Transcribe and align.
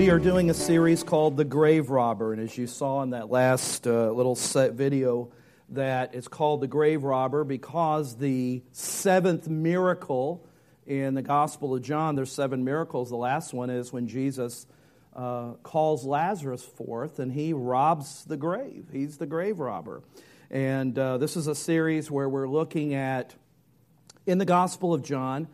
we 0.00 0.08
are 0.08 0.18
doing 0.18 0.48
a 0.48 0.54
series 0.54 1.02
called 1.02 1.36
The 1.36 1.44
Grave 1.44 1.90
Robber. 1.90 2.32
And 2.32 2.40
as 2.40 2.56
you 2.56 2.66
saw 2.66 3.02
in 3.02 3.10
that 3.10 3.30
last 3.30 3.86
uh, 3.86 4.10
little 4.10 4.34
video, 4.34 5.30
that 5.68 6.14
it's 6.14 6.26
called 6.26 6.62
The 6.62 6.66
Grave 6.66 7.04
Robber 7.04 7.44
because 7.44 8.16
the 8.16 8.62
seventh 8.72 9.46
miracle 9.46 10.42
in 10.86 11.12
the 11.12 11.20
Gospel 11.20 11.74
of 11.74 11.82
John, 11.82 12.16
there's 12.16 12.32
seven 12.32 12.64
miracles. 12.64 13.10
The 13.10 13.16
last 13.16 13.52
one 13.52 13.68
is 13.68 13.92
when 13.92 14.08
Jesus 14.08 14.66
uh, 15.14 15.50
calls 15.62 16.06
Lazarus 16.06 16.62
forth 16.62 17.18
and 17.18 17.30
he 17.30 17.52
robs 17.52 18.24
the 18.24 18.38
grave. 18.38 18.86
He's 18.90 19.18
the 19.18 19.26
grave 19.26 19.58
robber. 19.58 20.02
And 20.50 20.98
uh, 20.98 21.18
this 21.18 21.36
is 21.36 21.46
a 21.46 21.54
series 21.54 22.10
where 22.10 22.26
we're 22.26 22.48
looking 22.48 22.94
at, 22.94 23.34
in 24.24 24.38
the 24.38 24.46
Gospel 24.46 24.94
of 24.94 25.02
John, 25.02 25.46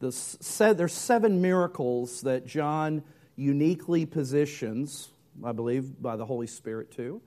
the, 0.00 0.74
there's 0.76 0.92
seven 0.92 1.40
miracles 1.40 2.20
that 2.20 2.46
John 2.46 3.02
uniquely 3.36 4.06
positions, 4.06 5.08
I 5.42 5.52
believe, 5.52 6.00
by 6.00 6.16
the 6.16 6.24
Holy 6.24 6.46
Spirit 6.46 6.90
too. 6.92 7.20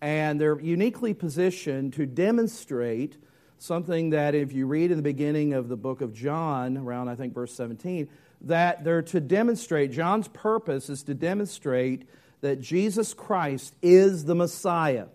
And 0.00 0.40
they're 0.40 0.60
uniquely 0.60 1.14
positioned 1.14 1.92
to 1.94 2.06
demonstrate 2.06 3.16
something 3.58 4.10
that, 4.10 4.34
if 4.34 4.52
you 4.52 4.66
read 4.66 4.90
in 4.90 4.96
the 4.96 5.02
beginning 5.02 5.52
of 5.52 5.68
the 5.68 5.76
book 5.76 6.00
of 6.00 6.12
John, 6.12 6.76
around 6.76 7.08
I 7.08 7.14
think 7.14 7.34
verse 7.34 7.54
17, 7.54 8.08
that 8.42 8.82
they're 8.82 9.02
to 9.02 9.20
demonstrate, 9.20 9.92
John's 9.92 10.26
purpose 10.28 10.90
is 10.90 11.04
to 11.04 11.14
demonstrate 11.14 12.08
that 12.40 12.60
Jesus 12.60 13.14
Christ 13.14 13.74
is 13.80 14.24
the 14.24 14.34
Messiah. 14.34 15.06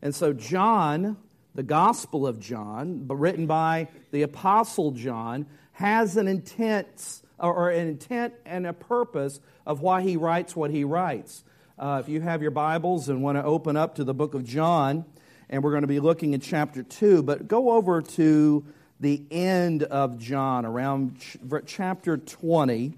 And 0.00 0.14
so, 0.14 0.32
John, 0.32 1.16
the 1.56 1.64
Gospel 1.64 2.24
of 2.24 2.38
John, 2.38 3.08
written 3.08 3.48
by 3.48 3.88
the 4.12 4.22
Apostle 4.22 4.92
John, 4.92 5.46
has 5.72 6.16
an 6.16 6.28
intent 6.28 7.22
or 7.40 7.70
an 7.70 7.88
intent 7.88 8.34
and 8.46 8.66
a 8.66 8.72
purpose 8.72 9.40
of 9.68 9.82
why 9.82 10.00
he 10.00 10.16
writes 10.16 10.56
what 10.56 10.70
he 10.70 10.82
writes. 10.82 11.44
Uh, 11.78 12.02
if 12.02 12.08
you 12.08 12.22
have 12.22 12.40
your 12.40 12.50
Bibles 12.50 13.10
and 13.10 13.22
want 13.22 13.36
to 13.36 13.44
open 13.44 13.76
up 13.76 13.96
to 13.96 14.02
the 14.02 14.14
book 14.14 14.32
of 14.32 14.42
John, 14.42 15.04
and 15.50 15.62
we're 15.62 15.70
going 15.72 15.82
to 15.82 15.86
be 15.86 16.00
looking 16.00 16.32
at 16.34 16.40
chapter 16.40 16.82
2, 16.82 17.22
but 17.22 17.46
go 17.46 17.72
over 17.72 18.00
to 18.00 18.64
the 18.98 19.22
end 19.30 19.82
of 19.82 20.18
John, 20.18 20.64
around 20.64 21.20
ch- 21.20 21.36
chapter 21.66 22.16
20. 22.16 22.94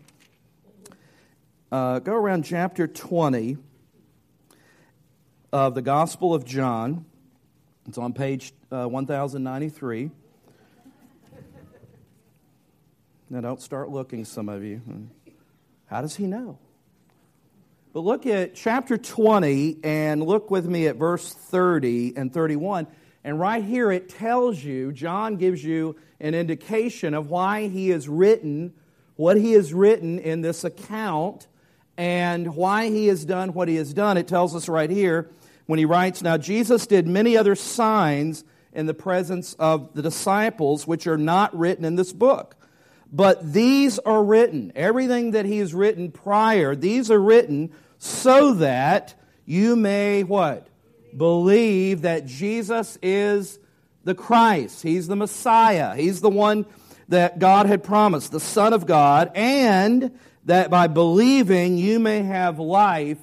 Uh, 1.73 1.99
go 1.99 2.15
around 2.15 2.45
chapter 2.45 2.87
20 2.87 3.57
of 5.53 5.75
the 5.75 5.83
Gospel 5.83 6.33
of 6.35 6.45
John. 6.45 7.05
It's 7.89 7.99
on 7.99 8.13
page 8.13 8.53
uh, 8.71 8.87
1093. 8.87 10.13
Now, 13.29 13.41
don't 13.41 13.61
start 13.61 13.91
looking, 13.91 14.25
some 14.25 14.49
of 14.49 14.63
you. 14.63 14.81
How 15.91 16.01
does 16.01 16.15
he 16.15 16.29
know? 16.29 16.57
But 17.93 18.01
look 18.01 18.25
at 18.25 18.55
chapter 18.55 18.97
20 18.97 19.79
and 19.83 20.23
look 20.23 20.49
with 20.49 20.65
me 20.65 20.87
at 20.87 20.95
verse 20.95 21.35
30 21.35 22.17
and 22.17 22.33
31. 22.33 22.87
And 23.25 23.41
right 23.41 23.65
here 23.65 23.91
it 23.91 24.09
tells 24.09 24.63
you, 24.63 24.93
John 24.93 25.35
gives 25.35 25.65
you 25.65 25.97
an 26.21 26.35
indication 26.37 27.13
of 27.13 27.29
why 27.29 27.67
he 27.67 27.89
has 27.89 28.09
written 28.09 28.73
what 29.17 29.37
he 29.37 29.53
has 29.53 29.75
written 29.75 30.21
in 30.21 30.43
this 30.43 30.63
account 30.63 31.49
and 31.97 32.55
why 32.55 32.89
he 32.89 33.09
has 33.09 33.25
done 33.25 33.53
what 33.53 33.67
he 33.67 33.75
has 33.75 33.93
done. 33.93 34.17
It 34.17 34.29
tells 34.29 34.55
us 34.55 34.69
right 34.69 34.89
here 34.89 35.29
when 35.67 35.81
he 35.81 35.85
writes, 35.85 36.23
Now 36.23 36.39
Jesus 36.39 36.87
did 36.87 37.09
many 37.09 37.37
other 37.37 37.57
signs 37.57 38.45
in 38.73 38.87
the 38.87 38.95
presence 38.95 39.55
of 39.55 39.93
the 39.95 40.03
disciples, 40.03 40.87
which 40.87 41.09
are 41.09 41.19
not 41.19 41.55
written 41.59 41.85
in 41.85 41.97
this 41.97 42.13
book. 42.13 42.57
But 43.13 43.53
these 43.53 43.99
are 43.99 44.23
written, 44.23 44.73
everything 44.77 45.33
that 45.33 45.45
he 45.45 45.59
has 45.59 45.75
written 45.75 46.13
prior, 46.13 46.77
these 46.77 47.11
are 47.11 47.21
written 47.21 47.73
so 47.99 48.55
that 48.55 49.15
you 49.45 49.75
may 49.75 50.23
what? 50.23 50.69
Believe 51.17 52.03
that 52.03 52.27
Jesus 52.27 52.97
is 53.03 53.59
the 54.05 54.15
Christ. 54.15 54.83
He's 54.83 55.09
the 55.09 55.17
Messiah. 55.17 55.97
He's 55.97 56.21
the 56.21 56.31
one 56.31 56.67
that 57.09 57.41
God 57.41 57.67
had 57.67 57.83
promised, 57.83 58.31
the 58.31 58.39
Son 58.39 58.73
of 58.73 58.87
God, 58.87 59.33
and 59.35 60.17
that 60.45 60.71
by 60.71 60.87
believing 60.87 61.77
you 61.77 61.99
may 61.99 62.23
have 62.23 62.59
life 62.59 63.19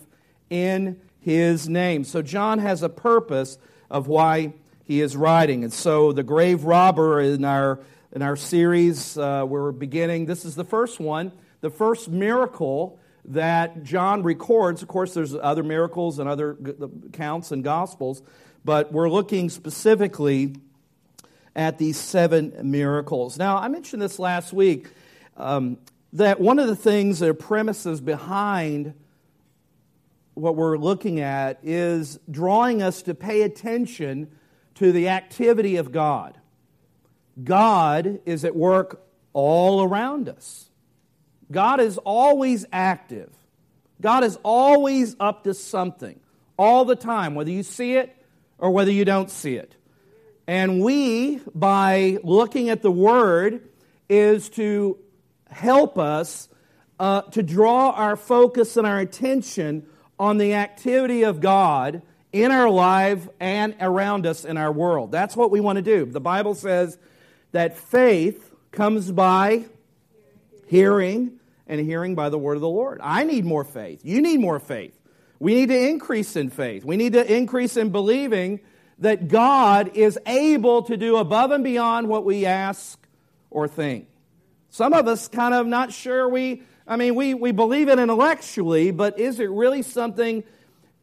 in 0.50 1.00
his 1.22 1.68
name. 1.69 2.04
So 2.04 2.22
John 2.22 2.59
has 2.59 2.84
a 2.84 2.90
purpose 2.90 3.58
of 3.90 4.08
why 4.08 4.54
he 4.84 5.02
is 5.02 5.16
writing. 5.16 5.64
And 5.64 5.74
so 5.74 6.12
the 6.12 6.24
grave 6.24 6.66
robber 6.66 7.19
in 7.22 7.44
our 7.46 7.80
in 8.18 8.24
our 8.24 8.36
series 8.36 9.16
uh, 9.20 9.46
we're 9.48 9.72
beginning. 9.72 10.26
This 10.26 10.44
is 10.44 10.56
the 10.56 10.64
first 10.64 11.00
one, 11.00 11.32
the 11.62 11.70
first 11.70 12.10
miracle 12.10 13.00
that 13.26 13.84
John 13.84 14.24
records. 14.24 14.82
Of 14.82 14.88
course, 14.88 15.14
there's 15.14 15.36
other 15.36 15.62
miracles 15.62 16.18
and 16.18 16.28
other 16.28 16.58
accounts 17.10 17.52
and 17.52 17.64
gospels, 17.64 18.24
but 18.66 18.92
we're 18.92 19.08
looking 19.08 19.52
specifically 19.52 20.56
at 21.56 21.78
these 21.78 21.96
seven 21.96 22.56
miracles. 22.64 23.38
Now, 23.38 23.58
I 23.58 23.68
mentioned 23.68 24.02
this 24.02 24.18
last 24.18 24.52
week 24.52 24.88
um, 25.36 25.78
that 26.14 26.40
one 26.40 26.58
of 26.58 26.66
the 26.66 26.76
things 26.76 27.22
are 27.22 27.36
premises 27.36 28.02
behind 28.02 28.96
what 30.34 30.56
we're 30.56 30.80
looking 30.80 31.20
at 31.20 31.60
is 31.62 32.18
drawing 32.32 32.82
us 32.82 33.04
to 33.04 33.14
pay 33.14 33.44
attention 33.44 34.32
to 34.74 34.92
the 34.92 35.10
activity 35.10 35.76
of 35.76 35.92
God. 35.92 36.36
God 37.44 38.20
is 38.25 38.46
at 38.46 38.56
work 38.56 39.06
all 39.34 39.84
around 39.84 40.30
us. 40.30 40.70
God 41.52 41.80
is 41.80 41.98
always 42.00 42.66
active. 42.72 43.31
God 44.02 44.24
is 44.24 44.38
always 44.44 45.16
up 45.20 45.44
to 45.46 45.53
something, 45.53 46.20
all 46.58 46.86
the 46.86 46.96
time, 46.96 47.36
whether 47.36 47.52
you 47.52 47.64
see 47.64 47.94
it 47.94 48.16
or 48.58 48.72
whether 48.72 48.92
you 48.92 49.06
don't 49.06 49.30
see 49.30 49.56
it. 49.56 49.75
And 50.48 50.81
we, 50.81 51.42
by 51.53 52.20
looking 52.24 52.70
at 52.70 52.81
the 52.81 52.92
Word, 52.92 53.68
is 54.09 54.50
to 54.50 54.98
help 55.50 55.98
us 55.98 56.48
uh, 57.00 57.22
to 57.22 57.44
draw 57.44 57.92
our 57.92 58.16
focus 58.16 58.78
and 58.78 58.88
our 58.88 59.00
attention 59.00 59.86
on 60.19 60.38
the 60.38 60.56
activity 60.56 61.24
of 61.24 61.42
God 61.42 62.02
in 62.31 62.52
our 62.52 62.69
life 62.69 63.28
and 63.40 63.75
around 63.80 64.25
us 64.25 64.46
in 64.46 64.58
our 64.58 64.72
world. 64.72 65.12
That's 65.12 65.36
what 65.36 65.52
we 65.52 65.59
want 65.59 65.78
to 65.78 65.81
do. 65.81 66.06
The 66.06 66.19
Bible 66.22 66.56
says 66.56 66.98
that 67.52 67.78
faith 67.78 68.53
comes 68.72 69.12
by 69.12 69.66
hearing, 70.68 71.40
and 71.68 71.80
hearing 71.80 72.16
by 72.16 72.30
the 72.30 72.38
word 72.38 72.56
of 72.56 72.62
the 72.62 72.69
Lord. 72.69 73.00
I 73.02 73.24
need 73.24 73.46
more 73.46 73.63
faith. 73.63 74.02
You 74.03 74.22
need 74.22 74.40
more 74.40 74.59
faith. 74.59 74.97
We 75.40 75.56
need 75.56 75.69
to 75.69 75.90
increase 75.90 76.36
in 76.36 76.50
faith. 76.50 76.84
We 76.84 76.97
need 76.97 77.13
to 77.13 77.34
increase 77.34 77.78
in 77.78 77.90
believing 77.90 78.59
that 79.00 79.28
God 79.28 79.96
is 79.96 80.18
able 80.25 80.84
to 80.84 80.97
do 80.97 81.18
above 81.18 81.52
and 81.52 81.63
beyond 81.63 82.07
what 82.07 82.25
we 82.25 82.46
ask 82.46 83.00
or 83.50 83.68
think. 83.68 84.07
Some 84.69 84.94
of 84.94 85.07
us 85.07 85.28
kind 85.28 85.53
of 85.53 85.68
not 85.68 85.94
sure 85.94 86.28
we, 86.28 86.63
I 86.88 86.97
mean, 86.97 87.16
we, 87.16 87.34
we 87.34 87.52
believe 87.52 87.90
it 87.90 88.00
intellectually, 88.00 88.91
but 88.91 89.19
is 89.19 89.40
it 89.40 89.50
really 89.50 89.81
something 89.81 90.44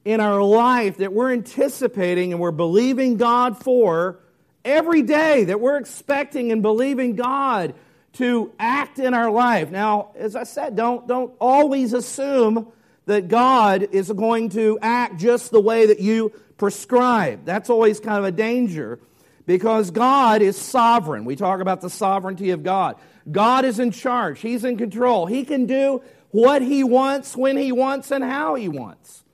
in 0.04 0.20
our 0.20 0.42
life 0.42 0.98
that 0.98 1.12
we're 1.12 1.32
anticipating 1.32 2.32
and 2.32 2.40
we're 2.40 2.50
believing 2.50 3.16
God 3.16 3.62
for 3.62 4.20
every 4.64 5.02
day 5.02 5.44
that 5.44 5.60
we're 5.60 5.76
expecting 5.76 6.52
and 6.52 6.62
believing 6.62 7.16
God 7.16 7.74
to 8.14 8.52
act 8.58 8.98
in 8.98 9.12
our 9.12 9.30
life. 9.30 9.70
Now, 9.70 10.12
as 10.14 10.36
I 10.36 10.44
said, 10.44 10.76
don't, 10.76 11.06
don't 11.06 11.32
always 11.40 11.92
assume 11.92 12.72
that 13.06 13.28
God 13.28 13.88
is 13.92 14.10
going 14.10 14.50
to 14.50 14.78
act 14.80 15.18
just 15.18 15.50
the 15.50 15.60
way 15.60 15.86
that 15.86 16.00
you 16.00 16.32
prescribe. 16.56 17.44
That's 17.44 17.68
always 17.68 18.00
kind 18.00 18.18
of 18.18 18.24
a 18.24 18.32
danger 18.32 19.00
because 19.46 19.90
God 19.90 20.42
is 20.42 20.56
sovereign. 20.56 21.24
We 21.24 21.36
talk 21.36 21.60
about 21.60 21.80
the 21.80 21.90
sovereignty 21.90 22.50
of 22.50 22.62
God. 22.62 22.96
God 23.30 23.64
is 23.64 23.78
in 23.78 23.90
charge, 23.90 24.40
He's 24.40 24.64
in 24.64 24.76
control. 24.76 25.26
He 25.26 25.44
can 25.44 25.66
do 25.66 26.02
what 26.30 26.62
He 26.62 26.84
wants, 26.84 27.36
when 27.36 27.56
He 27.56 27.72
wants, 27.72 28.10
and 28.10 28.22
how 28.22 28.54
He 28.54 28.68
wants. 28.68 29.24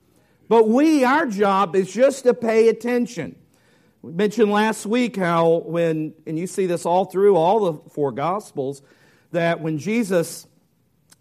But 0.47 0.67
we, 0.67 1.03
our 1.03 1.25
job 1.25 1.75
is 1.75 1.91
just 1.91 2.23
to 2.23 2.33
pay 2.33 2.67
attention. 2.67 3.35
We 4.03 4.13
mentioned 4.13 4.51
last 4.51 4.87
week 4.87 5.15
how 5.15 5.61
when, 5.65 6.15
and 6.25 6.37
you 6.37 6.47
see 6.47 6.65
this 6.65 6.87
all 6.87 7.05
through 7.05 7.35
all 7.35 7.71
the 7.71 7.89
four 7.91 8.11
Gospels, 8.11 8.81
that 9.31 9.61
when 9.61 9.77
Jesus 9.77 10.47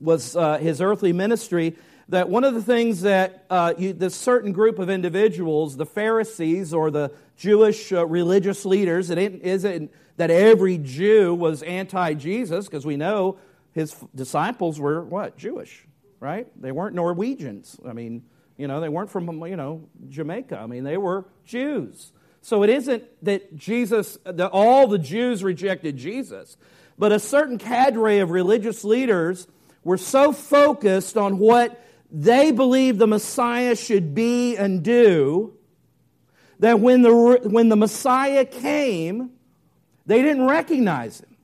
was 0.00 0.35
uh, 0.35 0.56
his 0.56 0.81
earthly 0.81 1.12
ministry, 1.12 1.77
that 2.09 2.31
one 2.31 2.43
of 2.43 2.55
the 2.55 2.62
things 2.62 3.03
that 3.03 3.44
uh, 3.50 3.75
you, 3.77 3.93
this 3.93 4.15
certain 4.15 4.53
group 4.53 4.79
of 4.79 4.88
individuals, 4.88 5.77
the 5.77 5.85
Pharisees 5.85 6.73
or 6.73 6.91
the 6.91 7.12
Jewish 7.37 7.93
uh, 7.93 8.06
religious 8.06 8.65
leaders, 8.65 9.11
it 9.11 9.19
isn't 9.19 9.93
that 10.17 10.31
every 10.31 10.79
Jew 10.79 11.35
was 11.35 11.62
anti 11.62 12.15
Jesus, 12.15 12.65
because 12.65 12.87
we 12.87 12.97
know 12.97 13.38
his 13.73 13.94
disciples 14.15 14.81
were 14.81 15.05
what? 15.05 15.37
Jewish, 15.37 15.87
right? 16.19 16.47
They 16.61 16.73
weren't 16.73 16.94
Norwegians. 16.94 17.79
I 17.87 17.93
mean, 17.93 18.23
you 18.56 18.69
know, 18.69 18.81
they 18.81 18.88
weren't 18.88 19.11
from, 19.11 19.44
you 19.44 19.56
know, 19.56 19.87
Jamaica. 20.09 20.59
I 20.59 20.67
mean, 20.67 20.85
they 20.85 20.97
were 20.97 21.27
Jews. 21.44 22.12
So 22.43 22.63
it 22.63 22.71
isn't 22.71 23.05
that 23.23 23.57
Jesus, 23.57 24.19
that 24.25 24.51
all 24.51 24.87
the 24.87 24.99
Jews 24.99 25.45
rejected 25.45 25.97
Jesus, 25.97 26.57
but 26.99 27.13
a 27.13 27.19
certain 27.19 27.59
cadre 27.59 28.19
of 28.19 28.31
religious 28.31 28.85
leaders 28.85 29.47
were 29.85 29.99
so 29.99 30.33
focused 30.33 31.17
on 31.17 31.39
what 31.39 31.83
they 32.11 32.51
believed 32.51 32.99
the 32.99 33.07
Messiah 33.07 33.77
should 33.77 34.15
be 34.15 34.57
and 34.57 34.83
do, 34.83 35.55
that 36.59 36.81
when 36.81 37.03
the, 37.03 37.41
when 37.45 37.69
the 37.69 37.77
Messiah 37.77 38.45
came, 38.45 39.31
they 40.07 40.23
didn't 40.23 40.47
recognize 40.47 41.21
him 41.21 41.37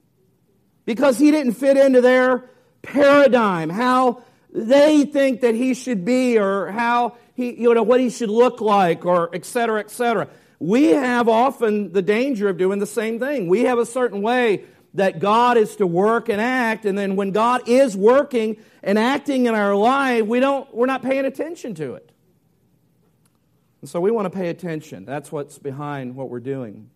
because 0.84 1.18
he 1.18 1.30
didn't 1.30 1.54
fit 1.54 1.76
into 1.76 2.00
their 2.00 2.50
paradigm, 2.82 3.70
how 3.70 4.22
they 4.52 5.04
think 5.04 5.42
that 5.42 5.54
he 5.54 5.74
should 5.74 6.04
be, 6.04 6.38
or 6.38 6.70
how 6.70 7.16
he, 7.34 7.54
you 7.60 7.72
know, 7.74 7.82
what 7.82 8.00
he 8.00 8.10
should 8.10 8.30
look 8.30 8.60
like, 8.60 9.04
or 9.04 9.34
et 9.34 9.44
cetera, 9.44 9.80
et 9.80 9.90
cetera. 9.90 10.28
We 10.58 10.86
have 10.88 11.28
often 11.28 11.92
the 11.92 12.02
danger 12.02 12.48
of 12.48 12.56
doing 12.56 12.78
the 12.78 12.86
same 12.86 13.18
thing. 13.18 13.48
We 13.48 13.62
have 13.62 13.78
a 13.78 13.86
certain 13.86 14.22
way 14.22 14.64
that 14.94 15.18
God 15.18 15.58
is 15.58 15.76
to 15.76 15.86
work 15.86 16.30
and 16.30 16.40
act, 16.40 16.86
and 16.86 16.96
then 16.96 17.16
when 17.16 17.30
God 17.30 17.68
is 17.68 17.94
working 17.96 18.56
and 18.82 18.98
acting 18.98 19.46
in 19.46 19.54
our 19.54 19.74
life, 19.74 20.24
we 20.24 20.40
don't, 20.40 20.72
we're 20.74 20.86
not 20.86 21.02
paying 21.02 21.26
attention 21.26 21.74
to 21.74 21.94
it. 21.94 22.10
And 23.82 23.90
so 23.90 24.00
we 24.00 24.10
want 24.10 24.24
to 24.24 24.36
pay 24.36 24.48
attention. 24.48 25.04
That's 25.04 25.30
what's 25.30 25.58
behind 25.58 26.16
what 26.16 26.30
we're 26.30 26.40
doing. 26.40 26.88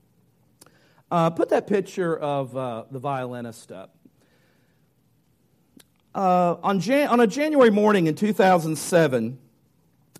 Uh, 1.11 1.29
put 1.29 1.51
that 1.51 1.67
picture 1.67 2.17
of 2.17 2.57
uh, 2.57 2.85
the 2.91 2.99
violinist 2.99 3.71
up. 3.71 3.95
Uh, 6.15 6.57
on, 6.63 6.81
Jan- 6.81 7.09
on 7.09 7.21
a 7.21 7.27
January 7.27 7.71
morning 7.71 8.07
in 8.07 8.15
2007, 8.15 9.39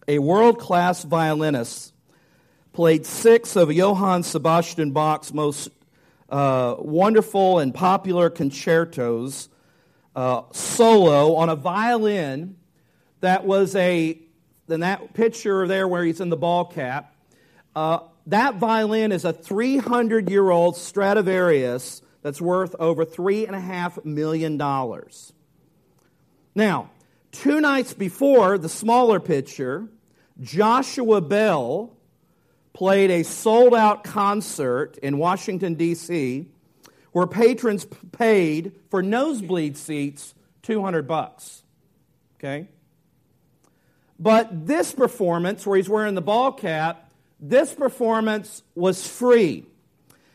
a 0.07 0.19
world 0.19 0.59
class 0.59 1.03
violinist 1.03 1.95
played 2.73 3.05
six 3.05 3.57
of 3.57 3.73
Johann 3.73 4.23
Sebastian 4.23 4.93
Bach's 4.93 5.33
most 5.35 5.71
uh, 6.29 6.77
wonderful 6.79 7.59
and 7.59 7.75
popular 7.75 8.31
concertos 8.31 9.49
uh, 10.15 10.43
solo 10.53 11.35
on 11.35 11.49
a 11.49 11.57
violin 11.57 12.57
that 13.21 13.45
was 13.45 13.75
a, 13.75 14.19
in 14.69 14.81
that 14.81 15.15
picture 15.15 15.67
there 15.67 15.89
where 15.89 16.05
he's 16.05 16.21
in 16.21 16.31
the 16.31 16.37
ball 16.37 16.65
cap, 16.65 17.15
uh, 17.75 18.01
that 18.27 18.57
violin 18.57 19.13
is 19.13 19.25
a 19.25 19.33
300 19.33 20.31
year 20.31 20.51
old 20.51 20.77
Stradivarius 20.77 22.03
that's 22.23 22.41
worth 22.41 22.75
over 22.79 23.05
$3.5 23.05 24.05
million. 24.05 24.57
Now, 26.55 26.91
two 27.33 27.61
nights 27.61 27.95
before 27.95 28.59
the 28.59 28.69
smaller 28.69 29.21
picture, 29.21 29.89
Joshua 30.41 31.21
Bell 31.21 31.97
played 32.73 33.11
a 33.11 33.23
sold 33.23 33.75
out 33.75 34.05
concert 34.05 34.99
in 35.03 35.19
Washington, 35.19 35.75
D.C., 35.75 36.47
where 37.13 37.27
patrons 37.27 37.87
paid 38.13 38.73
for 38.89 39.03
nosebleed 39.03 39.77
seats 39.77 40.35
200 40.63 41.07
bucks. 41.07 41.63
Okay? 42.39 42.69
But 44.19 44.67
this 44.67 44.93
performance, 44.93 45.67
where 45.67 45.77
he's 45.77 45.89
wearing 45.89 46.15
the 46.15 46.23
ball 46.23 46.53
cap, 46.53 47.11
this 47.41 47.75
performance 47.75 48.63
was 48.75 49.07
free. 49.07 49.65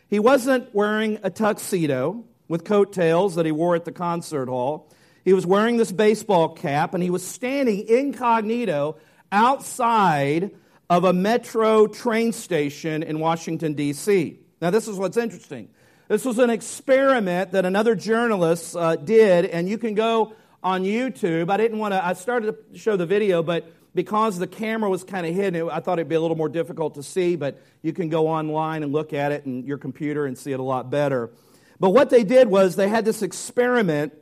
He 0.08 0.20
wasn't 0.20 0.74
wearing 0.74 1.20
a 1.24 1.30
tuxedo 1.30 2.24
with 2.48 2.64
coattails 2.64 3.36
that 3.36 3.46
he 3.46 3.52
wore 3.52 3.76
at 3.76 3.86
the 3.86 3.92
concert 3.92 4.50
hall. 4.50 4.92
He 5.24 5.34
was 5.34 5.46
wearing 5.46 5.78
this 5.78 5.92
baseball 5.92 6.50
cap 6.50 6.94
and 6.94 7.02
he 7.02 7.10
was 7.10 7.26
standing 7.26 7.88
incognito 7.88 8.98
outside 9.32 10.52
of 10.90 11.04
a 11.04 11.14
metro 11.14 11.88
train 11.88 12.32
station 12.32 13.04
in 13.04 13.20
Washington, 13.20 13.74
D.C. 13.74 14.40
Now, 14.62 14.70
this 14.70 14.88
is 14.88 14.98
what's 14.98 15.18
interesting. 15.18 15.70
This 16.08 16.24
was 16.24 16.38
an 16.38 16.50
experiment 16.50 17.54
that 17.54 17.66
another 17.66 17.96
journalist 17.96 18.76
uh, 18.76 18.96
did, 18.96 19.46
and 19.46 19.68
you 19.68 19.78
can 19.78 19.96
go 19.96 20.34
on 20.64 20.84
YouTube. 20.84 21.50
I 21.50 21.58
didn't 21.58 21.80
want 21.80 21.94
to, 21.94 22.06
I 22.06 22.14
started 22.14 22.56
to 22.72 22.78
show 22.78 22.96
the 22.96 23.08
video, 23.08 23.42
but 23.42 23.72
because 23.96 24.38
the 24.38 24.46
camera 24.46 24.90
was 24.90 25.04
kind 25.04 25.26
of 25.26 25.34
hidden, 25.34 25.70
I 25.70 25.80
thought 25.80 25.98
it'd 25.98 26.10
be 26.10 26.16
a 26.16 26.22
little 26.22 26.38
more 26.38 26.50
difficult 26.50 26.96
to 26.96 27.04
see, 27.04 27.36
but 27.36 27.60
you 27.82 27.94
can 27.94 28.10
go 28.10 28.28
online 28.28 28.84
and 28.84 28.92
look 28.92 29.14
at 29.14 29.32
it 29.32 29.46
in 29.46 29.66
your 29.66 29.78
computer 29.78 30.26
and 30.26 30.38
see 30.38 30.52
it 30.52 30.60
a 30.60 30.64
lot 30.64 30.92
better. 30.92 31.32
But 31.80 31.90
what 31.90 32.10
they 32.10 32.24
did 32.24 32.48
was 32.48 32.76
they 32.76 32.90
had 32.90 33.06
this 33.06 33.22
experiment 33.22 34.14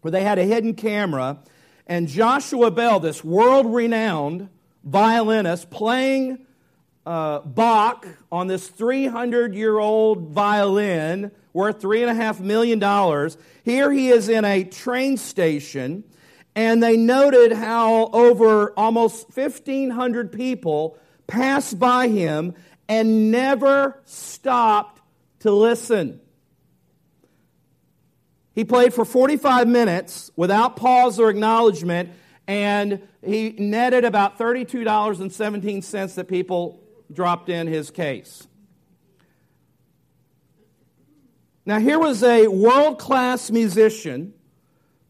where 0.00 0.12
they 0.12 0.22
had 0.22 0.38
a 0.38 0.44
hidden 0.44 0.74
camera, 0.74 1.40
and 1.86 2.08
Joshua 2.08 2.70
Bell, 2.70 3.00
this 3.00 3.22
world 3.22 3.66
renowned 3.66 4.48
violinist 4.88 5.70
playing 5.70 6.46
uh, 7.04 7.40
Bach 7.40 8.06
on 8.32 8.46
this 8.46 8.68
300 8.68 9.54
year 9.54 9.78
old 9.78 10.30
violin 10.30 11.30
worth 11.52 11.80
$3.5 11.80 12.40
million. 12.40 13.30
Here 13.64 13.92
he 13.92 14.08
is 14.08 14.28
in 14.28 14.44
a 14.44 14.64
train 14.64 15.16
station, 15.16 16.04
and 16.54 16.82
they 16.82 16.96
noted 16.96 17.52
how 17.52 18.06
over 18.12 18.72
almost 18.78 19.34
1,500 19.36 20.32
people 20.32 20.98
passed 21.26 21.78
by 21.78 22.08
him 22.08 22.54
and 22.88 23.30
never 23.30 24.00
stopped 24.04 25.02
to 25.40 25.50
listen. 25.50 26.20
He 28.54 28.64
played 28.64 28.92
for 28.92 29.04
45 29.04 29.68
minutes 29.68 30.30
without 30.34 30.76
pause 30.76 31.20
or 31.20 31.30
acknowledgement 31.30 32.10
and 32.48 33.06
he 33.22 33.50
netted 33.50 34.06
about 34.06 34.38
$32.17 34.38 36.14
that 36.14 36.28
people 36.28 36.82
dropped 37.12 37.50
in 37.50 37.66
his 37.66 37.90
case. 37.90 38.48
Now, 41.66 41.78
here 41.78 41.98
was 41.98 42.22
a 42.22 42.48
world 42.48 42.98
class 42.98 43.50
musician 43.50 44.32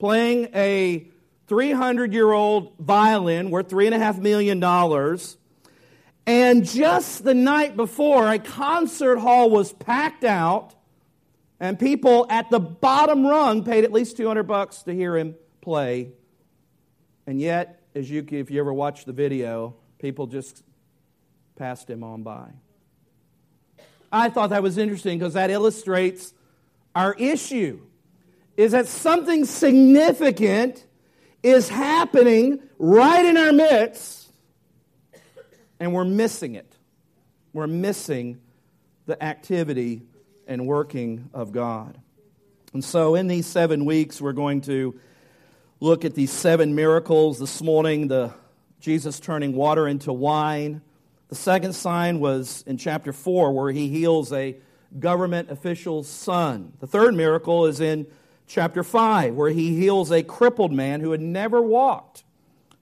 playing 0.00 0.48
a 0.52 1.06
300 1.46 2.12
year 2.12 2.32
old 2.32 2.74
violin 2.80 3.50
worth 3.50 3.68
$3.5 3.68 4.18
million. 4.18 4.62
And 6.26 6.64
just 6.66 7.22
the 7.22 7.34
night 7.34 7.76
before, 7.76 8.32
a 8.32 8.40
concert 8.40 9.18
hall 9.18 9.48
was 9.48 9.72
packed 9.72 10.24
out, 10.24 10.74
and 11.60 11.78
people 11.78 12.26
at 12.28 12.50
the 12.50 12.58
bottom 12.58 13.24
rung 13.24 13.62
paid 13.64 13.84
at 13.84 13.92
least 13.92 14.16
200 14.16 14.42
bucks 14.42 14.82
to 14.82 14.92
hear 14.92 15.16
him 15.16 15.36
play 15.60 16.12
and 17.28 17.42
yet, 17.42 17.82
as 17.94 18.10
you, 18.10 18.26
if 18.30 18.50
you 18.50 18.58
ever 18.58 18.72
watch 18.72 19.04
the 19.04 19.12
video, 19.12 19.76
people 19.98 20.26
just 20.26 20.64
passed 21.56 21.90
him 21.90 22.02
on 22.02 22.22
by. 22.22 22.48
I 24.10 24.30
thought 24.30 24.48
that 24.48 24.62
was 24.62 24.78
interesting 24.78 25.18
because 25.18 25.34
that 25.34 25.50
illustrates 25.50 26.32
our 26.94 27.12
issue 27.18 27.80
is 28.56 28.72
that 28.72 28.86
something 28.86 29.44
significant 29.44 30.86
is 31.42 31.68
happening 31.68 32.60
right 32.78 33.26
in 33.26 33.36
our 33.36 33.52
midst 33.52 34.32
and 35.78 35.92
we're 35.92 36.06
missing 36.06 36.54
it. 36.54 36.78
We're 37.52 37.66
missing 37.66 38.40
the 39.04 39.22
activity 39.22 40.00
and 40.46 40.66
working 40.66 41.28
of 41.34 41.52
God. 41.52 42.00
And 42.72 42.82
so 42.82 43.16
in 43.16 43.26
these 43.26 43.44
7 43.44 43.84
weeks 43.84 44.18
we're 44.18 44.32
going 44.32 44.62
to 44.62 44.98
look 45.80 46.04
at 46.04 46.14
these 46.14 46.32
seven 46.32 46.74
miracles 46.74 47.38
this 47.38 47.62
morning 47.62 48.08
the 48.08 48.32
Jesus 48.80 49.20
turning 49.20 49.54
water 49.54 49.86
into 49.86 50.12
wine. 50.12 50.82
The 51.28 51.34
second 51.34 51.74
sign 51.74 52.20
was 52.20 52.64
in 52.66 52.78
chapter 52.78 53.12
4, 53.12 53.52
where 53.52 53.70
he 53.70 53.88
heals 53.88 54.32
a 54.32 54.56
government 54.98 55.50
official's 55.50 56.08
son. 56.08 56.72
The 56.80 56.86
third 56.86 57.14
miracle 57.14 57.66
is 57.66 57.80
in 57.80 58.06
chapter 58.46 58.82
5, 58.82 59.34
where 59.34 59.50
he 59.50 59.76
heals 59.76 60.10
a 60.10 60.22
crippled 60.22 60.72
man 60.72 61.00
who 61.00 61.10
had 61.12 61.20
never 61.20 61.60
walked. 61.60 62.24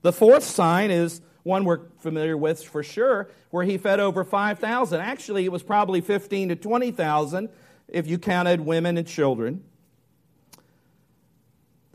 The 0.03 0.13
fourth 0.13 0.45
sign 0.45 0.91
is 0.91 1.21
one 1.43 1.65
we're 1.65 1.81
familiar 1.99 2.37
with 2.37 2.63
for 2.63 2.83
sure, 2.83 3.29
where 3.51 3.65
he 3.65 3.79
fed 3.79 4.01
over 4.01 4.23
5,000. 4.23 5.01
Actually, 5.01 5.45
it 5.45 5.53
was 5.53 5.63
probably 5.63 6.01
15 6.01 6.51
to 6.51 6.57
20,000 6.57 7.49
if 7.89 8.07
you 8.07 8.19
counted 8.19 8.61
women 8.61 8.97
and 8.97 9.07
children. 9.07 9.65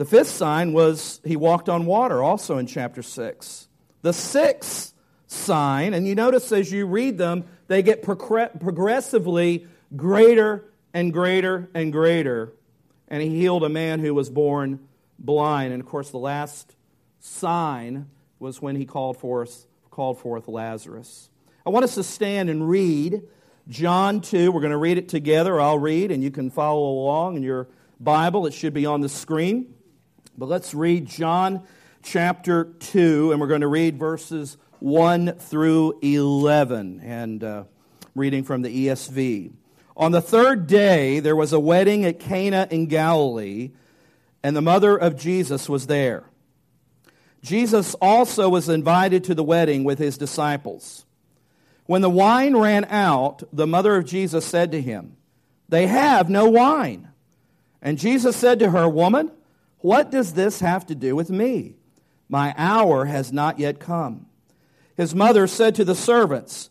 The 0.01 0.05
fifth 0.05 0.29
sign 0.29 0.73
was 0.73 1.21
he 1.23 1.35
walked 1.35 1.69
on 1.69 1.85
water, 1.85 2.23
also 2.23 2.57
in 2.57 2.65
chapter 2.65 3.03
6. 3.03 3.67
The 4.01 4.13
sixth 4.13 4.95
sign, 5.27 5.93
and 5.93 6.07
you 6.07 6.15
notice 6.15 6.51
as 6.51 6.71
you 6.71 6.87
read 6.87 7.19
them, 7.19 7.43
they 7.67 7.83
get 7.83 8.01
progressively 8.01 9.67
greater 9.95 10.65
and 10.91 11.13
greater 11.13 11.69
and 11.75 11.91
greater. 11.91 12.51
And 13.09 13.21
he 13.21 13.29
healed 13.29 13.63
a 13.63 13.69
man 13.69 13.99
who 13.99 14.15
was 14.15 14.31
born 14.31 14.79
blind. 15.19 15.71
And 15.71 15.83
of 15.83 15.87
course, 15.87 16.09
the 16.09 16.17
last 16.17 16.75
sign 17.19 18.09
was 18.39 18.59
when 18.59 18.75
he 18.77 18.87
called 18.87 19.17
forth, 19.17 19.67
called 19.91 20.17
forth 20.17 20.47
Lazarus. 20.47 21.29
I 21.63 21.69
want 21.69 21.83
us 21.83 21.93
to 21.93 22.03
stand 22.03 22.49
and 22.49 22.67
read 22.67 23.21
John 23.67 24.21
2. 24.21 24.51
We're 24.51 24.61
going 24.61 24.71
to 24.71 24.77
read 24.77 24.97
it 24.97 25.09
together. 25.09 25.61
I'll 25.61 25.77
read, 25.77 26.09
and 26.09 26.23
you 26.23 26.31
can 26.31 26.49
follow 26.49 26.89
along 26.89 27.37
in 27.37 27.43
your 27.43 27.67
Bible. 27.99 28.47
It 28.47 28.55
should 28.55 28.73
be 28.73 28.87
on 28.87 29.01
the 29.01 29.07
screen. 29.07 29.75
But 30.41 30.49
let's 30.49 30.73
read 30.73 31.05
John 31.05 31.61
chapter 32.01 32.63
2, 32.63 33.31
and 33.31 33.39
we're 33.39 33.45
going 33.45 33.61
to 33.61 33.67
read 33.67 33.99
verses 33.99 34.57
1 34.79 35.33
through 35.33 35.99
11, 36.01 36.99
and 37.01 37.43
uh, 37.43 37.63
reading 38.15 38.43
from 38.43 38.63
the 38.63 38.87
ESV. 38.87 39.51
On 39.95 40.11
the 40.11 40.19
third 40.19 40.65
day, 40.65 41.19
there 41.19 41.35
was 41.35 41.53
a 41.53 41.59
wedding 41.59 42.05
at 42.05 42.19
Cana 42.19 42.67
in 42.71 42.87
Galilee, 42.87 43.69
and 44.41 44.55
the 44.55 44.63
mother 44.63 44.97
of 44.97 45.15
Jesus 45.15 45.69
was 45.69 45.85
there. 45.85 46.23
Jesus 47.43 47.93
also 48.01 48.49
was 48.49 48.67
invited 48.67 49.23
to 49.25 49.35
the 49.35 49.43
wedding 49.43 49.83
with 49.83 49.99
his 49.99 50.17
disciples. 50.17 51.05
When 51.85 52.01
the 52.01 52.09
wine 52.09 52.57
ran 52.57 52.85
out, 52.85 53.43
the 53.53 53.67
mother 53.67 53.95
of 53.95 54.05
Jesus 54.05 54.43
said 54.43 54.71
to 54.71 54.81
him, 54.81 55.17
They 55.69 55.85
have 55.85 56.31
no 56.31 56.49
wine. 56.49 57.09
And 57.79 57.99
Jesus 57.99 58.35
said 58.35 58.57
to 58.57 58.71
her, 58.71 58.89
Woman, 58.89 59.29
what 59.81 60.11
does 60.11 60.33
this 60.33 60.59
have 60.59 60.85
to 60.87 60.95
do 60.95 61.15
with 61.15 61.29
me? 61.29 61.75
My 62.29 62.53
hour 62.57 63.05
has 63.05 63.33
not 63.33 63.59
yet 63.59 63.79
come. 63.79 64.27
His 64.95 65.13
mother 65.13 65.47
said 65.47 65.75
to 65.75 65.85
the 65.85 65.95
servants, 65.95 66.69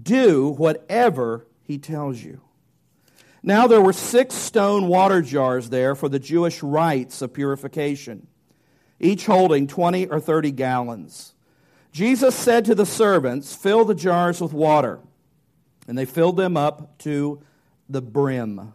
Do 0.00 0.48
whatever 0.48 1.46
he 1.62 1.78
tells 1.78 2.22
you. 2.22 2.40
Now 3.42 3.66
there 3.66 3.80
were 3.80 3.92
six 3.92 4.34
stone 4.34 4.88
water 4.88 5.22
jars 5.22 5.70
there 5.70 5.94
for 5.94 6.08
the 6.08 6.18
Jewish 6.18 6.62
rites 6.62 7.22
of 7.22 7.32
purification 7.34 8.26
each 9.00 9.26
holding 9.26 9.66
20 9.66 10.06
or 10.06 10.20
30 10.20 10.52
gallons. 10.52 11.34
Jesus 11.92 12.34
said 12.34 12.64
to 12.64 12.74
the 12.74 12.86
servants, 12.86 13.54
Fill 13.54 13.84
the 13.84 13.94
jars 13.94 14.40
with 14.40 14.52
water. 14.52 15.00
And 15.86 15.96
they 15.96 16.04
filled 16.04 16.36
them 16.36 16.56
up 16.56 16.98
to 16.98 17.42
the 17.88 18.02
brim. 18.02 18.74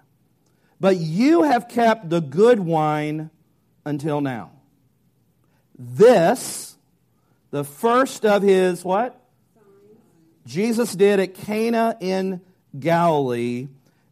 But 0.81 0.97
you 0.97 1.43
have 1.43 1.69
kept 1.69 2.09
the 2.09 2.21
good 2.21 2.59
wine 2.59 3.29
until 3.85 4.19
now. 4.19 4.49
This, 5.77 6.75
the 7.51 7.63
first 7.63 8.25
of 8.25 8.41
his 8.41 8.83
what? 8.83 9.15
Jesus 10.47 10.95
did 10.95 11.19
at 11.19 11.35
Cana 11.35 11.95
in 11.99 12.41
Galilee 12.79 13.67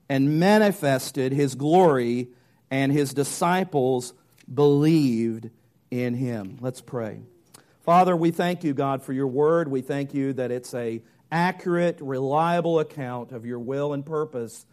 and 0.08 0.40
manifested 0.40 1.32
his 1.32 1.56
glory, 1.56 2.28
and 2.70 2.92
his 2.92 3.16
disciples 3.16 4.14
believed 4.52 5.50
in 5.90 6.14
him. 6.14 6.60
Let's 6.62 6.82
pray. 6.82 7.22
Father, 7.82 8.16
we 8.16 8.30
thank 8.30 8.64
you, 8.64 8.76
God, 8.76 9.02
for 9.02 9.12
your 9.12 9.28
word. 9.28 9.70
We 9.70 9.82
thank 9.82 10.14
you 10.14 10.34
that 10.34 10.52
it's 10.52 10.76
a 10.76 11.02
accurate, 11.32 11.98
reliable 12.00 12.80
account 12.80 13.32
of 13.32 13.44
your 13.44 13.60
will 13.60 13.92
and 13.92 14.06
purpose 14.06 14.68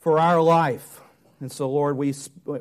for 0.00 0.18
our 0.18 0.42
life. 0.42 1.00
And 1.44 1.52
so, 1.52 1.68
Lord, 1.68 1.98
we 1.98 2.14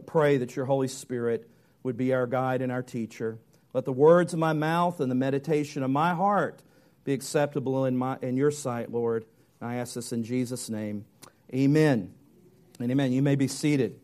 pray 0.05 0.35
that 0.39 0.57
your 0.57 0.65
Holy 0.65 0.89
Spirit 0.89 1.49
would 1.83 1.95
be 1.95 2.11
our 2.11 2.27
guide 2.27 2.61
and 2.61 2.69
our 2.69 2.83
teacher. 2.83 3.39
Let 3.71 3.85
the 3.85 3.93
words 3.93 4.33
of 4.33 4.39
my 4.39 4.51
mouth 4.51 4.99
and 4.99 5.09
the 5.09 5.15
meditation 5.15 5.83
of 5.83 5.89
my 5.89 6.13
heart 6.13 6.61
be 7.05 7.13
acceptable 7.13 7.85
in, 7.85 7.95
my, 7.95 8.17
in 8.21 8.35
your 8.35 8.51
sight, 8.51 8.91
Lord. 8.91 9.23
And 9.61 9.69
I 9.69 9.75
ask 9.75 9.93
this 9.93 10.11
in 10.11 10.25
Jesus' 10.25 10.69
name. 10.69 11.05
Amen. 11.55 12.13
And 12.77 12.91
amen. 12.91 13.13
You 13.13 13.21
may 13.21 13.37
be 13.37 13.47
seated. 13.47 14.01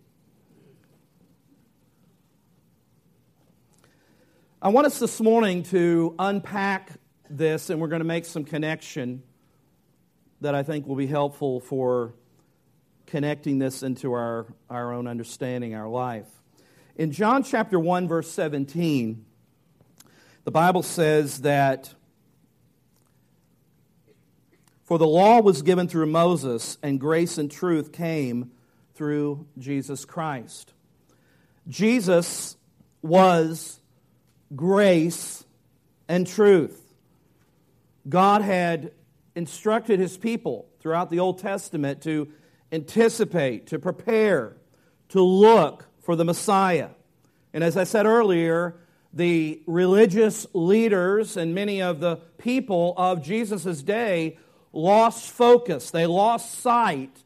I 4.61 4.69
want 4.69 4.87
us 4.87 4.97
this 4.97 5.19
morning 5.19 5.63
to 5.63 6.15
unpack 6.17 6.91
this, 7.29 7.69
and 7.69 7.81
we're 7.81 7.89
going 7.89 7.99
to 7.99 8.05
make 8.05 8.23
some 8.23 8.45
connection 8.45 9.23
that 10.39 10.55
I 10.55 10.63
think 10.63 10.87
will 10.87 10.95
be 10.95 11.07
helpful 11.07 11.59
for 11.59 12.13
connecting 13.09 13.59
this 13.59 13.83
into 13.83 14.13
our, 14.13 14.47
our 14.69 14.93
own 14.93 15.07
understanding, 15.07 15.75
our 15.75 15.87
life. 15.87 16.27
In 16.95 17.11
John 17.11 17.43
chapter 17.43 17.79
1, 17.79 18.07
verse 18.07 18.29
17, 18.31 19.25
the 20.43 20.51
Bible 20.51 20.83
says 20.83 21.41
that 21.41 21.93
for 24.85 24.97
the 24.97 25.07
law 25.07 25.41
was 25.41 25.61
given 25.61 25.87
through 25.87 26.07
Moses, 26.07 26.77
and 26.81 26.99
grace 26.99 27.37
and 27.37 27.51
truth 27.51 27.91
came 27.91 28.51
through 28.95 29.45
Jesus 29.57 30.05
Christ. 30.05 30.73
Jesus 31.67 32.57
was 33.01 33.79
grace, 34.55 35.45
and 36.07 36.25
truth. 36.25 36.81
God 38.07 38.41
had 38.41 38.91
instructed 39.35 39.99
his 39.99 40.17
people 40.17 40.67
throughout 40.79 41.09
the 41.09 41.19
Old 41.19 41.39
Testament 41.39 42.01
to 42.03 42.29
anticipate, 42.71 43.67
to 43.67 43.79
prepare, 43.79 44.55
to 45.09 45.21
look 45.21 45.87
for 46.01 46.15
the 46.15 46.25
Messiah. 46.25 46.89
And 47.53 47.63
as 47.63 47.77
I 47.77 47.83
said 47.83 48.05
earlier, 48.05 48.75
the 49.13 49.61
religious 49.65 50.45
leaders 50.53 51.35
and 51.35 51.55
many 51.55 51.81
of 51.81 51.99
the 51.99 52.17
people 52.37 52.93
of 52.95 53.23
Jesus' 53.23 53.81
day 53.81 54.37
lost 54.71 55.31
focus. 55.31 55.89
They 55.89 56.05
lost 56.05 56.59
sight 56.59 57.23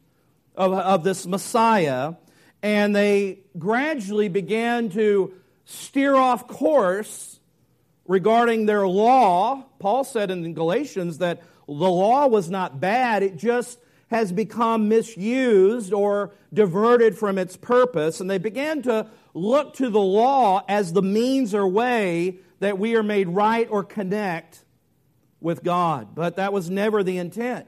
of, 0.56 0.74
of 0.74 1.04
this 1.04 1.26
Messiah, 1.26 2.14
and 2.62 2.96
they 2.96 3.40
gradually 3.58 4.30
began 4.30 4.90
to 4.92 5.34
steer 5.66 6.16
off 6.16 6.48
course 6.48 7.40
regarding 8.08 8.66
their 8.66 8.88
law. 8.88 9.66
Paul 9.80 10.04
said 10.04 10.32
in 10.32 10.54
Galatians 10.54 11.18
that 11.18 11.42
the 11.68 11.74
law 11.74 12.28
was 12.28 12.50
not 12.50 12.80
bad, 12.80 13.24
it 13.24 13.36
just 13.36 13.80
has 14.10 14.32
become 14.32 14.90
misused 14.90 15.94
or 15.94 16.32
diverted 16.54 17.18
from 17.18 17.38
its 17.38 17.58
purpose. 17.58 18.20
And 18.20 18.30
they 18.30 18.38
began 18.38 18.82
to 18.84 19.08
look 19.34 19.76
to 19.76 19.90
the 19.90 20.00
law 20.00 20.64
as 20.68 20.94
the 20.94 21.02
means 21.02 21.56
or 21.56 21.68
way 21.68 22.38
that 22.60 22.78
we 22.78 22.96
are 22.96 23.04
made 23.04 23.28
right 23.28 23.68
or 23.70 23.84
connect 23.84 24.64
with 25.42 25.64
God. 25.64 26.16
But 26.16 26.38
that 26.38 26.54
was 26.54 26.70
never 26.70 27.04
the 27.04 27.18
intent. 27.18 27.68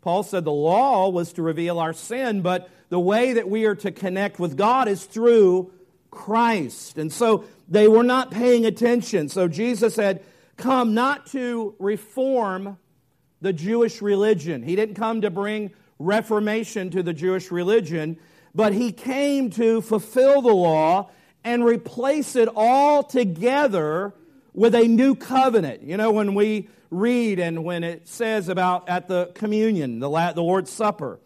Paul 0.00 0.22
said 0.24 0.44
the 0.44 0.50
law 0.50 1.08
was 1.08 1.32
to 1.34 1.42
reveal 1.42 1.78
our 1.78 1.92
sin, 1.92 2.42
but 2.42 2.68
the 2.88 2.98
way 2.98 3.34
that 3.34 3.48
we 3.48 3.66
are 3.66 3.76
to 3.76 3.92
connect 3.92 4.40
with 4.40 4.56
God 4.56 4.88
is 4.88 5.04
through 5.04 5.72
Christ. 6.10 6.98
And 6.98 7.12
so 7.12 7.44
they 7.68 7.86
were 7.86 8.02
not 8.02 8.30
paying 8.30 8.66
attention. 8.66 9.28
So 9.28 9.46
Jesus 9.46 9.96
had 9.96 10.22
come 10.56 10.92
not 10.92 11.26
to 11.28 11.74
reform 11.78 12.78
the 13.42 13.52
Jewish 13.52 14.00
religion. 14.00 14.62
He 14.62 14.76
didn't 14.76 14.94
come 14.94 15.20
to 15.20 15.30
bring 15.30 15.72
reformation 15.98 16.90
to 16.90 17.02
the 17.02 17.12
Jewish 17.12 17.50
religion, 17.50 18.16
but 18.54 18.72
he 18.72 18.92
came 18.92 19.50
to 19.50 19.82
fulfill 19.82 20.40
the 20.40 20.54
law 20.54 21.10
and 21.44 21.64
replace 21.64 22.36
it 22.36 22.48
all 22.54 23.02
together 23.02 24.14
with 24.54 24.74
a 24.74 24.86
new 24.86 25.14
covenant. 25.14 25.82
You 25.82 25.96
know, 25.96 26.12
when 26.12 26.34
we 26.34 26.68
read 26.90 27.40
and 27.40 27.64
when 27.64 27.82
it 27.84 28.06
says 28.06 28.48
about 28.48 28.88
at 28.88 29.08
the 29.08 29.26
communion, 29.34 29.98
the, 29.98 30.08
Lord's 30.08 30.70
Supper, 30.70 31.18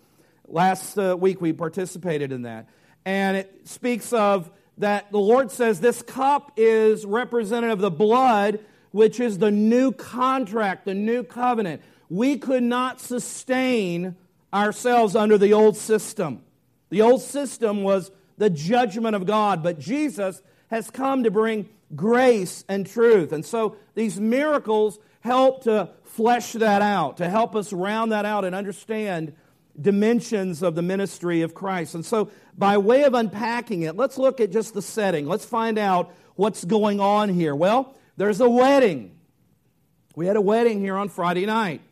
last 0.48 0.96
uh, 0.98 1.16
week 1.18 1.40
we 1.40 1.52
participated 1.52 2.32
in 2.32 2.42
that. 2.42 2.68
And 3.04 3.36
it 3.36 3.68
speaks 3.68 4.12
of 4.12 4.50
that 4.78 5.12
the 5.12 5.18
Lord 5.18 5.50
says 5.50 5.80
this 5.80 6.02
cup 6.02 6.52
is 6.56 7.04
representative 7.04 7.74
of 7.74 7.80
the 7.80 7.90
blood, 7.90 8.60
which 8.90 9.20
is 9.20 9.38
the 9.38 9.50
new 9.50 9.92
contract, 9.92 10.86
the 10.86 10.94
new 10.94 11.22
covenant. 11.22 11.82
We 12.08 12.38
could 12.38 12.62
not 12.62 13.00
sustain 13.00 14.16
ourselves 14.52 15.16
under 15.16 15.38
the 15.38 15.52
old 15.52 15.76
system. 15.76 16.42
The 16.90 17.02
old 17.02 17.22
system 17.22 17.82
was 17.82 18.10
the 18.38 18.50
judgment 18.50 19.16
of 19.16 19.26
God, 19.26 19.62
but 19.62 19.78
Jesus 19.78 20.42
has 20.68 20.90
come 20.90 21.24
to 21.24 21.30
bring 21.30 21.68
grace 21.94 22.64
and 22.68 22.86
truth. 22.86 23.32
And 23.32 23.44
so 23.44 23.76
these 23.94 24.20
miracles 24.20 24.98
help 25.20 25.64
to 25.64 25.90
flesh 26.04 26.52
that 26.52 26.82
out, 26.82 27.18
to 27.18 27.28
help 27.28 27.56
us 27.56 27.72
round 27.72 28.12
that 28.12 28.24
out 28.24 28.44
and 28.44 28.54
understand 28.54 29.34
dimensions 29.80 30.62
of 30.62 30.74
the 30.74 30.82
ministry 30.82 31.42
of 31.42 31.54
Christ. 31.54 31.94
And 31.94 32.04
so, 32.04 32.30
by 32.56 32.78
way 32.78 33.04
of 33.04 33.14
unpacking 33.14 33.82
it, 33.82 33.96
let's 33.96 34.16
look 34.16 34.40
at 34.40 34.50
just 34.50 34.72
the 34.72 34.82
setting. 34.82 35.26
Let's 35.26 35.44
find 35.44 35.78
out 35.78 36.14
what's 36.34 36.64
going 36.64 37.00
on 37.00 37.28
here. 37.28 37.54
Well, 37.54 37.94
there's 38.16 38.40
a 38.40 38.48
wedding. 38.48 39.18
We 40.14 40.26
had 40.26 40.36
a 40.36 40.40
wedding 40.40 40.80
here 40.80 40.96
on 40.96 41.10
Friday 41.10 41.44
night. 41.44 41.82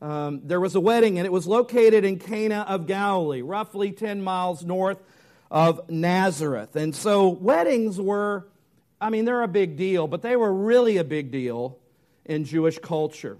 Um, 0.00 0.42
there 0.44 0.60
was 0.60 0.74
a 0.74 0.80
wedding, 0.80 1.18
and 1.18 1.26
it 1.26 1.32
was 1.32 1.46
located 1.46 2.04
in 2.04 2.18
Cana 2.18 2.64
of 2.68 2.86
Galilee, 2.86 3.42
roughly 3.42 3.90
10 3.90 4.22
miles 4.22 4.64
north 4.64 4.98
of 5.50 5.90
Nazareth. 5.90 6.76
And 6.76 6.94
so, 6.94 7.28
weddings 7.28 8.00
were, 8.00 8.46
I 9.00 9.10
mean, 9.10 9.24
they're 9.24 9.42
a 9.42 9.48
big 9.48 9.76
deal, 9.76 10.06
but 10.06 10.22
they 10.22 10.36
were 10.36 10.52
really 10.52 10.98
a 10.98 11.04
big 11.04 11.32
deal 11.32 11.78
in 12.24 12.44
Jewish 12.44 12.78
culture. 12.78 13.38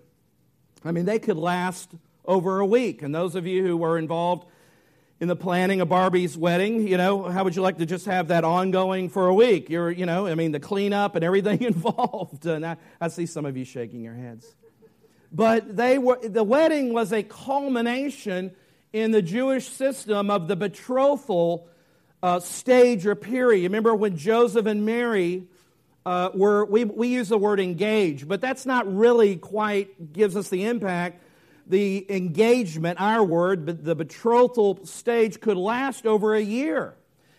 I 0.84 0.90
mean, 0.92 1.04
they 1.04 1.18
could 1.18 1.36
last 1.36 1.90
over 2.24 2.60
a 2.60 2.66
week. 2.66 3.02
And 3.02 3.14
those 3.14 3.34
of 3.34 3.46
you 3.46 3.64
who 3.64 3.76
were 3.76 3.98
involved 3.98 4.46
in 5.20 5.28
the 5.28 5.36
planning 5.36 5.80
of 5.80 5.88
Barbie's 5.88 6.36
wedding, 6.36 6.86
you 6.86 6.96
know, 6.96 7.24
how 7.24 7.44
would 7.44 7.56
you 7.56 7.62
like 7.62 7.78
to 7.78 7.86
just 7.86 8.06
have 8.06 8.28
that 8.28 8.44
ongoing 8.44 9.08
for 9.08 9.26
a 9.26 9.34
week? 9.34 9.68
You're, 9.68 9.90
you 9.90 10.06
know, 10.06 10.26
I 10.26 10.34
mean, 10.34 10.52
the 10.52 10.60
cleanup 10.60 11.14
and 11.14 11.24
everything 11.24 11.62
involved. 11.62 12.46
And 12.46 12.64
I, 12.64 12.76
I 13.00 13.08
see 13.08 13.26
some 13.26 13.44
of 13.44 13.56
you 13.56 13.64
shaking 13.64 14.02
your 14.02 14.14
heads. 14.14 14.54
But 15.30 15.76
they 15.76 15.99
were, 15.99 16.18
the 16.23 16.44
wedding 16.44 16.92
was 16.92 17.12
a 17.12 17.23
culmination 17.23 18.52
in 18.92 19.11
the 19.11 19.23
Jewish 19.23 19.68
system 19.68 20.30
of 20.30 20.49
the 20.49 20.56
betrothal 20.56 21.68
uh, 22.23 22.40
stage 22.40 23.06
or 23.06 23.14
period. 23.14 23.64
Remember 23.64 23.94
when 23.94 24.16
Joseph 24.16 24.66
and 24.66 24.87
Mary 24.87 25.44
uh, 26.06 26.30
were, 26.35 26.64
we, 26.64 26.85
we 26.85 27.08
use 27.08 27.28
the 27.28 27.38
word 27.38 27.61
engage, 27.61 28.26
but 28.26 28.40
that's 28.40 28.64
not 28.64 28.92
really 28.92 29.37
quite 29.37 30.12
gives 30.12 30.37
us 30.37 30.49
the 30.49 30.64
impact. 30.64 31.23
The 31.66 32.06
engagement, 32.08 32.99
our 32.99 33.23
word, 33.23 33.66
but 33.66 33.85
the 33.85 33.94
betrothal 33.94 34.87
stage 34.87 35.38
could 35.38 35.58
last 35.58 36.06
over 36.06 36.35
a 36.35 36.40
year. 36.40 36.94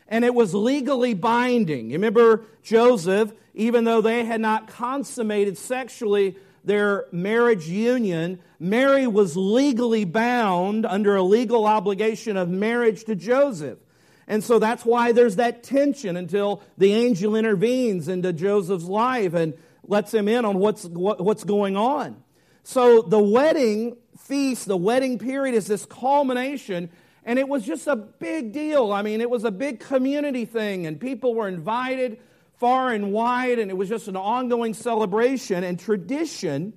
And 0.08 0.24
it 0.24 0.36
was 0.36 0.53
legally 0.53 1.15
binding. 1.15 1.89
You 1.89 1.93
remember 1.93 2.46
Joseph, 2.62 3.34
even 3.55 3.86
though 3.86 4.01
they 4.01 4.25
had 4.25 4.39
not 4.39 4.67
consummated 4.67 5.58
sexually 5.58 6.38
their 6.63 7.05
marriage 7.11 7.67
union, 7.67 8.39
Mary 8.59 9.07
was 9.07 9.35
legally 9.37 10.05
bound 10.05 10.85
under 10.85 11.15
a 11.15 11.23
legal 11.23 11.65
obligation 11.65 12.37
of 12.37 12.49
marriage 12.49 13.05
to 13.05 13.15
Joseph. 13.15 13.79
And 14.27 14.43
so 14.43 14.59
that's 14.59 14.85
why 14.85 15.11
there's 15.11 15.37
that 15.37 15.63
tension 15.63 16.15
until 16.15 16.61
the 16.77 16.93
angel 16.93 17.35
intervenes 17.35 18.07
into 18.07 18.31
Joseph's 18.31 18.85
life 18.85 19.33
and 19.33 19.55
lets 19.83 20.13
him 20.13 20.27
in 20.27 20.45
on 20.45 20.59
what's, 20.59 20.85
what, 20.85 21.19
what's 21.19 21.43
going 21.43 21.75
on. 21.75 22.21
So 22.63 23.01
the 23.01 23.19
wedding 23.19 23.97
feast, 24.19 24.67
the 24.67 24.77
wedding 24.77 25.17
period 25.17 25.55
is 25.55 25.65
this 25.65 25.85
culmination, 25.85 26.91
and 27.25 27.39
it 27.39 27.47
was 27.47 27.65
just 27.65 27.87
a 27.87 27.95
big 27.95 28.53
deal. 28.53 28.91
I 28.91 29.01
mean, 29.01 29.21
it 29.21 29.29
was 29.29 29.43
a 29.43 29.51
big 29.51 29.79
community 29.79 30.45
thing, 30.45 30.85
and 30.85 30.99
people 30.99 31.33
were 31.33 31.47
invited 31.47 32.19
far 32.59 32.91
and 32.91 33.11
wide, 33.11 33.57
and 33.57 33.71
it 33.71 33.77
was 33.77 33.89
just 33.89 34.07
an 34.07 34.17
ongoing 34.17 34.73
celebration 34.73 35.63
and 35.63 35.79
tradition, 35.79 36.73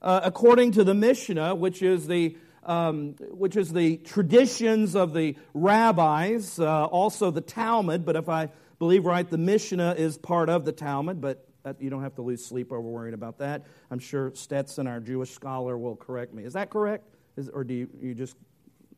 uh, 0.00 0.20
according 0.22 0.72
to 0.72 0.84
the 0.84 0.94
Mishnah, 0.94 1.54
which 1.54 1.82
is 1.82 2.06
the 2.06 2.36
um, 2.62 3.14
which 3.30 3.56
is 3.56 3.72
the 3.72 3.98
traditions 3.98 4.96
of 4.96 5.12
the 5.12 5.36
rabbis, 5.52 6.58
uh, 6.58 6.86
also 6.86 7.30
the 7.30 7.42
Talmud. 7.42 8.06
But 8.06 8.16
if 8.16 8.28
I 8.28 8.48
believe 8.78 9.04
right, 9.04 9.28
the 9.28 9.36
Mishnah 9.36 9.96
is 9.98 10.16
part 10.16 10.48
of 10.48 10.64
the 10.64 10.72
Talmud, 10.72 11.20
but 11.20 11.46
that, 11.64 11.82
you 11.82 11.90
don't 11.90 12.02
have 12.02 12.14
to 12.14 12.22
lose 12.22 12.44
sleep 12.44 12.72
over 12.72 12.80
worrying 12.80 13.14
about 13.14 13.38
that. 13.38 13.64
I'm 13.90 13.98
sure 13.98 14.32
Stetson, 14.34 14.86
our 14.86 15.00
Jewish 15.00 15.30
scholar, 15.32 15.76
will 15.76 15.96
correct 15.96 16.32
me. 16.32 16.44
Is 16.44 16.54
that 16.54 16.70
correct? 16.70 17.04
Is, 17.36 17.48
or 17.48 17.64
do 17.64 17.74
you, 17.74 17.88
you 18.00 18.14
just 18.14 18.36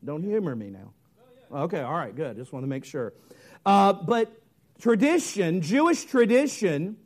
don't 0.03 0.23
humor 0.23 0.55
me 0.55 0.69
now? 0.69 0.93
Okay, 1.51 1.81
all 1.81 1.93
right, 1.93 2.15
good. 2.15 2.37
Just 2.37 2.53
want 2.53 2.63
to 2.63 2.67
make 2.67 2.85
sure. 2.85 3.13
Uh, 3.65 3.93
but 3.93 4.31
tradition, 4.79 5.61
Jewish 5.61 6.05
tradition, 6.05 6.97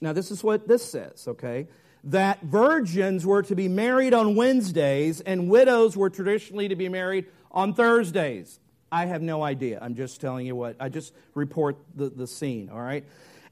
now 0.00 0.12
this 0.12 0.30
is 0.30 0.42
what 0.42 0.68
this 0.68 0.84
says, 0.84 1.26
okay? 1.28 1.68
that 2.04 2.40
virgins 2.42 3.26
were 3.26 3.42
to 3.42 3.54
be 3.54 3.68
married 3.68 4.14
on 4.14 4.34
Wednesdays 4.34 5.20
and 5.20 5.48
widows 5.48 5.96
were 5.96 6.10
traditionally 6.10 6.68
to 6.68 6.76
be 6.76 6.88
married 6.88 7.26
on 7.50 7.74
Thursdays. 7.74 8.60
I 8.90 9.06
have 9.06 9.20
no 9.20 9.42
idea. 9.42 9.78
I'm 9.82 9.94
just 9.94 10.20
telling 10.20 10.46
you 10.46 10.56
what, 10.56 10.76
I 10.80 10.88
just 10.88 11.12
report 11.34 11.76
the, 11.94 12.08
the 12.08 12.26
scene, 12.26 12.70
all 12.70 12.80
right? 12.80 13.04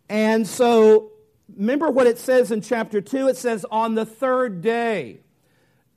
And 0.09 0.47
so, 0.47 1.13
remember 1.55 1.91
what 1.91 2.07
it 2.07 2.19
says 2.19 2.51
in 2.51 2.63
chapter 2.63 3.01
2? 3.01 3.29
It 3.29 3.37
says, 3.37 3.67
on 3.71 3.95
the 3.95 4.07
third 4.07 4.63
day. 4.63 5.21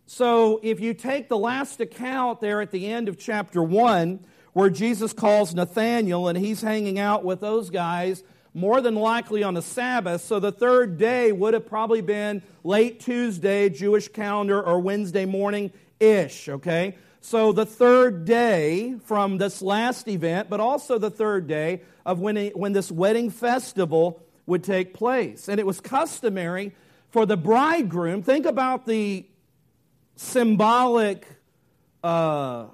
So, 0.08 0.60
if 0.62 0.82
you 0.82 0.94
take 0.94 1.30
the 1.30 1.38
last 1.38 1.80
account 1.80 2.42
there 2.42 2.60
at 2.60 2.72
the 2.72 2.88
end 2.88 3.08
of 3.08 3.18
chapter 3.18 3.64
1, 3.64 4.26
where 4.60 4.70
Jesus 4.70 5.14
calls 5.14 5.56
Nathanael 5.56 6.28
and 6.28 6.38
he's 6.38 6.62
hanging 6.62 7.00
out 7.00 7.24
with 7.24 7.40
those 7.40 7.70
guys 7.70 8.26
more 8.54 8.82
than 8.82 8.94
likely 8.94 9.42
on 9.42 9.56
a 9.56 9.62
Sabbath. 9.62 10.20
So 10.20 10.42
the 10.42 10.52
third 10.52 10.98
day 10.98 11.32
would 11.32 11.54
have 11.54 11.66
probably 11.66 12.02
been 12.02 12.44
late 12.66 13.00
Tuesday, 13.00 13.70
Jewish 13.70 14.10
calendar, 14.10 14.62
or 14.62 14.82
Wednesday 14.82 15.26
morning 15.26 15.72
ish, 16.02 16.50
okay? 16.50 16.98
So 17.22 17.54
the 17.54 17.66
third 17.66 18.26
day 18.26 18.96
from 19.06 19.38
this 19.38 19.62
last 19.62 20.10
event, 20.10 20.50
but 20.50 20.60
also 20.60 20.98
the 20.98 21.10
third 21.10 21.48
day 21.48 21.84
of 22.06 22.20
when, 22.20 22.36
when 22.48 22.74
this 22.74 22.92
wedding 22.92 23.30
festival 23.30 24.22
would 24.46 24.66
take 24.66 24.94
place. 24.94 25.48
And 25.48 25.58
it 25.62 25.66
was 25.66 25.80
customary 25.80 26.76
for 27.12 27.26
the 27.26 27.38
bridegroom, 27.38 28.24
think 28.24 28.46
about 28.46 28.86
the 28.86 29.26
symbolic 30.18 31.26
uh, 32.04 32.66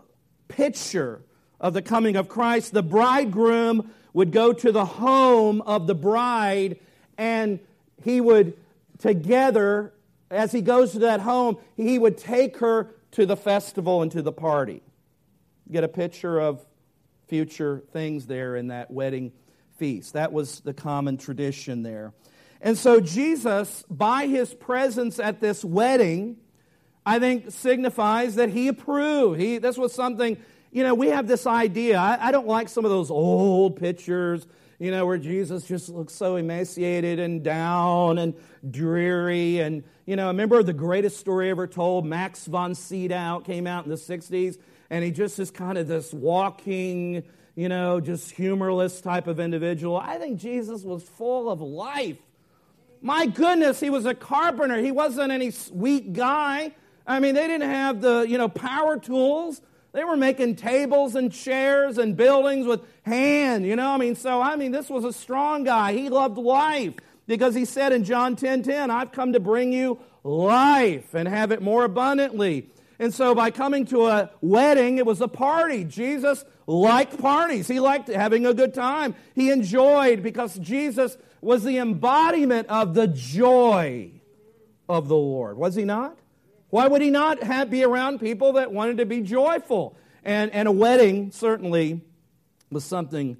picture 0.47 1.21
of 1.65 1.73
the 1.73 1.81
coming 1.81 2.15
of 2.15 2.29
Christ. 2.29 2.73
The 2.73 2.83
bridegroom 2.83 3.89
would 4.13 4.31
go 4.31 4.53
to 4.53 4.71
the 4.71 4.85
home 4.85 5.63
of 5.63 5.87
the 5.87 5.95
bride 5.95 6.77
and 7.17 7.59
he 8.03 8.21
would 8.21 8.53
together, 8.99 9.91
as 10.29 10.51
he 10.51 10.61
goes 10.61 10.91
to 10.91 10.99
that 10.99 11.21
home, 11.21 11.57
he 11.75 11.97
would 11.97 12.19
take 12.19 12.57
her 12.57 12.91
to 13.13 13.25
the 13.25 13.35
festival 13.35 14.03
and 14.03 14.11
to 14.11 14.21
the 14.21 14.31
party. 14.31 14.83
Get 15.71 15.83
a 15.83 15.87
picture 15.87 16.39
of 16.39 16.63
future 17.29 17.81
things 17.91 18.27
there 18.27 18.55
in 18.55 18.67
that 18.67 18.91
wedding 18.91 19.31
feast. 19.79 20.13
That 20.13 20.31
was 20.31 20.59
the 20.59 20.73
common 20.73 21.17
tradition 21.17 21.81
there. 21.81 22.13
And 22.61 22.77
so 22.77 22.99
Jesus, 22.99 23.83
by 23.89 24.27
his 24.27 24.53
presence 24.53 25.17
at 25.17 25.41
this 25.41 25.65
wedding, 25.65 26.37
I 27.07 27.17
think 27.17 27.49
signifies 27.49 28.35
that 28.35 28.49
he 28.49 28.67
approved. 28.67 29.39
He, 29.39 29.57
this 29.57 29.79
was 29.79 29.95
something 29.95 30.37
you 30.75 30.83
know, 30.83 30.93
we 30.93 31.07
have 31.07 31.25
this 31.25 31.47
idea. 31.47 31.97
I, 31.97 32.27
I 32.27 32.31
don't 32.31 32.47
like 32.47 32.67
some 32.67 32.83
of 32.83 32.91
those 32.91 33.09
old 33.09 33.77
pictures, 33.77 34.45
you 34.77 34.91
know, 34.91 35.05
where 35.05 35.17
Jesus 35.17 35.63
just 35.63 35.87
looks 35.87 36.13
so 36.13 36.35
emaciated 36.35 37.17
and 37.17 37.41
down 37.41 38.17
and 38.17 38.33
dreary. 38.69 39.59
And, 39.59 39.85
you 40.05 40.17
know, 40.17 40.25
I 40.25 40.27
remember 40.27 40.61
the 40.63 40.73
greatest 40.73 41.15
story 41.15 41.49
ever 41.49 41.65
told, 41.65 42.05
Max 42.05 42.45
von 42.45 42.75
Sydow 42.75 43.39
came 43.39 43.67
out 43.67 43.85
in 43.85 43.89
the 43.89 43.95
60s, 43.95 44.57
and 44.89 45.01
he 45.01 45.11
just 45.11 45.39
is 45.39 45.49
kind 45.49 45.77
of 45.77 45.87
this 45.87 46.13
walking, 46.13 47.23
you 47.55 47.69
know, 47.69 48.01
just 48.01 48.31
humorless 48.31 48.99
type 48.99 49.27
of 49.27 49.39
individual. 49.39 49.95
I 49.95 50.17
think 50.17 50.41
Jesus 50.41 50.81
was 50.81 51.03
full 51.03 51.49
of 51.49 51.61
life. 51.61 52.17
My 53.01 53.27
goodness, 53.27 53.79
he 53.79 53.89
was 53.89 54.05
a 54.05 54.13
carpenter. 54.13 54.75
He 54.81 54.91
wasn't 54.91 55.31
any 55.31 55.53
weak 55.71 56.11
guy. 56.11 56.75
I 57.07 57.21
mean, 57.21 57.33
they 57.33 57.47
didn't 57.47 57.69
have 57.69 58.01
the, 58.01 58.25
you 58.27 58.37
know, 58.37 58.49
power 58.49 58.99
tools. 58.99 59.61
They 59.95 60.03
were 60.03 60.17
making 60.17 60.57
tables 60.57 61.15
and 61.15 61.31
chairs 61.31 61.97
and 61.97 62.17
buildings 62.17 62.67
with 62.67 62.81
hand, 63.03 63.65
you 63.65 63.77
know. 63.77 63.91
I 63.91 63.97
mean, 63.97 64.17
so 64.17 64.41
I 64.41 64.57
mean, 64.57 64.73
this 64.73 64.89
was 64.89 65.05
a 65.05 65.13
strong 65.13 65.63
guy. 65.63 65.93
He 65.93 66.09
loved 66.09 66.37
life 66.37 66.95
because 67.27 67.55
he 67.55 67.63
said 67.63 67.93
in 67.93 68.03
John 68.03 68.35
10 68.35 68.63
10, 68.63 68.91
I've 68.91 69.13
come 69.13 69.31
to 69.31 69.39
bring 69.39 69.71
you 69.71 69.97
life 70.21 71.13
and 71.13 71.29
have 71.29 71.53
it 71.53 71.61
more 71.61 71.85
abundantly. 71.85 72.69
And 72.99 73.13
so 73.13 73.33
by 73.33 73.51
coming 73.51 73.85
to 73.85 74.07
a 74.07 74.31
wedding, 74.41 74.97
it 74.97 75.05
was 75.05 75.21
a 75.21 75.29
party. 75.29 75.85
Jesus 75.85 76.43
liked 76.67 77.17
parties. 77.17 77.69
He 77.69 77.79
liked 77.79 78.09
having 78.09 78.45
a 78.45 78.53
good 78.53 78.73
time. 78.73 79.15
He 79.33 79.49
enjoyed 79.49 80.21
because 80.21 80.59
Jesus 80.59 81.17
was 81.39 81.63
the 81.63 81.77
embodiment 81.77 82.67
of 82.67 82.95
the 82.95 83.07
joy 83.07 84.11
of 84.89 85.07
the 85.07 85.15
Lord. 85.15 85.55
Was 85.55 85.75
he 85.75 85.85
not? 85.85 86.17
Why 86.75 86.87
would 86.87 87.01
he 87.01 87.09
not 87.09 87.41
have, 87.41 87.69
be 87.69 87.85
around 87.85 88.19
people 88.19 88.51
that 88.51 88.69
wanted 88.69 88.97
to 88.97 89.05
be 89.05 89.21
joyful? 89.21 89.95
And, 90.25 90.51
and 90.51 90.67
a 90.67 90.73
wedding 90.73 91.31
certainly 91.31 92.01
was 92.69 92.83
something 92.83 93.37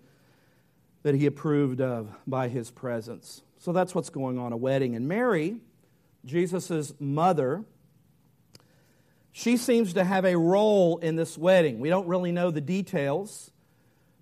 that 1.04 1.16
he 1.16 1.26
approved 1.26 1.82
of 1.82 2.16
by 2.26 2.48
his 2.48 2.72
presence. 2.72 3.42
So 3.58 3.74
that's 3.74 3.94
what's 3.94 4.10
going 4.10 4.40
on 4.40 4.54
a 4.54 4.56
wedding. 4.56 4.96
And 4.96 5.10
Mary, 5.10 5.58
Jesus' 6.24 6.94
mother, 6.98 7.66
she 9.34 9.58
seems 9.58 9.96
to 9.96 10.06
have 10.06 10.24
a 10.24 10.38
role 10.38 11.00
in 11.00 11.18
this 11.18 11.38
wedding. 11.38 11.82
We 11.82 11.90
don't 11.90 12.08
really 12.08 12.32
know 12.32 12.52
the 12.52 12.62
details, 12.62 13.52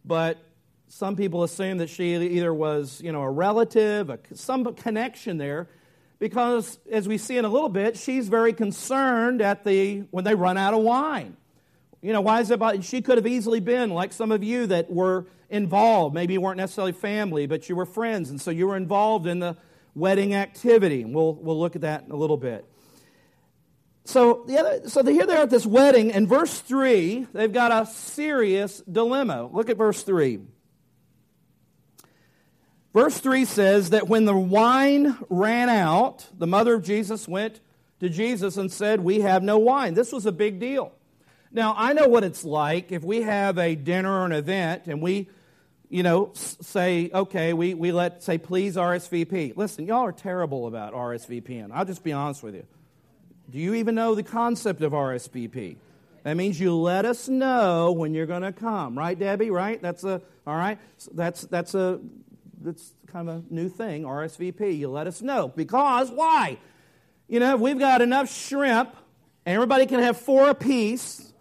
but 0.04 0.40
some 0.88 1.16
people 1.16 1.44
assume 1.44 1.78
that 1.78 1.92
she 1.92 2.16
either 2.16 2.52
was, 2.52 3.00
you 3.00 3.12
know, 3.12 3.22
a 3.22 3.30
relative, 3.30 4.10
a, 4.10 4.18
some 4.34 4.74
connection 4.74 5.38
there 5.38 5.70
because 6.24 6.80
as 6.90 7.06
we 7.06 7.18
see 7.18 7.36
in 7.38 7.44
a 7.44 7.50
little 7.50 7.68
bit, 7.68 7.98
she's 7.98 8.30
very 8.30 8.54
concerned 8.54 9.42
at 9.42 9.66
the 9.66 10.06
when 10.10 10.24
they 10.24 10.36
run 10.36 10.58
out 10.58 10.74
of 10.74 10.82
wine. 10.82 11.36
You 12.02 12.14
know, 12.14 12.22
why 12.22 12.40
is 12.40 12.50
it 12.50 12.54
about 12.54 12.82
she 12.86 13.02
could 13.02 13.18
have 13.18 13.28
easily 13.28 13.60
been 13.60 13.90
like 13.90 14.14
some 14.14 14.32
of 14.32 14.42
you 14.42 14.68
that 14.68 14.90
were 14.90 15.26
involved. 15.50 16.16
Maybe 16.16 16.32
you 16.32 16.40
weren't 16.40 16.56
necessarily 16.56 16.94
family, 16.94 17.46
but 17.46 17.68
you 17.68 17.76
were 17.76 17.86
friends, 17.86 18.30
and 18.30 18.40
so 18.40 18.52
you 18.52 18.68
were 18.68 18.78
involved 18.78 19.28
in 19.28 19.40
the 19.40 19.58
wedding 19.96 20.34
activity. 20.34 21.04
We'll 21.04 21.34
we'll 21.34 21.60
look 21.60 21.76
at 21.76 21.82
that 21.82 22.06
in 22.06 22.12
a 22.12 22.16
little 22.16 22.38
bit. 22.38 22.64
So 24.06 24.46
the 24.48 24.60
other, 24.60 24.90
so 24.90 25.04
here 25.04 25.26
they 25.26 25.36
are 25.36 25.44
at 25.44 25.50
this 25.50 25.66
wedding, 25.66 26.14
and 26.14 26.26
verse 26.26 26.58
three, 26.58 27.28
they've 27.34 27.52
got 27.52 27.74
a 27.74 27.86
serious 27.92 28.82
dilemma. 28.90 29.50
Look 29.52 29.70
at 29.70 29.76
verse 29.76 30.04
three. 30.04 30.40
Verse 32.94 33.20
3 33.20 33.46
says 33.46 33.90
that 33.90 34.08
when 34.08 34.26
the 34.26 34.38
wine 34.38 35.18
ran 35.30 35.68
out, 35.70 36.28
the 36.38 36.46
mother 36.46 36.76
of 36.76 36.84
Jesus 36.84 37.28
went 37.28 37.60
to 38.00 38.08
Jesus 38.08 38.58
and 38.58 38.72
said, 38.72 39.00
We 39.00 39.22
have 39.22 39.42
no 39.42 39.58
wine. 39.58 39.96
This 39.96 40.12
was 40.12 40.26
a 40.26 40.32
big 40.32 40.60
deal. 40.60 40.92
Now, 41.52 41.74
I 41.78 41.94
know 41.94 42.08
what 42.08 42.24
it's 42.24 42.44
like 42.44 42.92
if 42.92 43.04
we 43.04 43.22
have 43.22 43.58
a 43.58 43.76
dinner 43.76 44.12
or 44.12 44.26
an 44.26 44.32
event 44.32 44.84
and 44.88 45.02
we, 45.02 45.30
you 45.90 46.02
know, 46.04 46.32
say, 46.34 47.12
okay, 47.14 47.54
we, 47.54 47.76
we 47.76 47.92
let, 47.92 48.24
say, 48.24 48.40
please 48.40 48.76
RSVP. 48.76 49.56
Listen, 49.56 49.86
y'all 49.86 50.06
are 50.06 50.12
terrible 50.12 50.66
about 50.66 50.94
RSVPing. 50.94 51.70
I'll 51.72 51.86
just 51.86 52.04
be 52.04 52.12
honest 52.12 52.42
with 52.42 52.56
you. 52.56 52.66
Do 53.52 53.60
you 53.60 53.76
even 53.76 53.94
know 53.94 54.16
the 54.16 54.24
concept 54.24 54.82
of 54.82 54.94
RSVP? 54.94 55.78
That 56.24 56.38
means 56.38 56.60
you 56.60 56.76
let 56.76 57.06
us 57.06 57.28
know 57.28 57.92
when 57.92 58.14
you're 58.14 58.26
going 58.26 58.42
to 58.42 58.54
come, 58.54 58.98
right, 58.98 59.18
Debbie? 59.18 59.52
Right? 59.52 59.82
That's 59.82 60.04
a 60.04 60.22
all 60.48 60.56
right. 60.56 60.80
That's 61.14 61.42
that's 61.44 61.76
a 61.76 62.00
that's 62.64 62.94
kind 63.08 63.30
of 63.30 63.36
a 63.36 63.54
new 63.54 63.70
thing. 63.70 64.04
RSVP. 64.04 64.78
You 64.78 64.90
let 64.90 65.08
us 65.08 65.22
know 65.22 65.50
because 65.50 66.10
why? 66.10 66.58
You 67.28 67.40
know, 67.40 67.56
we've 67.56 67.80
got 67.80 68.02
enough 68.02 68.34
shrimp, 68.34 68.96
everybody 69.46 69.86
can 69.86 70.00
have 70.00 70.18
four 70.18 70.50
apiece. 70.50 71.32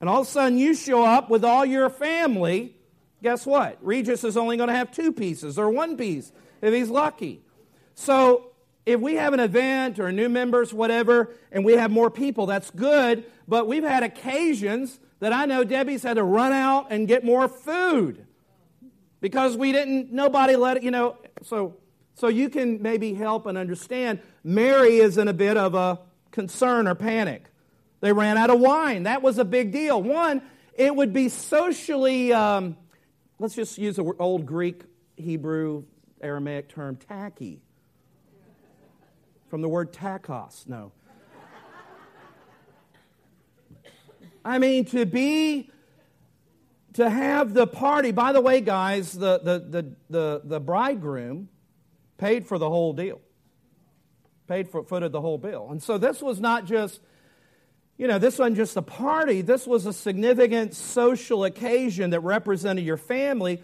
And 0.00 0.10
all 0.10 0.20
of 0.20 0.26
a 0.26 0.30
sudden 0.30 0.58
you 0.58 0.74
show 0.74 1.04
up 1.04 1.30
with 1.30 1.44
all 1.44 1.64
your 1.64 1.88
family. 1.88 2.76
Guess 3.22 3.46
what? 3.46 3.78
Regis 3.80 4.24
is 4.24 4.36
only 4.36 4.56
going 4.56 4.68
to 4.68 4.74
have 4.74 4.90
two 4.90 5.12
pieces 5.12 5.58
or 5.58 5.70
one 5.70 5.96
piece 5.96 6.32
if 6.60 6.74
he's 6.74 6.90
lucky. 6.90 7.42
So 7.94 8.52
if 8.84 9.00
we 9.00 9.14
have 9.14 9.32
an 9.32 9.40
event 9.40 9.98
or 9.98 10.12
new 10.12 10.28
members, 10.28 10.72
whatever, 10.72 11.34
and 11.50 11.64
we 11.64 11.74
have 11.74 11.90
more 11.90 12.10
people, 12.10 12.46
that's 12.46 12.70
good. 12.70 13.24
But 13.48 13.66
we've 13.66 13.82
had 13.82 14.02
occasions 14.02 15.00
that 15.20 15.32
I 15.32 15.46
know 15.46 15.64
Debbie's 15.64 16.02
had 16.02 16.14
to 16.14 16.24
run 16.24 16.52
out 16.52 16.88
and 16.90 17.08
get 17.08 17.24
more 17.24 17.48
food 17.48 18.26
because 19.20 19.56
we 19.56 19.72
didn't, 19.72 20.12
nobody 20.12 20.56
let 20.56 20.76
it, 20.76 20.82
you 20.82 20.90
know. 20.90 21.16
So, 21.42 21.76
so 22.14 22.28
you 22.28 22.48
can 22.48 22.82
maybe 22.82 23.14
help 23.14 23.46
and 23.46 23.56
understand 23.56 24.20
Mary 24.44 24.96
is 24.98 25.18
in 25.18 25.28
a 25.28 25.32
bit 25.32 25.56
of 25.56 25.74
a 25.74 26.00
concern 26.30 26.86
or 26.86 26.94
panic. 26.94 27.44
They 28.00 28.12
ran 28.12 28.36
out 28.36 28.50
of 28.50 28.60
wine. 28.60 29.04
That 29.04 29.22
was 29.22 29.38
a 29.38 29.44
big 29.44 29.72
deal. 29.72 30.02
One, 30.02 30.42
it 30.74 30.94
would 30.94 31.12
be 31.12 31.28
socially, 31.28 32.32
um, 32.32 32.76
let's 33.38 33.54
just 33.54 33.78
use 33.78 33.98
an 33.98 34.12
old 34.18 34.44
Greek, 34.44 34.82
Hebrew, 35.16 35.84
Aramaic 36.20 36.68
term, 36.68 36.96
tacky 36.96 37.62
from 39.48 39.62
the 39.62 39.68
word 39.68 39.92
tachos. 39.92 40.68
No. 40.68 40.92
I 44.46 44.58
mean, 44.58 44.84
to 44.86 45.04
be, 45.04 45.70
to 46.92 47.10
have 47.10 47.52
the 47.52 47.66
party. 47.66 48.12
By 48.12 48.32
the 48.32 48.40
way, 48.40 48.60
guys, 48.60 49.12
the, 49.12 49.40
the, 49.42 49.58
the, 49.58 49.96
the, 50.08 50.40
the 50.44 50.60
bridegroom 50.60 51.48
paid 52.16 52.46
for 52.46 52.56
the 52.56 52.68
whole 52.68 52.92
deal, 52.92 53.20
paid 54.46 54.68
for, 54.68 54.84
footed 54.84 55.10
the 55.10 55.20
whole 55.20 55.36
bill. 55.36 55.66
And 55.70 55.82
so 55.82 55.98
this 55.98 56.22
was 56.22 56.38
not 56.38 56.64
just, 56.64 57.00
you 57.98 58.06
know, 58.06 58.20
this 58.20 58.38
wasn't 58.38 58.56
just 58.56 58.76
a 58.76 58.82
party, 58.82 59.40
this 59.40 59.66
was 59.66 59.84
a 59.84 59.92
significant 59.92 60.74
social 60.74 61.44
occasion 61.44 62.10
that 62.10 62.20
represented 62.20 62.84
your 62.84 62.96
family. 62.96 63.60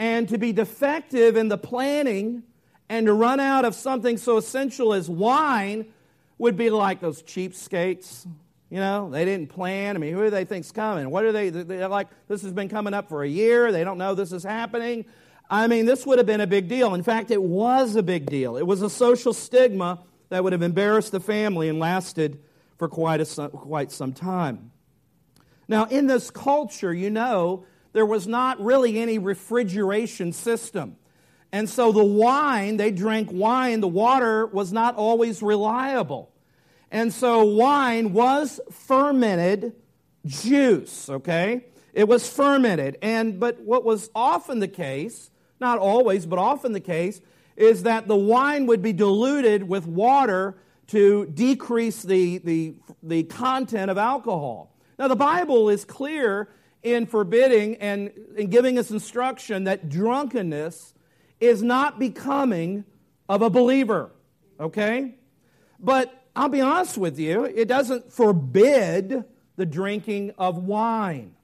And 0.00 0.28
to 0.30 0.38
be 0.38 0.52
defective 0.52 1.36
in 1.36 1.48
the 1.48 1.58
planning 1.58 2.42
and 2.88 3.06
to 3.06 3.12
run 3.12 3.38
out 3.38 3.64
of 3.64 3.76
something 3.76 4.16
so 4.16 4.36
essential 4.36 4.92
as 4.92 5.08
wine 5.08 5.86
would 6.38 6.56
be 6.56 6.70
like 6.70 7.00
those 7.00 7.22
cheapskates. 7.22 8.26
You 8.74 8.80
know, 8.80 9.08
they 9.08 9.24
didn't 9.24 9.50
plan. 9.50 9.94
I 9.94 10.00
mean, 10.00 10.12
who 10.12 10.24
do 10.24 10.30
they 10.30 10.44
think's 10.44 10.72
coming? 10.72 11.08
What 11.08 11.24
are 11.24 11.30
they? 11.30 11.48
They're 11.48 11.86
like, 11.86 12.08
this 12.26 12.42
has 12.42 12.52
been 12.52 12.68
coming 12.68 12.92
up 12.92 13.08
for 13.08 13.22
a 13.22 13.28
year. 13.28 13.70
They 13.70 13.84
don't 13.84 13.98
know 13.98 14.16
this 14.16 14.32
is 14.32 14.42
happening. 14.42 15.04
I 15.48 15.68
mean, 15.68 15.86
this 15.86 16.04
would 16.04 16.18
have 16.18 16.26
been 16.26 16.40
a 16.40 16.46
big 16.48 16.66
deal. 16.66 16.92
In 16.92 17.04
fact, 17.04 17.30
it 17.30 17.40
was 17.40 17.94
a 17.94 18.02
big 18.02 18.26
deal. 18.26 18.56
It 18.56 18.66
was 18.66 18.82
a 18.82 18.90
social 18.90 19.32
stigma 19.32 20.00
that 20.30 20.42
would 20.42 20.52
have 20.52 20.62
embarrassed 20.62 21.12
the 21.12 21.20
family 21.20 21.68
and 21.68 21.78
lasted 21.78 22.42
for 22.76 22.88
quite, 22.88 23.20
a, 23.20 23.48
quite 23.50 23.92
some 23.92 24.12
time. 24.12 24.72
Now, 25.68 25.84
in 25.84 26.08
this 26.08 26.32
culture, 26.32 26.92
you 26.92 27.10
know, 27.10 27.66
there 27.92 28.04
was 28.04 28.26
not 28.26 28.60
really 28.60 28.98
any 28.98 29.18
refrigeration 29.18 30.32
system. 30.32 30.96
And 31.52 31.70
so 31.70 31.92
the 31.92 32.02
wine, 32.02 32.76
they 32.76 32.90
drank 32.90 33.28
wine, 33.30 33.80
the 33.80 33.86
water 33.86 34.46
was 34.46 34.72
not 34.72 34.96
always 34.96 35.44
reliable. 35.44 36.33
And 36.94 37.12
so 37.12 37.44
wine 37.44 38.12
was 38.12 38.60
fermented 38.70 39.72
juice, 40.24 41.10
okay? 41.10 41.64
It 41.92 42.06
was 42.06 42.28
fermented. 42.28 42.98
And 43.02 43.40
but 43.40 43.60
what 43.62 43.84
was 43.84 44.10
often 44.14 44.60
the 44.60 44.68
case, 44.68 45.28
not 45.58 45.80
always, 45.80 46.24
but 46.24 46.38
often 46.38 46.70
the 46.70 46.78
case, 46.78 47.20
is 47.56 47.82
that 47.82 48.06
the 48.06 48.14
wine 48.14 48.66
would 48.66 48.80
be 48.80 48.92
diluted 48.92 49.64
with 49.64 49.88
water 49.88 50.56
to 50.86 51.26
decrease 51.26 52.00
the, 52.04 52.38
the, 52.38 52.76
the 53.02 53.24
content 53.24 53.90
of 53.90 53.98
alcohol. 53.98 54.72
Now, 54.96 55.08
the 55.08 55.16
Bible 55.16 55.70
is 55.70 55.84
clear 55.84 56.48
in 56.84 57.06
forbidding 57.06 57.74
and 57.78 58.12
in 58.36 58.50
giving 58.50 58.78
us 58.78 58.92
instruction 58.92 59.64
that 59.64 59.88
drunkenness 59.88 60.94
is 61.40 61.60
not 61.60 61.98
becoming 61.98 62.84
of 63.28 63.42
a 63.42 63.50
believer, 63.50 64.12
okay? 64.60 65.16
But 65.80 66.20
I'll 66.36 66.48
be 66.48 66.60
honest 66.60 66.98
with 66.98 67.18
you, 67.18 67.44
it 67.44 67.68
doesn't 67.68 68.12
forbid 68.12 69.24
the 69.56 69.66
drinking 69.66 70.32
of 70.36 70.58
wine. 70.58 71.34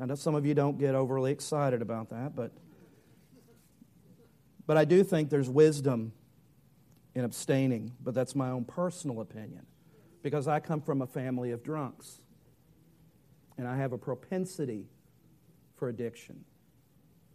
I 0.00 0.06
know 0.06 0.16
some 0.16 0.34
of 0.34 0.44
you 0.44 0.54
don't 0.54 0.76
get 0.76 0.96
overly 0.96 1.30
excited 1.30 1.80
about 1.80 2.10
that, 2.10 2.34
but, 2.34 2.50
but 4.66 4.76
I 4.76 4.84
do 4.84 5.04
think 5.04 5.30
there's 5.30 5.48
wisdom 5.48 6.12
in 7.14 7.24
abstaining, 7.24 7.92
but 8.02 8.12
that's 8.12 8.34
my 8.34 8.50
own 8.50 8.64
personal 8.64 9.20
opinion 9.20 9.66
because 10.22 10.48
I 10.48 10.58
come 10.58 10.80
from 10.80 11.00
a 11.00 11.06
family 11.06 11.52
of 11.52 11.62
drunks 11.62 12.20
and 13.56 13.68
I 13.68 13.76
have 13.76 13.92
a 13.92 13.98
propensity 13.98 14.88
for 15.76 15.88
addiction. 15.88 16.44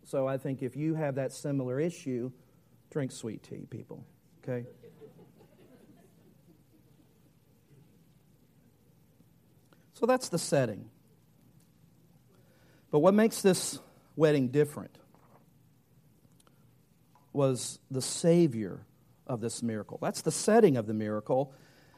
So 0.04 0.28
I 0.28 0.38
think 0.38 0.62
if 0.62 0.75
you 0.75 0.95
have 0.95 1.15
that 1.15 1.32
similar 1.32 1.80
issue, 1.80 2.32
drink 2.89 3.12
sweet 3.12 3.43
tea, 3.43 3.67
people. 3.69 4.04
Okay? 4.43 4.67
So 10.00 10.06
that's 10.06 10.30
the 10.30 10.40
setting. 10.40 10.90
But 12.90 13.00
what 13.00 13.14
makes 13.14 13.42
this 13.42 13.80
wedding 14.16 14.48
different 14.48 14.98
was 17.34 17.80
the 17.92 18.02
Savior 18.02 18.80
of 19.28 19.42
this 19.42 19.62
miracle. 19.62 20.00
That's 20.02 20.22
the 20.22 20.32
setting 20.32 20.78
of 20.78 20.88
the 20.88 20.94
miracle. 20.94 21.54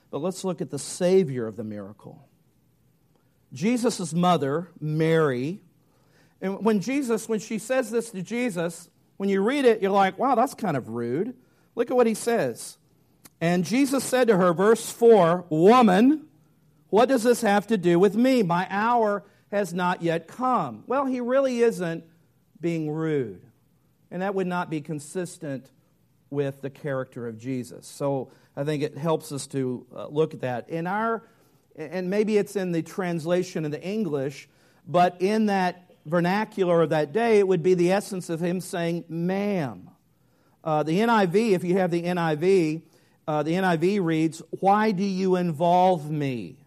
But 0.10 0.20
let's 0.22 0.44
look 0.44 0.62
at 0.62 0.72
the 0.72 0.80
Savior 0.80 1.46
of 1.46 1.56
the 1.58 1.64
miracle. 1.64 2.28
Jesus' 3.54 4.14
mother, 4.14 4.70
Mary, 4.80 5.62
and 6.42 6.66
when 6.66 6.80
Jesus, 6.80 7.30
when 7.30 7.40
she 7.40 7.60
says 7.60 7.92
this 7.92 8.10
to 8.12 8.24
Jesus, 8.24 8.90
when 9.18 9.30
you 9.30 9.42
read 9.42 9.64
it, 9.66 9.82
you're 9.82 9.92
like, 9.92 10.18
wow, 10.18 10.34
that's 10.34 10.56
kind 10.56 10.76
of 10.76 10.90
rude. 10.90 11.36
Look 11.76 11.92
at 11.92 11.96
what 11.96 12.08
he 12.08 12.16
says. 12.16 12.78
And 13.40 13.64
Jesus 13.64 14.04
said 14.04 14.28
to 14.28 14.38
her, 14.38 14.54
verse 14.54 14.92
4, 14.92 15.46
Woman, 15.50 16.26
what 16.92 17.08
does 17.08 17.24
this 17.24 17.42
have 17.42 17.68
to 17.68 17.78
do 17.78 17.98
with 17.98 18.16
me? 18.16 18.44
My 18.44 18.68
hour 18.70 19.24
has 19.50 19.74
not 19.74 20.02
yet 20.02 20.28
come. 20.28 20.84
Well, 20.88 21.06
he 21.06 21.22
really 21.22 21.62
isn't 21.62 22.04
being 22.60 22.92
rude. 22.92 23.42
And 24.12 24.22
that 24.22 24.36
would 24.36 24.46
not 24.46 24.70
be 24.70 24.82
consistent 24.82 25.72
with 26.30 26.62
the 26.62 26.70
character 26.70 27.28
of 27.28 27.38
Jesus. 27.38 27.88
So 27.88 28.30
I 28.58 28.66
think 28.66 28.84
it 28.84 28.98
helps 28.98 29.32
us 29.32 29.48
to 29.48 29.86
uh, 29.96 30.08
look 30.08 30.34
at 30.34 30.42
that. 30.42 30.70
In 30.70 30.86
our, 30.86 31.24
and 31.78 32.10
maybe 32.10 32.38
it's 32.38 32.58
in 32.58 32.74
the 32.74 32.82
translation 32.82 33.64
in 33.64 33.72
the 33.72 33.82
English, 33.82 34.50
but 34.86 35.22
in 35.22 35.46
that 35.46 35.94
vernacular 36.06 36.82
of 36.82 36.90
that 36.90 37.14
day, 37.14 37.40
it 37.40 37.48
would 37.48 37.64
be 37.64 37.74
the 37.74 37.94
essence 37.94 38.30
of 38.30 38.42
him 38.42 38.60
saying, 38.60 39.06
ma'am. 39.08 39.90
Uh, 40.62 40.84
the 40.84 41.00
NIV, 41.00 41.52
if 41.54 41.64
you 41.64 41.78
have 41.78 41.90
the 41.90 42.04
NIV, 42.04 42.82
uh, 43.28 43.44
the 43.44 43.54
NIV 43.54 44.04
reads, 44.04 44.42
Why 44.60 44.92
do 44.92 45.06
you 45.06 45.38
involve 45.38 46.12
me? 46.12 46.61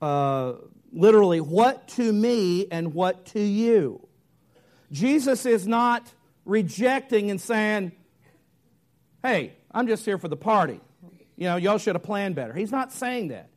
Uh, 0.00 0.54
literally, 0.92 1.40
what 1.40 1.88
to 1.88 2.12
me 2.12 2.66
and 2.70 2.94
what 2.94 3.26
to 3.26 3.40
you? 3.40 4.06
Jesus 4.92 5.46
is 5.46 5.66
not 5.66 6.12
rejecting 6.44 7.30
and 7.30 7.40
saying, 7.40 7.92
Hey, 9.22 9.54
I'm 9.72 9.86
just 9.86 10.04
here 10.04 10.18
for 10.18 10.28
the 10.28 10.36
party. 10.36 10.80
You 11.36 11.44
know, 11.44 11.56
y'all 11.56 11.78
should 11.78 11.94
have 11.94 12.02
planned 12.02 12.34
better. 12.34 12.52
He's 12.52 12.70
not 12.70 12.92
saying 12.92 13.28
that. 13.28 13.48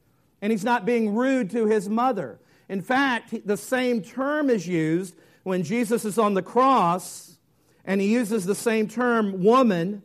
And 0.41 0.51
he's 0.51 0.63
not 0.63 0.85
being 0.85 1.13
rude 1.13 1.51
to 1.51 1.65
his 1.65 1.89
mother. 1.89 2.39
In 2.69 2.81
fact, 2.81 3.33
the 3.45 3.57
same 3.57 4.01
term 4.01 4.49
is 4.49 4.67
used 4.67 5.15
when 5.43 5.63
Jesus 5.63 6.05
is 6.05 6.17
on 6.17 6.33
the 6.33 6.41
cross, 6.41 7.37
and 7.85 8.01
he 8.01 8.07
uses 8.07 8.45
the 8.45 8.55
same 8.55 8.87
term, 8.87 9.43
woman, 9.43 10.03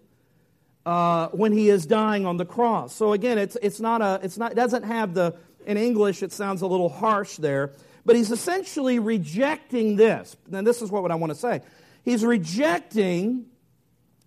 uh, 0.85 1.29
when 1.29 1.53
he 1.53 1.69
is 1.69 1.87
dying 1.87 2.27
on 2.27 2.37
the 2.37 2.45
cross. 2.45 2.95
So 2.95 3.13
again, 3.13 3.39
it's, 3.39 3.57
it's 3.63 3.81
not 3.81 4.03
a, 4.03 4.21
it's 4.23 4.39
not, 4.39 4.53
it 4.53 4.55
doesn't 4.57 4.85
have 4.85 5.15
the, 5.15 5.35
in 5.67 5.77
English, 5.77 6.23
it 6.23 6.33
sounds 6.33 6.63
a 6.63 6.67
little 6.67 6.89
harsh 6.89 7.37
there, 7.37 7.73
but 8.05 8.17
he's 8.17 8.31
essentially 8.31 8.99
rejecting 8.99 9.97
this. 9.97 10.37
And 10.53 10.67
this 10.67 10.83
is 10.83 10.91
what, 10.91 11.11
I 11.11 11.15
want 11.15 11.33
to 11.33 11.39
say. 11.39 11.61
He's 12.05 12.25
rejecting, 12.25 13.47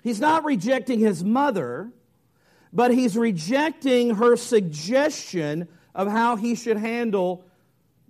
he's 0.04 0.20
not 0.20 0.46
rejecting 0.46 1.00
his 1.00 1.24
mother, 1.24 1.92
but 2.72 2.92
he's 2.92 3.18
rejecting 3.18 4.16
her 4.16 4.36
suggestion 4.36 5.68
of 5.94 6.10
how 6.10 6.36
he 6.36 6.56
should 6.56 6.78
handle 6.78 7.46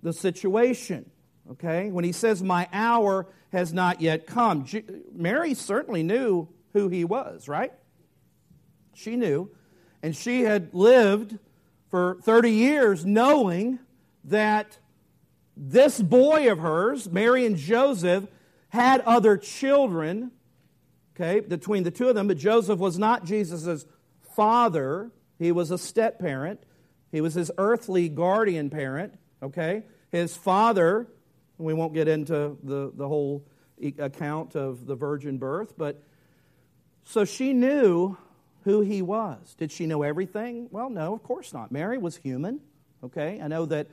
the 0.02 0.12
situation. 0.12 1.10
Okay? 1.52 1.90
When 1.90 2.04
he 2.04 2.12
says, 2.12 2.42
My 2.42 2.68
hour 2.72 3.26
has 3.52 3.72
not 3.72 4.00
yet 4.00 4.26
come. 4.26 4.66
Mary 5.12 5.54
certainly 5.54 6.02
knew 6.02 6.48
who 6.72 6.88
he 6.88 7.04
was, 7.04 7.48
right? 7.48 7.72
She 8.94 9.16
knew. 9.16 9.50
And 10.02 10.14
she 10.14 10.42
had 10.42 10.74
lived 10.74 11.38
for 11.88 12.18
30 12.22 12.50
years 12.50 13.04
knowing 13.04 13.78
that 14.24 14.78
this 15.56 16.00
boy 16.00 16.50
of 16.50 16.58
hers, 16.58 17.10
Mary 17.10 17.46
and 17.46 17.56
Joseph, 17.56 18.26
had 18.68 19.00
other 19.02 19.36
children, 19.36 20.32
okay, 21.14 21.40
between 21.40 21.82
the 21.82 21.90
two 21.90 22.08
of 22.08 22.14
them, 22.14 22.28
but 22.28 22.36
Joseph 22.36 22.78
was 22.78 22.98
not 22.98 23.24
Jesus' 23.24 23.86
father. 24.34 25.10
He 25.38 25.52
was 25.52 25.70
a 25.70 25.78
step 25.78 26.18
parent. 26.18 26.62
He 27.10 27.20
was 27.20 27.34
his 27.34 27.50
earthly 27.56 28.08
guardian 28.08 28.68
parent, 28.68 29.14
okay? 29.42 29.84
His 30.10 30.36
father, 30.36 31.06
we 31.56 31.72
won't 31.72 31.94
get 31.94 32.08
into 32.08 32.58
the, 32.62 32.92
the 32.94 33.08
whole 33.08 33.46
account 33.98 34.56
of 34.56 34.86
the 34.86 34.94
virgin 34.94 35.38
birth, 35.38 35.74
but 35.78 36.02
so 37.04 37.24
she 37.24 37.52
knew 37.52 38.16
who 38.66 38.82
he 38.82 39.00
was. 39.00 39.54
Did 39.54 39.72
she 39.72 39.86
know 39.86 40.02
everything? 40.02 40.68
Well, 40.70 40.90
no, 40.90 41.14
of 41.14 41.22
course 41.22 41.54
not. 41.54 41.70
Mary 41.72 41.98
was 41.98 42.16
human, 42.16 42.60
okay? 43.02 43.40
I 43.40 43.46
know 43.46 43.64
that 43.66 43.86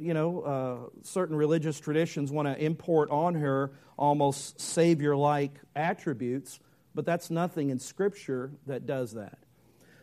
you 0.00 0.14
know, 0.14 0.40
uh, 0.40 0.98
certain 1.02 1.36
religious 1.36 1.78
traditions 1.78 2.32
want 2.32 2.48
to 2.48 2.56
import 2.62 3.10
on 3.10 3.34
her 3.34 3.72
almost 3.98 4.58
savior 4.58 5.14
like 5.14 5.60
attributes, 5.76 6.58
but 6.94 7.04
that's 7.04 7.30
nothing 7.30 7.68
in 7.68 7.78
Scripture 7.78 8.50
that 8.66 8.86
does 8.86 9.12
that. 9.12 9.38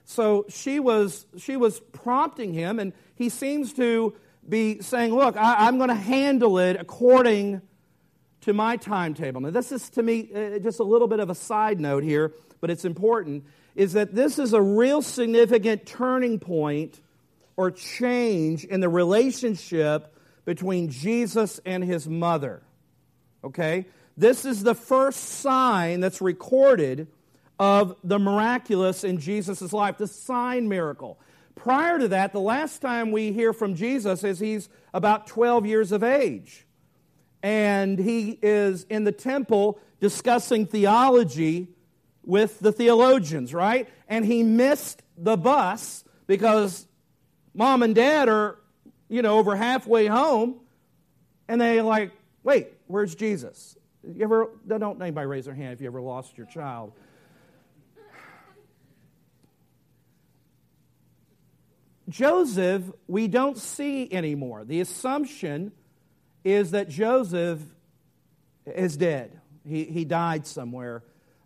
So 0.06 0.46
she 0.50 0.80
was, 0.80 1.26
she 1.38 1.58
was 1.58 1.80
prompting 1.80 2.54
him, 2.54 2.78
and 2.78 2.94
he 3.16 3.30
seems 3.30 3.74
to 3.74 4.14
be 4.48 4.82
saying, 4.82 5.16
Look, 5.16 5.36
I, 5.36 5.68
am 5.68 5.78
going 5.78 5.90
to 5.90 5.96
handle 5.96 6.60
it 6.60 6.78
according 6.80 7.62
to 8.42 8.54
my 8.54 8.78
timetable. 8.78 9.42
Now, 9.42 9.50
this 9.50 9.72
is 9.72 9.90
to 9.92 10.04
me 10.04 10.30
uh, 10.32 10.60
just 10.60 10.80
a 10.80 10.84
little 10.84 11.08
bit 11.08 11.20
of 11.20 11.32
a 11.32 11.36
side 11.36 11.80
note 11.80 12.04
here, 12.04 12.34
but 12.60 12.70
it's 12.70 12.86
important, 12.86 13.46
is 13.76 13.94
that 13.94 14.14
this 14.14 14.40
is 14.40 14.54
a 14.54 14.62
real 14.62 15.02
significant 15.02 15.86
turning 15.86 16.40
point 16.40 17.00
or 17.56 17.72
change 17.72 18.64
in 18.66 18.82
the 18.82 18.90
relationship 18.90 20.16
between 20.46 20.90
Jesus 20.90 21.60
and 21.66 21.84
his 21.84 22.08
mother. 22.08 22.62
Okay? 23.44 23.86
This 24.18 24.46
is 24.46 24.64
the 24.64 24.76
first 24.76 25.20
sign 25.20 26.00
that's 26.00 26.22
recorded 26.22 27.08
of 27.60 27.96
the 28.04 28.20
miraculous 28.20 29.04
in 29.04 29.20
Jesus' 29.20 29.72
life, 29.72 29.98
the 29.98 30.08
sign 30.08 30.68
miracle. 30.68 31.20
Prior 31.56 32.00
to 32.00 32.08
that, 32.10 32.34
the 32.34 32.40
last 32.40 32.82
time 32.82 33.12
we 33.12 33.32
hear 33.32 33.54
from 33.54 33.76
Jesus 33.76 34.24
is 34.24 34.40
he's 34.40 34.68
about 34.94 35.28
12 35.28 35.66
years 35.66 35.92
of 35.92 36.04
age. 36.04 36.66
And 37.44 38.00
he 38.00 38.40
is 38.42 38.84
in 38.90 39.04
the 39.04 39.12
temple 39.12 39.80
discussing 40.00 40.66
theology 40.66 41.70
with 42.24 42.60
the 42.60 42.72
theologians, 42.72 43.54
right? 43.54 43.90
And 44.08 44.26
he 44.26 44.44
missed 44.44 45.02
the 45.18 45.38
bus 45.38 46.04
because 46.28 46.86
mom 47.54 47.84
and 47.84 47.96
dad 47.96 48.30
are, 48.30 48.58
you 49.10 49.22
know, 49.22 49.38
over 49.38 49.56
halfway 49.56 50.06
home, 50.08 50.60
and 51.48 51.60
they 51.60 51.82
like, 51.82 52.12
wait, 52.44 52.70
where's 52.88 53.16
Jesus? 53.16 53.76
You 54.04 54.24
ever 54.24 54.50
don't 54.68 55.02
anybody 55.02 55.28
raise 55.28 55.46
their 55.46 55.54
hand 55.54 55.74
if 55.74 55.82
you 55.82 55.88
ever 55.88 56.02
lost 56.02 56.38
your 56.38 56.48
child. 56.48 56.94
Joseph, 62.10 62.84
we 63.08 63.28
don't 63.28 63.58
see 63.58 64.12
anymore. 64.12 64.66
The 64.66 64.82
assumption 64.82 65.72
is 66.44 66.72
that 66.72 66.90
Joseph 66.90 67.62
is 68.66 68.98
dead. 68.98 69.40
He, 69.66 69.86
he 69.86 70.04
died 70.04 70.46
somewhere 70.46 71.04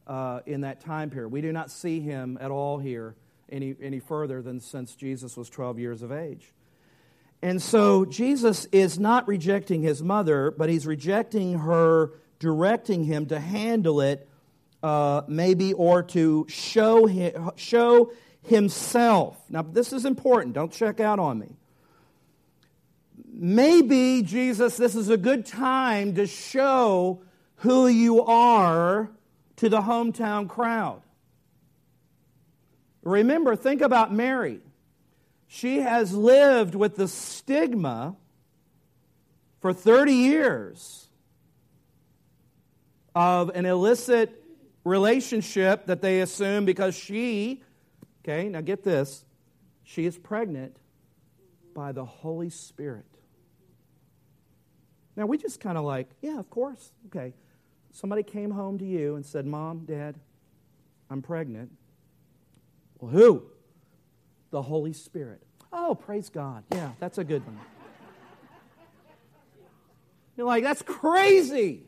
uh, 0.08 0.42
in 0.46 0.62
that 0.62 0.82
time 0.82 1.10
period. 1.10 1.30
We 1.30 1.42
do 1.42 1.52
not 1.52 1.72
see 1.72 2.00
him 2.00 2.38
at 2.42 2.52
all 2.52 2.78
here 2.78 3.16
any, 3.50 3.76
any 3.82 4.00
further 4.00 4.42
than 4.42 4.60
since 4.60 4.96
Jesus 4.96 5.38
was 5.38 5.50
12 5.50 5.80
years 5.80 6.02
of 6.02 6.12
age. 6.12 6.54
And 7.42 7.62
so 7.62 8.06
Jesus 8.06 8.66
is 8.72 8.98
not 8.98 9.28
rejecting 9.28 9.82
his 9.82 10.02
mother, 10.02 10.52
but 10.52 10.70
he's 10.70 10.88
rejecting 10.88 11.60
her 11.60 12.14
directing 12.40 13.04
him 13.04 13.28
to 13.28 13.40
handle 13.40 14.02
it, 14.02 14.28
uh, 14.82 15.22
maybe, 15.28 15.74
or 15.74 16.04
to 16.04 16.46
show, 16.50 17.06
him, 17.06 17.52
show 17.56 18.12
himself. 18.44 19.38
Now, 19.50 19.62
this 19.62 19.94
is 19.94 20.06
important. 20.06 20.56
Don't 20.56 20.72
check 20.72 21.00
out 21.00 21.20
on 21.20 21.40
me. 21.40 21.56
Maybe, 23.32 24.22
Jesus, 24.22 24.78
this 24.78 24.96
is 24.96 25.10
a 25.10 25.18
good 25.18 25.46
time 25.46 26.16
to 26.16 26.26
show 26.26 27.22
who 27.58 27.88
you 27.88 28.24
are 28.24 29.10
to 29.58 29.70
the 29.70 29.82
hometown 29.82 30.48
crowd. 30.48 31.02
Remember, 33.04 33.56
think 33.56 33.82
about 33.82 34.14
Mary. 34.14 34.60
She 35.48 35.80
has 35.80 36.14
lived 36.14 36.76
with 36.76 36.96
the 36.96 37.08
stigma 37.08 38.16
for 39.60 39.74
30 39.74 40.12
years 40.14 41.08
of 43.14 43.50
an 43.56 43.66
illicit 43.66 44.44
relationship 44.84 45.86
that 45.86 46.02
they 46.02 46.22
assume 46.22 46.66
because 46.66 46.96
she, 46.96 47.64
okay, 48.24 48.50
now 48.50 48.62
get 48.62 48.84
this, 48.84 49.24
she 49.84 50.06
is 50.06 50.18
pregnant 50.18 50.76
by 51.74 51.92
the 51.92 52.06
Holy 52.06 52.50
Spirit. 52.50 53.06
Now 55.16 55.26
we 55.26 55.38
just 55.38 55.60
kind 55.60 55.78
of 55.78 55.86
like, 55.86 56.10
yeah, 56.22 56.40
of 56.40 56.50
course, 56.50 56.92
okay. 57.08 57.34
Somebody 57.96 58.24
came 58.24 58.52
home 58.52 58.78
to 58.80 58.86
you 58.86 59.16
and 59.16 59.26
said, 59.26 59.46
Mom, 59.46 59.86
Dad, 59.86 60.20
I'm 61.10 61.22
pregnant. 61.22 61.72
Well, 63.00 63.10
who? 63.10 63.44
The 64.52 64.62
Holy 64.62 64.92
Spirit. 64.92 65.42
Oh, 65.72 65.96
praise 65.96 66.30
God. 66.30 66.66
Yeah, 66.74 66.92
that's 67.00 67.20
a 67.20 67.24
good 67.24 67.46
one. 67.46 67.58
You're 70.36 70.46
like, 70.46 70.66
that's 70.66 70.82
crazy. 70.82 71.84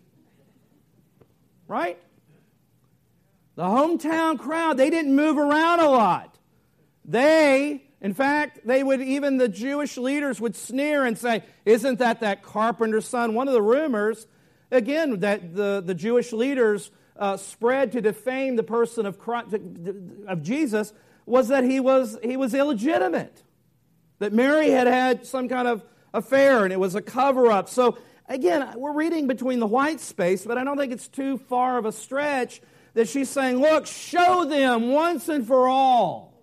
Right? 1.67 1.99
The 3.55 3.63
hometown 3.63 4.39
crowd, 4.39 4.77
they 4.77 4.89
didn't 4.89 5.13
move 5.13 5.37
around 5.37 5.81
a 5.81 5.89
lot. 5.89 6.37
They, 7.03 7.83
in 7.99 8.13
fact, 8.13 8.65
they 8.65 8.81
would, 8.81 9.01
even 9.01 9.39
the 9.39 9.49
Jewish 9.49 9.97
leaders 9.97 10.39
would 10.39 10.55
sneer 10.55 11.03
and 11.03 11.17
say, 11.17 11.43
Isn't 11.65 11.99
that 11.99 12.21
that 12.21 12.43
carpenter's 12.43 13.05
son? 13.05 13.33
One 13.33 13.49
of 13.49 13.53
the 13.53 13.61
rumors, 13.61 14.25
again, 14.71 15.19
that 15.19 15.55
the, 15.55 15.81
the 15.85 15.93
Jewish 15.93 16.31
leaders 16.31 16.91
uh, 17.17 17.37
spread 17.37 17.91
to 17.93 18.01
defame 18.01 18.55
the 18.55 18.63
person 18.63 19.05
of, 19.05 19.19
Christ, 19.19 19.55
of 20.27 20.43
Jesus 20.43 20.93
was 21.25 21.49
that 21.49 21.63
he 21.63 21.79
was, 21.79 22.17
he 22.23 22.37
was 22.37 22.53
illegitimate, 22.53 23.43
that 24.19 24.33
Mary 24.33 24.69
had 24.69 24.87
had 24.87 25.25
some 25.25 25.49
kind 25.49 25.67
of 25.67 25.83
affair 26.13 26.63
and 26.63 26.71
it 26.71 26.79
was 26.79 26.95
a 26.95 27.01
cover 27.01 27.51
up. 27.51 27.69
So, 27.69 27.97
again, 28.27 28.73
we're 28.75 28.93
reading 28.93 29.27
between 29.27 29.59
the 29.59 29.67
white 29.67 29.99
space, 29.99 30.45
but 30.45 30.57
I 30.57 30.63
don't 30.63 30.77
think 30.77 30.93
it's 30.93 31.07
too 31.07 31.37
far 31.37 31.77
of 31.77 31.85
a 31.85 31.91
stretch 31.91 32.61
that 32.93 33.07
she's 33.07 33.29
saying, 33.29 33.57
Look, 33.57 33.85
show 33.85 34.45
them 34.45 34.89
once 34.89 35.29
and 35.29 35.45
for 35.45 35.67
all 35.67 36.33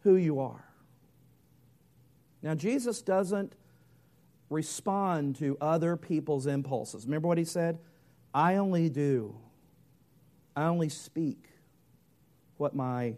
who 0.00 0.16
you 0.16 0.40
are. 0.40 0.64
Now, 2.42 2.54
Jesus 2.54 3.02
doesn't 3.02 3.54
respond 4.50 5.36
to 5.36 5.56
other 5.60 5.96
people's 5.96 6.46
impulses. 6.46 7.04
Remember 7.04 7.28
what 7.28 7.38
he 7.38 7.44
said? 7.44 7.78
I 8.32 8.56
only 8.56 8.88
do, 8.88 9.36
I 10.56 10.64
only 10.64 10.88
speak 10.88 11.48
what 12.56 12.74
my 12.74 13.14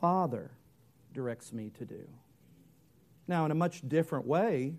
Father 0.00 0.50
directs 1.12 1.52
me 1.52 1.70
to 1.78 1.84
do. 1.84 2.08
Now, 3.26 3.44
in 3.44 3.50
a 3.50 3.54
much 3.54 3.88
different 3.88 4.26
way, 4.26 4.74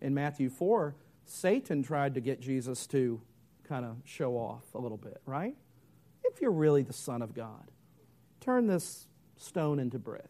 in 0.00 0.14
Matthew 0.14 0.50
4, 0.50 0.94
Satan 1.24 1.82
tried 1.82 2.14
to 2.14 2.20
get 2.20 2.40
Jesus 2.40 2.86
to 2.88 3.20
kind 3.68 3.84
of 3.84 3.96
show 4.04 4.34
off 4.34 4.62
a 4.74 4.78
little 4.78 4.96
bit, 4.96 5.20
right? 5.26 5.56
If 6.24 6.40
you're 6.40 6.52
really 6.52 6.82
the 6.82 6.92
Son 6.92 7.22
of 7.22 7.34
God, 7.34 7.70
turn 8.40 8.66
this 8.66 9.08
stone 9.36 9.78
into 9.78 9.98
bread. 9.98 10.28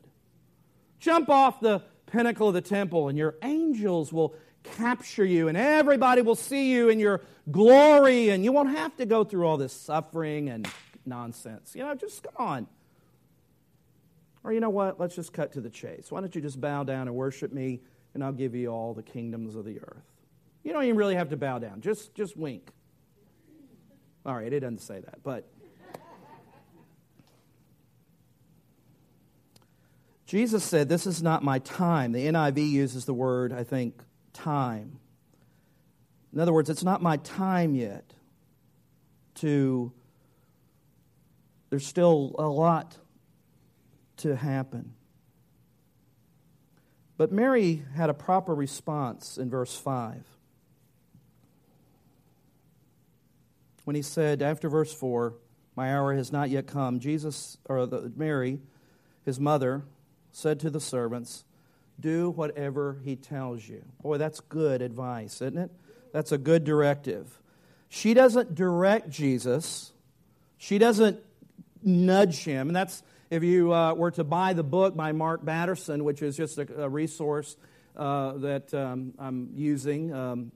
Jump 0.99 1.29
off 1.29 1.61
the 1.61 1.83
pinnacle 2.07 2.49
of 2.49 2.55
the 2.55 2.61
temple, 2.61 3.09
and 3.09 3.18
your 3.18 3.37
angels 3.42 4.12
will 4.12 4.35
capture 4.62 5.25
you, 5.25 5.49
and 5.49 5.57
everybody 5.57 6.23
will 6.23 6.35
see 6.35 6.73
you 6.73 6.88
in 6.88 6.99
your 6.99 7.23
glory, 7.51 8.31
and 8.31 8.44
you 8.44 8.53
won't 8.53 8.77
have 8.77 8.97
to 8.97 9.07
go 9.07 9.25
through 9.25 9.47
all 9.47 9.57
this 9.57 9.73
suffering 9.73 10.49
and 10.49 10.68
nonsense. 11.07 11.75
You 11.75 11.85
know, 11.85 11.94
just 11.94 12.23
come 12.23 12.35
on. 12.37 12.66
Or 14.44 14.53
you 14.53 14.61
know 14.61 14.71
what? 14.71 15.01
Let's 15.01 15.14
just 15.14 15.33
cut 15.33 15.53
to 15.53 15.61
the 15.61 15.71
chase. 15.71 16.11
Why 16.11 16.21
don't 16.21 16.35
you 16.35 16.40
just 16.40 16.61
bow 16.61 16.85
down 16.85 17.09
and 17.09 17.16
worship 17.16 17.53
me, 17.53 17.81
and 18.14 18.23
I'll 18.23 18.33
give 18.33 18.55
you 18.55 18.68
all 18.68 18.94
the 18.94 19.03
kingdoms 19.03 19.57
of 19.57 19.64
the 19.64 19.81
earth? 19.81 20.05
You 20.62 20.73
don't 20.73 20.85
even 20.85 20.97
really 20.97 21.14
have 21.14 21.31
to 21.31 21.37
bow 21.37 21.59
down. 21.59 21.81
Just, 21.81 22.14
just 22.14 22.37
wink. 22.37 22.71
All 24.25 24.35
right, 24.35 24.53
it 24.53 24.61
doesn't 24.61 24.81
say 24.81 25.01
that, 25.01 25.23
but. 25.23 25.49
Jesus 30.27 30.62
said, 30.62 30.90
This 30.90 31.07
is 31.07 31.23
not 31.23 31.42
my 31.42 31.59
time. 31.61 32.12
The 32.12 32.27
NIV 32.27 32.71
uses 32.71 33.07
the 33.07 33.14
word, 33.14 33.51
I 33.51 33.64
think, 33.64 34.03
time. 34.42 34.98
In 36.33 36.40
other 36.40 36.53
words, 36.53 36.70
it's 36.70 36.85
not 36.85 37.03
my 37.03 37.16
time 37.18 37.74
yet 37.74 38.12
to, 39.37 39.92
there's 41.70 41.87
still 41.87 42.35
a 42.38 42.46
lot 42.46 42.96
to 44.18 44.37
happen. 44.37 44.94
But 47.16 47.33
Mary 47.33 47.83
had 47.94 48.11
a 48.11 48.14
proper 48.14 48.55
response 48.55 49.38
in 49.38 49.51
verse 49.51 49.77
5. 49.77 50.24
When 53.85 53.96
he 53.96 54.03
said, 54.03 54.42
after 54.42 54.68
verse 54.68 54.92
4, 54.92 55.35
My 55.74 55.94
hour 55.94 56.14
has 56.14 56.31
not 56.31 56.51
yet 56.51 56.66
come, 56.66 57.01
Jesus, 57.01 57.59
or 57.64 57.87
the, 57.87 58.12
Mary, 58.14 58.61
his 59.24 59.40
mother, 59.40 59.83
said 60.31 60.61
to 60.61 60.70
the 60.70 60.81
servants, 60.81 61.44
Do 62.00 62.30
whatever 62.30 62.98
he 63.04 63.16
tells 63.16 63.66
you. 63.66 63.82
Boy, 64.02 64.18
that's 64.18 64.40
good 64.40 64.82
advice, 64.82 65.42
isn't 65.42 65.58
it? 65.58 65.70
That's 66.12 66.32
a 66.32 66.38
good 66.38 66.64
directive. 66.64 67.40
She 67.88 68.14
doesn't 68.14 68.54
direct 68.54 69.11
Jesus, 69.11 69.92
she 70.56 70.78
doesn't 70.78 71.20
nudge 71.82 72.44
him. 72.44 72.68
And 72.68 72.76
that's, 72.76 73.02
if 73.30 73.42
you 73.42 73.72
uh, 73.72 73.94
were 73.94 74.11
to 74.12 74.24
buy 74.24 74.52
the 74.52 74.62
book 74.62 74.96
by 74.96 75.12
Mark 75.12 75.44
Batterson, 75.44 76.04
which 76.04 76.22
is 76.22 76.37
just 76.37 76.58
a, 76.58 76.82
a 76.84 76.88
resource 76.88 77.56
uh, 77.96 78.32
that 78.38 78.72
um, 78.74 79.14
I'm 79.18 79.50
using, 79.54 80.12
um, 80.12 80.52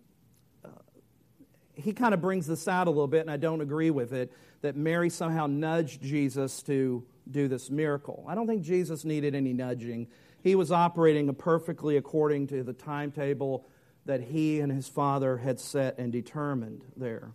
he 1.74 1.92
kind 1.92 2.14
of 2.14 2.20
brings 2.20 2.46
this 2.46 2.68
out 2.68 2.87
a 2.87 2.90
little 2.90 3.09
bit, 3.09 3.22
and 3.22 3.31
I 3.31 3.37
don't 3.37 3.61
agree 3.61 3.90
with 3.90 4.12
it, 4.12 4.33
that 4.61 4.76
Mary 4.76 5.11
somehow 5.11 5.46
nudged 5.46 6.02
Jesus 6.02 6.62
to 6.64 7.05
do 7.31 7.48
this 7.48 7.70
miracle. 7.70 8.24
I 8.28 8.35
don't 8.35 8.46
think 8.46 8.62
Jesus 8.62 9.05
needed 9.05 9.35
any 9.35 9.52
nudging. 9.52 10.09
He 10.42 10.55
was 10.55 10.72
operating 10.72 11.33
perfectly 11.35 11.96
according 11.96 12.48
to 12.48 12.62
the 12.62 12.72
timetable 12.72 13.66
that 14.05 14.20
he 14.20 14.61
and 14.61 14.72
his 14.72 14.88
father 14.88 15.37
had 15.37 15.61
set 15.61 15.98
and 15.98 16.12
determined 16.12 16.85
there. 16.96 17.33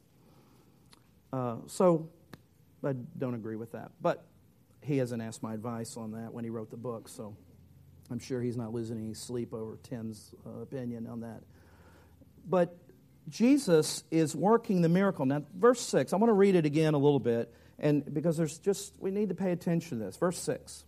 Uh, 1.32 1.58
so 1.68 2.10
I 2.84 2.94
don't 3.18 3.34
agree 3.34 3.56
with 3.56 3.72
that. 3.72 3.92
But 4.02 4.26
he 4.82 4.98
hasn't 4.98 5.22
asked 5.22 5.42
my 5.42 5.54
advice 5.54 5.98
on 5.98 6.12
that 6.12 6.34
when 6.34 6.44
he 6.44 6.50
wrote 6.50 6.70
the 6.70 6.78
book, 6.78 7.08
so 7.08 7.36
I'm 8.12 8.20
sure 8.20 8.42
he's 8.42 8.58
not 8.58 8.74
losing 8.74 8.98
any 8.98 9.14
sleep 9.14 9.54
over 9.54 9.78
Tim's 9.84 10.34
uh, 10.46 10.62
opinion 10.62 11.08
on 11.08 11.22
that. 11.22 11.42
But 12.48 12.76
Jesus 13.30 14.04
is 14.12 14.36
working 14.36 14.82
the 14.82 14.90
miracle. 14.90 15.26
Now, 15.26 15.44
verse 15.54 15.82
6, 15.82 16.14
I 16.14 16.16
want 16.18 16.30
to 16.30 16.34
read 16.34 16.56
it 16.56 16.66
again 16.66 16.94
a 16.94 16.98
little 16.98 17.20
bit 17.20 17.54
and 17.80 18.12
because 18.14 18.38
there's 18.38 18.58
just, 18.58 18.94
we 19.00 19.12
need 19.12 19.30
to 19.30 19.36
pay 19.36 19.52
attention 19.52 20.00
to 20.00 20.06
this. 20.06 20.18
Verse 20.18 20.40
6. 20.40 20.86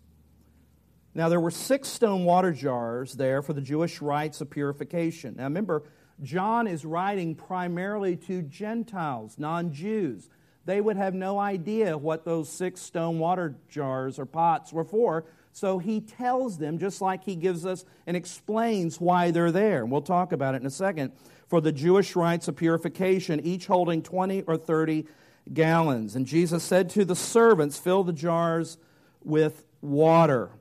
Now, 1.15 1.29
there 1.29 1.39
were 1.39 1.51
six 1.51 1.89
stone 1.89 2.23
water 2.23 2.51
jars 2.51 3.13
there 3.13 3.41
for 3.41 3.53
the 3.53 3.61
Jewish 3.61 4.01
rites 4.01 4.41
of 4.41 4.49
purification. 4.49 5.35
Now, 5.37 5.45
remember, 5.45 5.83
John 6.21 6.67
is 6.67 6.85
writing 6.85 7.35
primarily 7.35 8.15
to 8.17 8.41
Gentiles, 8.43 9.35
non 9.37 9.71
Jews. 9.71 10.29
They 10.65 10.81
would 10.81 10.97
have 10.97 11.15
no 11.15 11.39
idea 11.39 11.97
what 11.97 12.25
those 12.25 12.47
six 12.49 12.81
stone 12.81 13.17
water 13.17 13.55
jars 13.69 14.19
or 14.19 14.25
pots 14.25 14.71
were 14.71 14.83
for, 14.83 15.25
so 15.51 15.79
he 15.79 15.99
tells 15.99 16.59
them, 16.59 16.77
just 16.77 17.01
like 17.01 17.23
he 17.23 17.35
gives 17.35 17.65
us 17.65 17.85
and 18.05 18.15
explains 18.15 19.01
why 19.01 19.31
they're 19.31 19.51
there. 19.51 19.81
And 19.81 19.91
we'll 19.91 20.01
talk 20.01 20.31
about 20.31 20.53
it 20.53 20.61
in 20.61 20.67
a 20.67 20.71
second. 20.71 21.13
For 21.47 21.59
the 21.59 21.71
Jewish 21.71 22.15
rites 22.15 22.47
of 22.47 22.55
purification, 22.55 23.39
each 23.39 23.65
holding 23.65 24.03
20 24.03 24.43
or 24.43 24.57
30 24.57 25.07
gallons. 25.51 26.15
And 26.15 26.27
Jesus 26.27 26.63
said 26.63 26.91
to 26.91 27.03
the 27.03 27.15
servants, 27.15 27.79
Fill 27.79 28.03
the 28.03 28.13
jars 28.13 28.77
with 29.23 29.63
water 29.81 30.51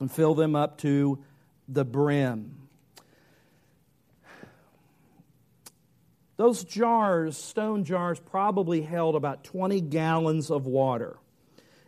and 0.00 0.10
fill 0.10 0.34
them 0.34 0.56
up 0.56 0.78
to 0.78 1.22
the 1.68 1.84
brim. 1.84 2.56
Those 6.36 6.64
jars, 6.64 7.36
stone 7.36 7.84
jars, 7.84 8.18
probably 8.18 8.80
held 8.80 9.14
about 9.14 9.44
20 9.44 9.82
gallons 9.82 10.50
of 10.50 10.66
water. 10.66 11.18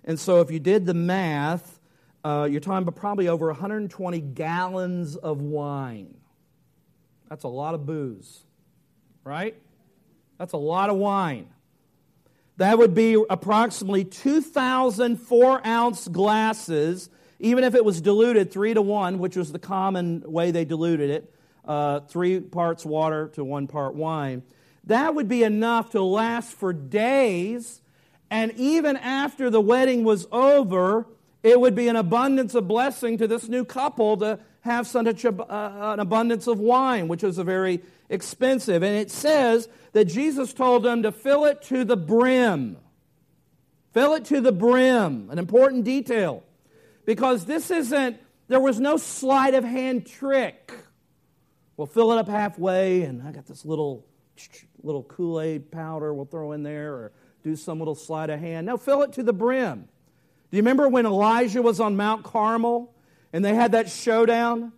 And 0.05 0.21
so 0.21 0.43
if 0.43 0.51
you 0.51 0.61
did 0.61 0.85
the 0.85 0.93
math, 0.93 1.81
uh, 2.23 2.47
you're 2.51 2.61
talking 2.61 2.87
about 2.87 2.97
probably 2.97 3.29
over 3.29 3.47
120 3.47 4.21
gallons 4.21 5.17
of 5.17 5.41
wine. 5.41 6.19
That's 7.31 7.45
a 7.45 7.49
lot 7.49 7.75
of 7.75 7.87
booze, 7.87 8.43
right? 9.25 9.57
That's 10.37 10.53
a 10.53 10.59
lot 10.59 10.91
of 10.91 10.97
wine. 10.97 11.49
That 12.59 12.77
would 12.77 12.95
be 12.95 13.15
approximately 13.31 14.05
2,000 14.05 15.17
four 15.17 15.67
ounce 15.67 16.07
glasses, 16.09 17.09
even 17.43 17.65
if 17.65 17.75
it 17.75 17.85
was 17.85 18.01
diluted 18.01 18.51
three 18.51 18.73
to 18.73 18.81
one, 18.81 19.19
which 19.19 19.37
was 19.37 19.53
the 19.53 19.59
common 19.59 20.23
way 20.25 20.53
they 20.53 20.65
diluted 20.65 21.11
it 21.11 21.35
uh, 21.65 22.01
three 22.01 22.41
parts 22.41 22.85
water 22.85 23.29
to 23.35 23.45
one 23.45 23.67
part 23.67 23.95
wine. 23.95 24.43
That 24.85 25.15
would 25.15 25.29
be 25.29 25.43
enough 25.43 25.91
to 25.91 26.03
last 26.03 26.53
for 26.53 26.73
days. 26.73 27.83
And 28.31 28.53
even 28.53 28.97
after 28.97 29.51
the 29.51 29.61
wedding 29.61 30.05
was 30.05 30.27
over, 30.33 31.07
it 31.43 31.61
would 31.61 31.75
be 31.75 31.89
an 31.89 31.97
abundance 31.97 32.55
of 32.55 32.67
blessing 32.67 33.19
to 33.19 33.29
this 33.29 33.49
new 33.49 33.65
couple 33.65 34.17
to 34.19 34.39
have 34.61 34.87
such 34.87 35.25
a, 35.25 35.43
uh, 35.43 35.93
an 35.95 36.01
abundance 36.01 36.47
of 36.47 36.59
wine, 36.59 37.09
which 37.09 37.23
was 37.23 37.39
a 37.39 37.45
very 37.45 37.83
expensive. 38.09 38.83
And 38.83 38.97
it 38.97 39.11
says 39.11 39.69
that 39.93 40.07
Jesus 40.07 40.53
told 40.53 40.85
them 40.85 41.03
to 41.03 41.13
fill 41.13 41.45
it 41.45 41.63
to 41.63 41.85
the 41.85 41.97
brim. 41.97 42.77
Fill 43.93 44.15
it 44.15 44.25
to 44.27 44.41
the 44.41 44.53
brim, 44.53 45.29
an 45.31 45.39
important 45.39 45.85
detail. 45.85 46.45
Because 47.05 47.45
this 47.45 47.71
isn't, 47.71 48.19
there 48.49 48.61
was 48.61 48.81
no 48.81 48.97
sleight 48.97 49.55
of 49.55 49.65
hand 49.65 50.07
trick. 50.07 50.73
We'll 51.77 51.87
fill 51.87 52.13
it 52.13 52.19
up 52.19 52.29
halfway, 52.29 53.03
and 53.03 53.23
I 53.23 53.33
got 53.33 53.47
this 53.47 53.65
little, 53.65 54.07
little 54.83 55.03
Kool 55.03 55.41
Aid 55.41 55.71
powder 55.71 56.13
we'll 56.13 56.27
throw 56.27 56.53
in 56.53 56.63
there, 56.63 56.93
or 56.93 57.13
do 57.43 57.57
some 57.57 57.79
little 57.79 57.95
sleight 57.95 58.31
of 58.31 58.41
hand. 58.41 58.67
No, 58.67 58.77
fill 58.77 59.03
it 59.03 59.13
to 59.15 59.23
the 59.23 59.33
brim. 59.33 59.89
Do 60.51 60.57
you 60.57 60.63
remember 60.63 60.89
when 60.89 61.07
Elijah 61.07 61.63
was 61.63 61.81
on 61.81 61.97
Mount 61.97 62.25
Carmel 62.25 62.95
and 63.33 63.45
they 63.45 63.55
had 63.55 63.73
that 63.73 63.89
showdown? 63.89 64.73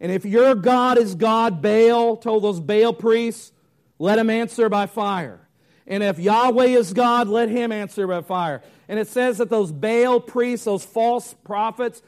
And 0.00 0.10
if 0.10 0.24
your 0.24 0.54
God 0.54 0.96
is 0.96 1.14
God, 1.14 1.60
Baal 1.60 2.16
told 2.16 2.42
those 2.42 2.60
Baal 2.60 2.92
priests, 2.92 3.52
let 3.98 4.18
him 4.18 4.30
answer 4.30 4.68
by 4.68 4.86
fire. 4.86 5.46
And 5.86 6.02
if 6.02 6.18
Yahweh 6.18 6.66
is 6.66 6.92
God, 6.92 7.28
let 7.28 7.48
him 7.48 7.72
answer 7.72 8.06
by 8.06 8.22
fire. 8.22 8.62
And 8.88 8.98
it 8.98 9.08
says 9.08 9.38
that 9.38 9.50
those 9.50 9.70
Baal 9.70 10.18
priests, 10.20 10.64
those 10.64 10.84
false 10.84 11.34
prophets, 11.44 12.02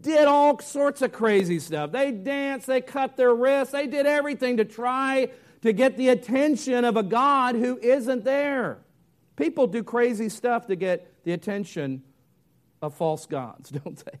did 0.00 0.26
all 0.26 0.58
sorts 0.60 1.02
of 1.02 1.12
crazy 1.12 1.58
stuff. 1.58 1.92
They 1.92 2.12
danced, 2.12 2.66
they 2.66 2.80
cut 2.80 3.16
their 3.16 3.34
wrists, 3.34 3.72
they 3.72 3.86
did 3.86 4.06
everything 4.06 4.58
to 4.58 4.64
try 4.64 5.30
to 5.62 5.72
get 5.72 5.96
the 5.96 6.08
attention 6.08 6.84
of 6.84 6.96
a 6.96 7.02
God 7.02 7.54
who 7.54 7.78
isn't 7.78 8.24
there. 8.24 8.78
People 9.36 9.66
do 9.66 9.82
crazy 9.82 10.28
stuff 10.28 10.66
to 10.66 10.76
get 10.76 11.24
the 11.24 11.32
attention 11.32 12.02
of 12.82 12.94
false 12.94 13.26
gods, 13.26 13.70
don't 13.84 14.02
they? 14.04 14.18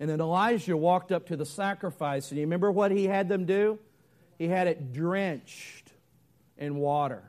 And 0.00 0.10
then 0.10 0.20
Elijah 0.20 0.76
walked 0.76 1.12
up 1.12 1.26
to 1.28 1.36
the 1.36 1.46
sacrifice, 1.46 2.30
and 2.30 2.38
you 2.38 2.44
remember 2.44 2.70
what 2.70 2.90
he 2.90 3.04
had 3.04 3.28
them 3.28 3.44
do? 3.44 3.78
He 4.38 4.48
had 4.48 4.66
it 4.66 4.92
drenched 4.92 5.92
in 6.58 6.76
water. 6.76 7.22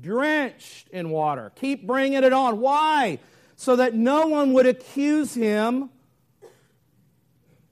Drenched 0.00 0.88
in 0.88 1.10
water. 1.10 1.52
Keep 1.56 1.86
bringing 1.86 2.22
it 2.22 2.32
on. 2.32 2.60
Why? 2.60 3.18
So 3.56 3.76
that 3.76 3.94
no 3.94 4.26
one 4.26 4.52
would 4.54 4.66
accuse 4.66 5.34
him 5.34 5.90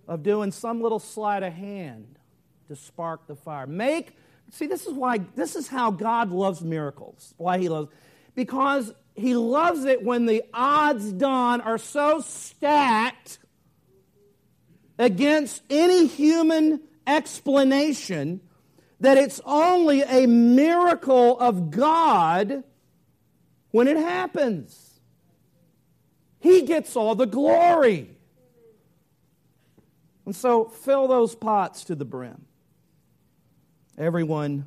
of 0.07 0.23
doing 0.23 0.53
some 0.53 0.83
little 0.83 0.99
sleight 0.99 1.43
of 1.43 1.53
hand 1.53 2.19
to 2.69 2.77
spark 2.77 3.27
the 3.27 3.37
fire. 3.37 3.67
Make, 3.67 4.17
see, 4.51 4.67
this 4.67 4.87
is 4.87 4.93
why, 4.93 5.19
this 5.35 5.57
is 5.57 5.69
how 5.69 5.91
God 5.91 6.31
loves 6.31 6.63
miracles. 6.63 7.35
Why 7.37 7.59
he 7.59 7.69
loves, 7.69 7.89
because 8.35 8.93
he 9.15 9.35
loves 9.35 9.85
it 9.85 10.03
when 10.03 10.27
the 10.27 10.43
odds 10.53 11.13
done 11.13 11.61
are 11.61 11.79
so 11.79 12.21
stacked 12.21 13.39
against 14.99 15.63
any 15.71 16.07
human 16.07 16.81
explanation 17.07 18.41
that 19.01 19.17
it's 19.17 19.41
only 19.45 20.03
a 20.03 20.27
miracle 20.27 21.39
of 21.39 21.71
God 21.71 22.63
when 23.71 23.89
it 23.89 23.97
happens. 23.97 25.01
He 26.39 26.63
gets 26.63 26.97
all 26.97 27.15
the 27.15 27.27
glory. 27.27 28.11
And 30.27 30.37
so 30.37 30.67
fill 30.67 31.09
those 31.09 31.35
pots 31.35 31.85
to 31.85 31.95
the 31.95 32.05
brim. 32.05 32.45
Everyone 33.97 34.67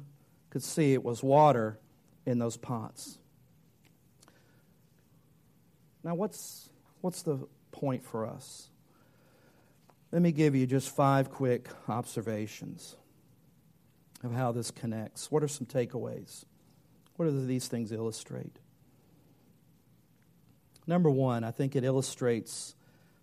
could 0.49 0.63
see 0.63 0.93
it 0.93 1.03
was 1.03 1.23
water 1.23 1.79
in 2.25 2.39
those 2.39 2.57
pots. 2.57 3.17
Now, 6.03 6.15
what's, 6.15 6.69
what's 7.01 7.21
the 7.21 7.47
point 7.71 8.03
for 8.03 8.25
us? 8.25 8.69
Let 10.11 10.21
me 10.21 10.31
give 10.31 10.53
you 10.53 10.67
just 10.67 10.89
five 10.89 11.31
quick 11.31 11.69
observations 11.88 12.97
of 14.24 14.32
how 14.34 14.51
this 14.51 14.71
connects. 14.71 15.32
What 15.32 15.43
are 15.43 15.47
some 15.47 15.67
takeaways? 15.67 16.45
What 17.15 17.26
do 17.26 17.45
these 17.45 17.67
things 17.67 17.91
illustrate? 17.91 18.57
Number 20.88 21.09
one, 21.09 21.43
I 21.43 21.51
think 21.51 21.76
it 21.76 21.84
illustrates 21.84 22.76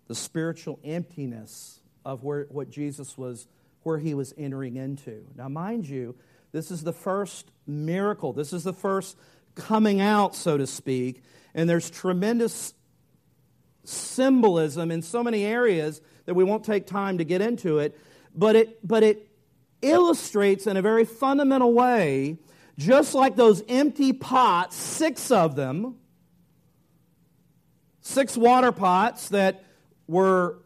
the 0.07 0.15
spiritual 0.15 0.79
emptiness 0.83 1.79
of 2.05 2.23
where, 2.23 2.45
what 2.49 2.69
Jesus 2.69 3.17
was, 3.17 3.47
where 3.83 3.97
he 3.97 4.13
was 4.13 4.33
entering 4.37 4.75
into. 4.75 5.25
Now, 5.35 5.47
mind 5.49 5.87
you, 5.87 6.15
this 6.51 6.71
is 6.71 6.83
the 6.83 6.93
first 6.93 7.51
miracle. 7.67 8.33
This 8.33 8.53
is 8.53 8.63
the 8.63 8.73
first 8.73 9.17
coming 9.55 10.01
out, 10.01 10.35
so 10.35 10.57
to 10.57 10.67
speak. 10.67 11.23
And 11.53 11.69
there's 11.69 11.89
tremendous 11.89 12.73
symbolism 13.83 14.91
in 14.91 15.01
so 15.01 15.23
many 15.23 15.43
areas 15.43 16.01
that 16.25 16.33
we 16.33 16.43
won't 16.43 16.63
take 16.63 16.87
time 16.87 17.17
to 17.19 17.23
get 17.23 17.41
into 17.41 17.79
it. 17.79 17.97
But 18.35 18.55
it, 18.55 18.87
but 18.87 19.03
it 19.03 19.30
illustrates 19.81 20.67
in 20.67 20.77
a 20.77 20.81
very 20.81 21.05
fundamental 21.05 21.73
way, 21.73 22.37
just 22.77 23.13
like 23.13 23.35
those 23.35 23.63
empty 23.67 24.13
pots, 24.13 24.75
six 24.75 25.31
of 25.31 25.55
them, 25.55 25.95
six 28.01 28.35
water 28.37 28.71
pots 28.71 29.29
that 29.29 29.63
were 30.07 30.57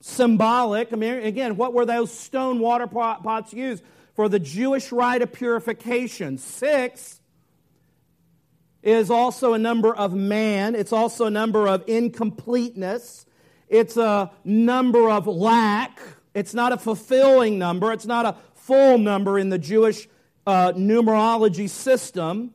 symbolic. 0.00 0.92
I 0.92 0.96
mean, 0.96 1.14
again, 1.14 1.56
what 1.56 1.72
were 1.72 1.86
those 1.86 2.12
stone 2.12 2.58
water 2.58 2.86
pots 2.86 3.52
used? 3.52 3.82
For 4.14 4.28
the 4.28 4.38
Jewish 4.38 4.92
rite 4.92 5.22
of 5.22 5.32
purification. 5.32 6.36
Six 6.36 7.20
is 8.82 9.10
also 9.10 9.54
a 9.54 9.58
number 9.58 9.94
of 9.94 10.12
man, 10.12 10.74
it's 10.74 10.92
also 10.92 11.26
a 11.26 11.30
number 11.30 11.68
of 11.68 11.84
incompleteness, 11.86 13.24
it's 13.68 13.96
a 13.96 14.30
number 14.44 15.08
of 15.08 15.26
lack. 15.26 16.00
It's 16.34 16.54
not 16.54 16.72
a 16.72 16.78
fulfilling 16.78 17.58
number, 17.58 17.92
it's 17.92 18.06
not 18.06 18.26
a 18.26 18.36
full 18.54 18.98
number 18.98 19.38
in 19.38 19.50
the 19.50 19.58
Jewish 19.58 20.08
uh, 20.46 20.72
numerology 20.72 21.68
system. 21.68 22.52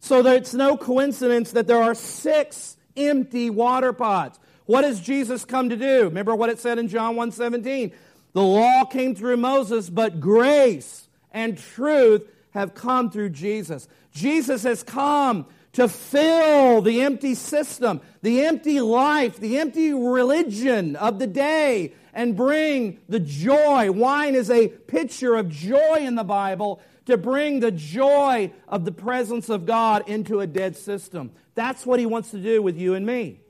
So 0.00 0.22
that 0.22 0.36
it's 0.36 0.54
no 0.54 0.76
coincidence 0.76 1.52
that 1.52 1.66
there 1.66 1.82
are 1.82 1.94
six 1.94 2.76
empty 2.96 3.50
water 3.50 3.92
pots. 3.92 4.38
What 4.66 4.84
has 4.84 5.00
Jesus 5.00 5.44
come 5.44 5.68
to 5.68 5.76
do? 5.76 6.04
Remember 6.04 6.34
what 6.34 6.50
it 6.50 6.58
said 6.58 6.78
in 6.78 6.88
John 6.88 7.16
1:17. 7.16 7.92
The 8.32 8.42
law 8.42 8.84
came 8.84 9.14
through 9.14 9.38
Moses, 9.38 9.88
but 9.88 10.20
grace 10.20 11.08
and 11.32 11.56
truth 11.56 12.28
have 12.50 12.74
come 12.74 13.10
through 13.10 13.30
Jesus. 13.30 13.88
Jesus 14.12 14.62
has 14.62 14.82
come 14.82 15.46
to 15.76 15.88
fill 15.88 16.80
the 16.80 17.02
empty 17.02 17.34
system, 17.34 18.00
the 18.22 18.44
empty 18.46 18.80
life, 18.80 19.38
the 19.38 19.58
empty 19.58 19.92
religion 19.92 20.96
of 20.96 21.18
the 21.18 21.26
day, 21.26 21.92
and 22.14 22.34
bring 22.34 22.98
the 23.10 23.20
joy. 23.20 23.90
Wine 23.90 24.34
is 24.34 24.50
a 24.50 24.68
picture 24.68 25.34
of 25.34 25.50
joy 25.50 25.96
in 26.00 26.14
the 26.14 26.24
Bible 26.24 26.80
to 27.04 27.18
bring 27.18 27.60
the 27.60 27.70
joy 27.70 28.50
of 28.66 28.86
the 28.86 28.92
presence 28.92 29.50
of 29.50 29.66
God 29.66 30.08
into 30.08 30.40
a 30.40 30.46
dead 30.46 30.76
system. 30.76 31.30
That's 31.54 31.84
what 31.84 32.00
he 32.00 32.06
wants 32.06 32.30
to 32.30 32.38
do 32.38 32.62
with 32.62 32.78
you 32.78 32.94
and 32.94 33.04
me. 33.04 33.40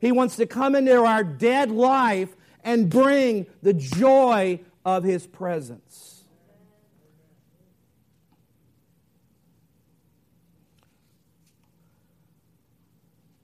He 0.00 0.12
wants 0.12 0.36
to 0.36 0.46
come 0.46 0.76
into 0.76 1.04
our 1.04 1.24
dead 1.24 1.72
life 1.72 2.34
and 2.62 2.88
bring 2.90 3.46
the 3.62 3.72
joy 3.72 4.60
of 4.84 5.04
His 5.04 5.26
presence. 5.26 6.11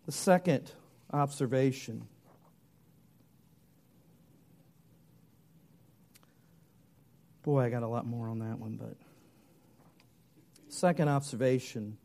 The 0.09 0.12
second 0.12 0.72
observation 1.12 2.09
boy, 7.42 7.64
I 7.64 7.68
got 7.68 7.82
a 7.82 7.86
lot 7.86 8.06
more 8.06 8.30
on 8.30 8.38
that 8.38 8.59
one, 8.59 8.78
but 8.78 8.96
second 10.70 11.11
observation 11.11 11.98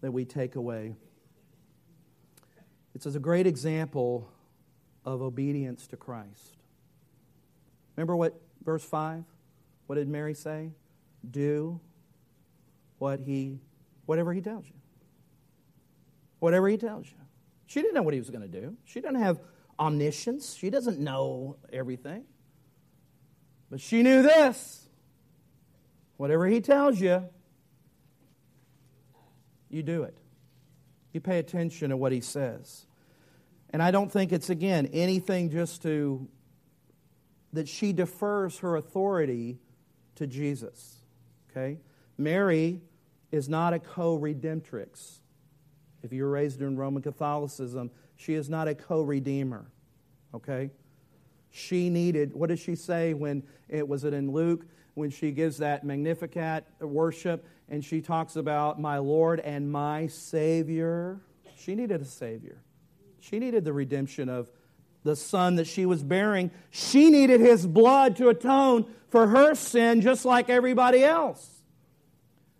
that 0.00 0.12
we 0.12 0.24
take 0.24 0.54
away 0.54 0.96
it's 2.94 3.04
as 3.04 3.16
a 3.16 3.20
great 3.20 3.46
example 3.46 4.26
of 5.04 5.20
obedience 5.20 5.86
to 5.88 5.98
Christ. 5.98 6.56
Remember 7.96 8.16
what 8.16 8.40
verse 8.64 8.82
5? 8.82 9.24
What 9.88 9.96
did 9.96 10.08
Mary 10.08 10.32
say? 10.32 10.70
Do 11.30 11.80
what 12.96 13.20
he 13.20 13.58
whatever 14.06 14.32
he 14.32 14.40
tells 14.40 14.64
you. 14.64 14.77
Whatever 16.38 16.68
he 16.68 16.76
tells 16.76 17.06
you. 17.06 17.18
She 17.66 17.82
didn't 17.82 17.94
know 17.94 18.02
what 18.02 18.14
he 18.14 18.20
was 18.20 18.30
going 18.30 18.50
to 18.50 18.60
do. 18.60 18.76
She 18.84 19.00
doesn't 19.00 19.20
have 19.20 19.40
omniscience. 19.78 20.54
She 20.54 20.70
doesn't 20.70 20.98
know 20.98 21.56
everything. 21.72 22.24
But 23.70 23.80
she 23.80 24.02
knew 24.02 24.22
this. 24.22 24.88
Whatever 26.16 26.46
he 26.46 26.60
tells 26.60 27.00
you, 27.00 27.24
you 29.68 29.82
do 29.82 30.02
it. 30.02 30.16
You 31.12 31.20
pay 31.20 31.38
attention 31.38 31.90
to 31.90 31.96
what 31.96 32.12
he 32.12 32.20
says. 32.20 32.86
And 33.70 33.82
I 33.82 33.90
don't 33.90 34.10
think 34.10 34.32
it's, 34.32 34.50
again, 34.50 34.86
anything 34.92 35.50
just 35.50 35.82
to, 35.82 36.26
that 37.52 37.68
she 37.68 37.92
defers 37.92 38.58
her 38.58 38.76
authority 38.76 39.58
to 40.14 40.26
Jesus. 40.26 40.96
Okay? 41.50 41.78
Mary 42.16 42.80
is 43.30 43.48
not 43.48 43.74
a 43.74 43.78
co 43.78 44.18
redemptrix. 44.18 45.20
If 46.08 46.14
you 46.14 46.24
were 46.24 46.30
raised 46.30 46.62
in 46.62 46.74
Roman 46.74 47.02
Catholicism, 47.02 47.90
she 48.16 48.32
is 48.32 48.48
not 48.48 48.66
a 48.66 48.74
co 48.74 49.02
redeemer. 49.02 49.66
Okay? 50.32 50.70
She 51.50 51.90
needed, 51.90 52.34
what 52.34 52.48
does 52.48 52.60
she 52.60 52.76
say 52.76 53.12
when 53.12 53.42
it 53.68 53.86
was 53.86 54.04
it 54.04 54.14
in 54.14 54.32
Luke? 54.32 54.64
When 54.94 55.10
she 55.10 55.32
gives 55.32 55.58
that 55.58 55.84
Magnificat 55.84 56.64
worship 56.80 57.46
and 57.68 57.84
she 57.84 58.00
talks 58.00 58.36
about 58.36 58.80
my 58.80 58.96
Lord 58.96 59.40
and 59.40 59.70
my 59.70 60.06
Savior. 60.06 61.20
She 61.58 61.74
needed 61.74 62.00
a 62.00 62.06
Savior. 62.06 62.62
She 63.20 63.38
needed 63.38 63.66
the 63.66 63.74
redemption 63.74 64.30
of 64.30 64.50
the 65.04 65.14
son 65.14 65.56
that 65.56 65.66
she 65.66 65.84
was 65.84 66.02
bearing. 66.02 66.50
She 66.70 67.10
needed 67.10 67.42
his 67.42 67.66
blood 67.66 68.16
to 68.16 68.30
atone 68.30 68.86
for 69.10 69.26
her 69.26 69.54
sin 69.54 70.00
just 70.00 70.24
like 70.24 70.48
everybody 70.48 71.04
else. 71.04 71.60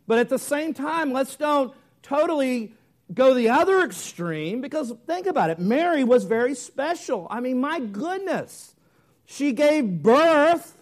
But 0.06 0.18
at 0.18 0.28
the 0.28 0.38
same 0.38 0.74
time, 0.74 1.14
let's 1.14 1.34
don't 1.34 1.72
totally 2.02 2.74
go 3.12 3.34
the 3.34 3.48
other 3.48 3.80
extreme 3.80 4.60
because 4.60 4.92
think 5.06 5.26
about 5.26 5.50
it. 5.50 5.58
Mary 5.58 6.04
was 6.04 6.24
very 6.24 6.54
special. 6.54 7.26
I 7.30 7.40
mean, 7.40 7.60
my 7.60 7.80
goodness. 7.80 8.74
She 9.24 9.52
gave 9.52 10.02
birth 10.02 10.76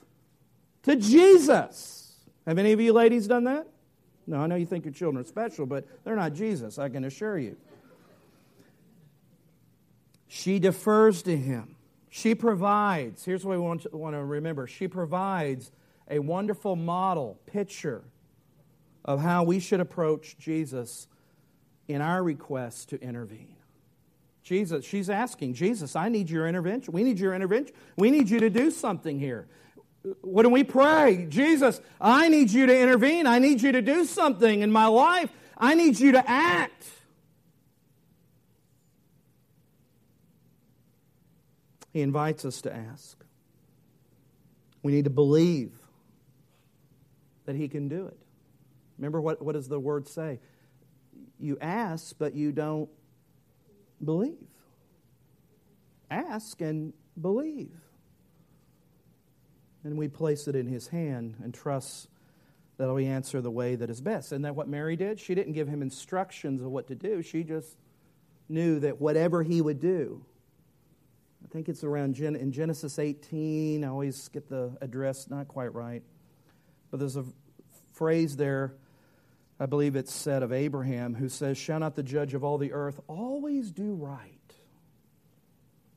to 0.85 0.97
Jesus. 0.97 2.15
Have 2.47 2.59
any 2.59 2.73
of 2.73 2.81
you 2.81 2.93
ladies 2.93 3.27
done 3.27 3.45
that? 3.45 3.67
No, 4.27 4.39
I 4.39 4.47
know 4.47 4.57
you 4.57 4.67
think 4.67 4.85
your 4.85 4.95
children 4.95 5.23
are 5.25 5.27
special, 5.27 5.67
but 5.67 5.87
they're 6.05 6.17
not 6.17 6.33
Jesus, 6.33 6.79
I 6.79 6.89
can 6.89 7.05
assure 7.05 7.39
you. 7.39 7.57
She 10.29 10.59
defers 10.59 11.23
to 11.23 11.37
him. 11.37 11.77
She 12.11 12.35
provides. 12.35 13.25
Here's 13.25 13.45
what 13.45 13.59
we 13.59 13.63
want 13.63 13.83
to, 13.83 13.97
want 13.97 14.15
to 14.15 14.25
remember 14.25 14.67
she 14.67 14.89
provides 14.89 15.71
a 16.11 16.19
wonderful 16.19 16.77
model, 16.77 17.39
picture 17.47 18.03
of 19.05 19.21
how 19.21 19.45
we 19.45 19.61
should 19.61 19.81
approach 19.81 20.37
Jesus 20.39 21.09
in 21.89 22.01
our 22.01 22.23
request 22.23 22.91
to 22.91 23.01
intervene. 23.01 23.57
Jesus, 24.43 24.85
she's 24.85 25.11
asking, 25.11 25.55
Jesus, 25.55 25.97
I 25.97 26.09
need 26.09 26.31
your 26.31 26.47
intervention. 26.47 26.93
We 26.93 27.03
need 27.03 27.19
your 27.19 27.35
intervention. 27.35 27.75
We 27.97 28.11
need 28.11 28.31
you 28.31 28.41
to 28.41 28.51
do 28.51 28.71
something 28.71 29.19
here. 29.19 29.49
What 30.21 30.45
do 30.45 30.51
we 30.51 30.63
pray? 30.63 31.27
Jesus, 31.29 31.81
I 32.01 32.29
need 32.29 32.53
you 32.53 32.67
to 32.67 32.81
intervene. 32.81 33.27
I 33.27 33.41
need 33.41 33.61
you 33.61 33.73
to 33.73 33.83
do 33.83 34.05
something 34.05 34.61
in 34.61 34.71
my 34.71 34.87
life. 34.87 35.31
I 35.59 35.75
need 35.75 35.99
you 35.99 36.13
to 36.13 36.31
act. 36.31 36.85
He 41.93 42.03
invites 42.03 42.45
us 42.45 42.61
to 42.63 42.73
ask. 42.75 43.25
We 44.83 44.93
need 44.93 45.05
to 45.05 45.11
believe 45.11 45.73
that 47.47 47.57
He 47.57 47.67
can 47.67 47.89
do 47.89 48.07
it. 48.07 48.19
Remember, 48.99 49.21
what, 49.21 49.43
what 49.43 49.55
does 49.55 49.67
the 49.67 49.81
word 49.81 50.07
say? 50.07 50.39
You 51.39 51.59
ask, 51.61 52.17
but 52.19 52.35
you 52.35 52.53
don't 52.53 52.89
believe. 54.05 54.49
Ask 56.11 56.61
and 56.61 56.93
believe. 57.21 57.73
And 59.85 59.97
we 59.97 60.09
place 60.09 60.49
it 60.49 60.57
in 60.57 60.67
His 60.67 60.89
hand 60.89 61.37
and 61.43 61.53
trust 61.53 62.09
that 62.79 62.95
He 62.99 63.07
answer 63.07 63.41
the 63.41 63.51
way 63.51 63.75
that 63.75 63.91
is 63.91 64.01
best. 64.01 64.29
Isn't 64.29 64.43
that 64.43 64.55
what 64.55 64.69
Mary 64.69 64.97
did? 64.97 65.19
She 65.21 65.35
didn't 65.35 65.53
give 65.53 65.69
Him 65.69 65.83
instructions 65.83 66.63
of 66.63 66.69
what 66.69 66.87
to 66.89 66.95
do, 66.95 67.23
she 67.23 67.43
just 67.43 67.77
knew 68.49 68.79
that 68.81 69.01
whatever 69.01 69.43
He 69.43 69.61
would 69.61 69.81
do, 69.81 70.25
I 71.45 71.49
think 71.49 71.69
it's 71.69 71.85
around 71.85 72.15
Gen- 72.15 72.37
in 72.37 72.51
Genesis 72.51 72.99
18. 72.99 73.85
I 73.85 73.89
always 73.89 74.29
get 74.29 74.49
the 74.49 74.77
address 74.81 75.29
not 75.31 75.47
quite 75.47 75.73
right. 75.75 76.03
But 76.91 76.99
there's 76.99 77.17
a 77.17 77.25
phrase 77.93 78.37
there, 78.37 78.75
I 79.59 79.67
believe 79.67 79.97
it's 79.97 80.13
said 80.13 80.43
of 80.43 80.53
Abraham, 80.53 81.15
who 81.15 81.29
says, 81.29 81.57
Shall 81.57 81.81
not 81.81 81.95
the 81.95 82.03
judge 82.03 82.35
of 82.35 82.45
all 82.45 82.59
the 82.59 82.73
earth 82.73 83.01
always 83.09 83.71
do 83.71 83.95
right? 83.95 84.33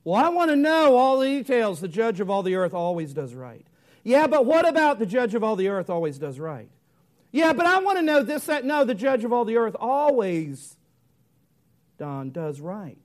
Well, 0.03 0.15
I 0.15 0.29
want 0.29 0.49
to 0.49 0.55
know 0.55 0.95
all 0.95 1.19
the 1.19 1.27
details. 1.27 1.81
The 1.81 1.89
judge 1.89 2.19
of 2.19 2.29
all 2.29 2.41
the 2.41 2.55
earth 2.55 2.73
always 2.73 3.13
does 3.13 3.33
right. 3.33 3.65
Yeah, 4.03 4.27
but 4.27 4.45
what 4.45 4.67
about 4.67 4.97
the 4.97 5.05
judge 5.05 5.35
of 5.35 5.43
all 5.43 5.57
the 5.57 5.67
earth 5.67 5.89
always 5.89 6.17
does 6.17 6.39
right? 6.39 6.69
Yeah, 7.31 7.53
but 7.53 7.65
I 7.65 7.79
want 7.79 7.97
to 7.97 8.01
know 8.01 8.23
this, 8.23 8.45
that. 8.45 8.63
No, 8.65 8.85
the 8.85 8.95
judge 8.95 9.23
of 9.23 9.33
all 9.33 9.45
the 9.45 9.57
earth 9.57 9.75
always, 9.79 10.77
Don, 11.97 12.31
does 12.31 12.61
right. 12.61 12.97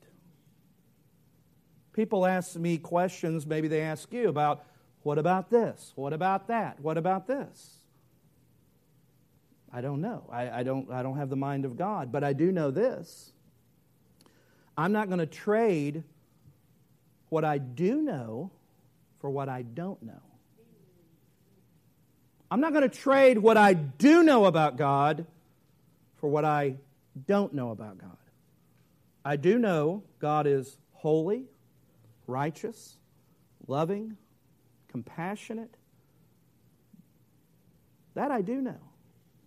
People 1.92 2.24
ask 2.26 2.56
me 2.56 2.78
questions, 2.78 3.46
maybe 3.46 3.68
they 3.68 3.82
ask 3.82 4.12
you 4.12 4.28
about 4.28 4.64
what 5.02 5.18
about 5.18 5.50
this? 5.50 5.92
What 5.96 6.12
about 6.12 6.48
that? 6.48 6.80
What 6.80 6.96
about 6.96 7.26
this? 7.26 7.83
I 9.74 9.80
don't 9.80 10.00
know. 10.00 10.22
I, 10.30 10.60
I, 10.60 10.62
don't, 10.62 10.88
I 10.92 11.02
don't 11.02 11.16
have 11.16 11.30
the 11.30 11.36
mind 11.36 11.64
of 11.64 11.76
God, 11.76 12.12
but 12.12 12.22
I 12.22 12.32
do 12.32 12.52
know 12.52 12.70
this. 12.70 13.32
I'm 14.78 14.92
not 14.92 15.08
going 15.08 15.18
to 15.18 15.26
trade 15.26 16.04
what 17.28 17.44
I 17.44 17.58
do 17.58 18.00
know 18.00 18.52
for 19.20 19.28
what 19.30 19.48
I 19.48 19.62
don't 19.62 20.00
know. 20.00 20.22
I'm 22.52 22.60
not 22.60 22.72
going 22.72 22.88
to 22.88 22.96
trade 22.96 23.36
what 23.36 23.56
I 23.56 23.72
do 23.72 24.22
know 24.22 24.44
about 24.44 24.76
God 24.76 25.26
for 26.18 26.28
what 26.28 26.44
I 26.44 26.76
don't 27.26 27.52
know 27.52 27.70
about 27.70 27.98
God. 27.98 28.16
I 29.24 29.34
do 29.34 29.58
know 29.58 30.04
God 30.20 30.46
is 30.46 30.76
holy, 30.92 31.46
righteous, 32.28 32.96
loving, 33.66 34.16
compassionate. 34.86 35.76
That 38.14 38.30
I 38.30 38.40
do 38.40 38.60
know. 38.60 38.93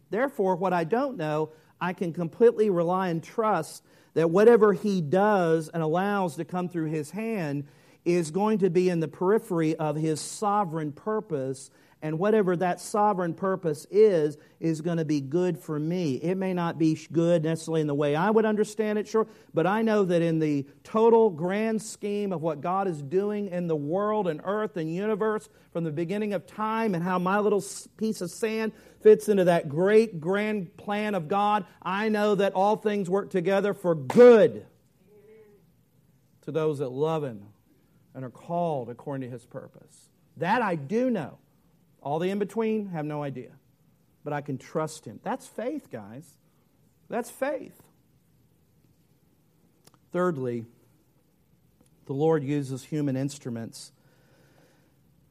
Therefore, 0.09 0.55
what 0.55 0.73
I 0.73 0.83
don't 0.83 1.17
know, 1.17 1.51
I 1.79 1.93
can 1.93 2.13
completely 2.13 2.69
rely 2.69 3.09
and 3.09 3.23
trust 3.23 3.83
that 4.13 4.29
whatever 4.29 4.73
He 4.73 5.01
does 5.01 5.69
and 5.69 5.83
allows 5.83 6.35
to 6.35 6.45
come 6.45 6.69
through 6.69 6.89
His 6.89 7.11
hand 7.11 7.65
is 8.05 8.31
going 8.31 8.57
to 8.59 8.69
be 8.69 8.89
in 8.89 8.99
the 8.99 9.07
periphery 9.07 9.75
of 9.75 9.95
His 9.95 10.19
sovereign 10.19 10.91
purpose 10.91 11.69
and 12.01 12.19
whatever 12.19 12.55
that 12.55 12.79
sovereign 12.79 13.33
purpose 13.33 13.87
is, 13.89 14.37
is 14.59 14.81
going 14.81 14.97
to 14.97 15.05
be 15.05 15.19
good 15.19 15.57
for 15.57 15.79
me. 15.79 16.15
It 16.15 16.35
may 16.35 16.53
not 16.53 16.77
be 16.77 16.97
good 17.11 17.43
necessarily 17.43 17.81
in 17.81 17.87
the 17.87 17.95
way 17.95 18.15
I 18.15 18.29
would 18.29 18.45
understand 18.45 18.99
it, 18.99 19.07
sure, 19.07 19.27
but 19.53 19.65
I 19.65 19.81
know 19.81 20.05
that 20.05 20.21
in 20.21 20.39
the 20.39 20.65
total 20.83 21.29
grand 21.29 21.81
scheme 21.81 22.31
of 22.31 22.41
what 22.41 22.61
God 22.61 22.87
is 22.87 23.01
doing 23.01 23.47
in 23.47 23.67
the 23.67 23.75
world 23.75 24.27
and 24.27 24.41
earth 24.43 24.77
and 24.77 24.93
universe 24.93 25.49
from 25.73 25.83
the 25.83 25.91
beginning 25.91 26.33
of 26.33 26.45
time 26.45 26.93
and 26.93 27.03
how 27.03 27.17
my 27.17 27.39
little 27.39 27.63
piece 27.97 28.21
of 28.21 28.29
sand 28.29 28.73
fits 29.01 29.27
into 29.27 29.45
that 29.45 29.69
great 29.69 30.19
grand 30.19 30.75
plan 30.77 31.15
of 31.15 31.27
God, 31.27 31.65
I 31.81 32.09
know 32.09 32.35
that 32.35 32.53
all 32.53 32.75
things 32.75 33.09
work 33.09 33.31
together 33.31 33.73
for 33.73 33.95
good 33.95 34.65
to 36.43 36.51
those 36.51 36.79
that 36.79 36.89
love 36.89 37.23
Him 37.23 37.43
and 38.13 38.23
are 38.23 38.29
called 38.29 38.89
according 38.89 39.27
to 39.27 39.31
His 39.31 39.45
purpose. 39.45 40.09
That 40.37 40.61
I 40.61 40.75
do 40.75 41.09
know. 41.09 41.39
All 42.01 42.19
the 42.19 42.29
in 42.29 42.39
between, 42.39 42.87
have 42.89 43.05
no 43.05 43.23
idea. 43.23 43.51
But 44.23 44.33
I 44.33 44.41
can 44.41 44.57
trust 44.57 45.05
him. 45.05 45.19
That's 45.23 45.47
faith, 45.47 45.89
guys. 45.91 46.37
That's 47.09 47.29
faith. 47.29 47.81
Thirdly, 50.11 50.65
the 52.05 52.13
Lord 52.13 52.43
uses 52.43 52.83
human 52.83 53.15
instruments 53.15 53.91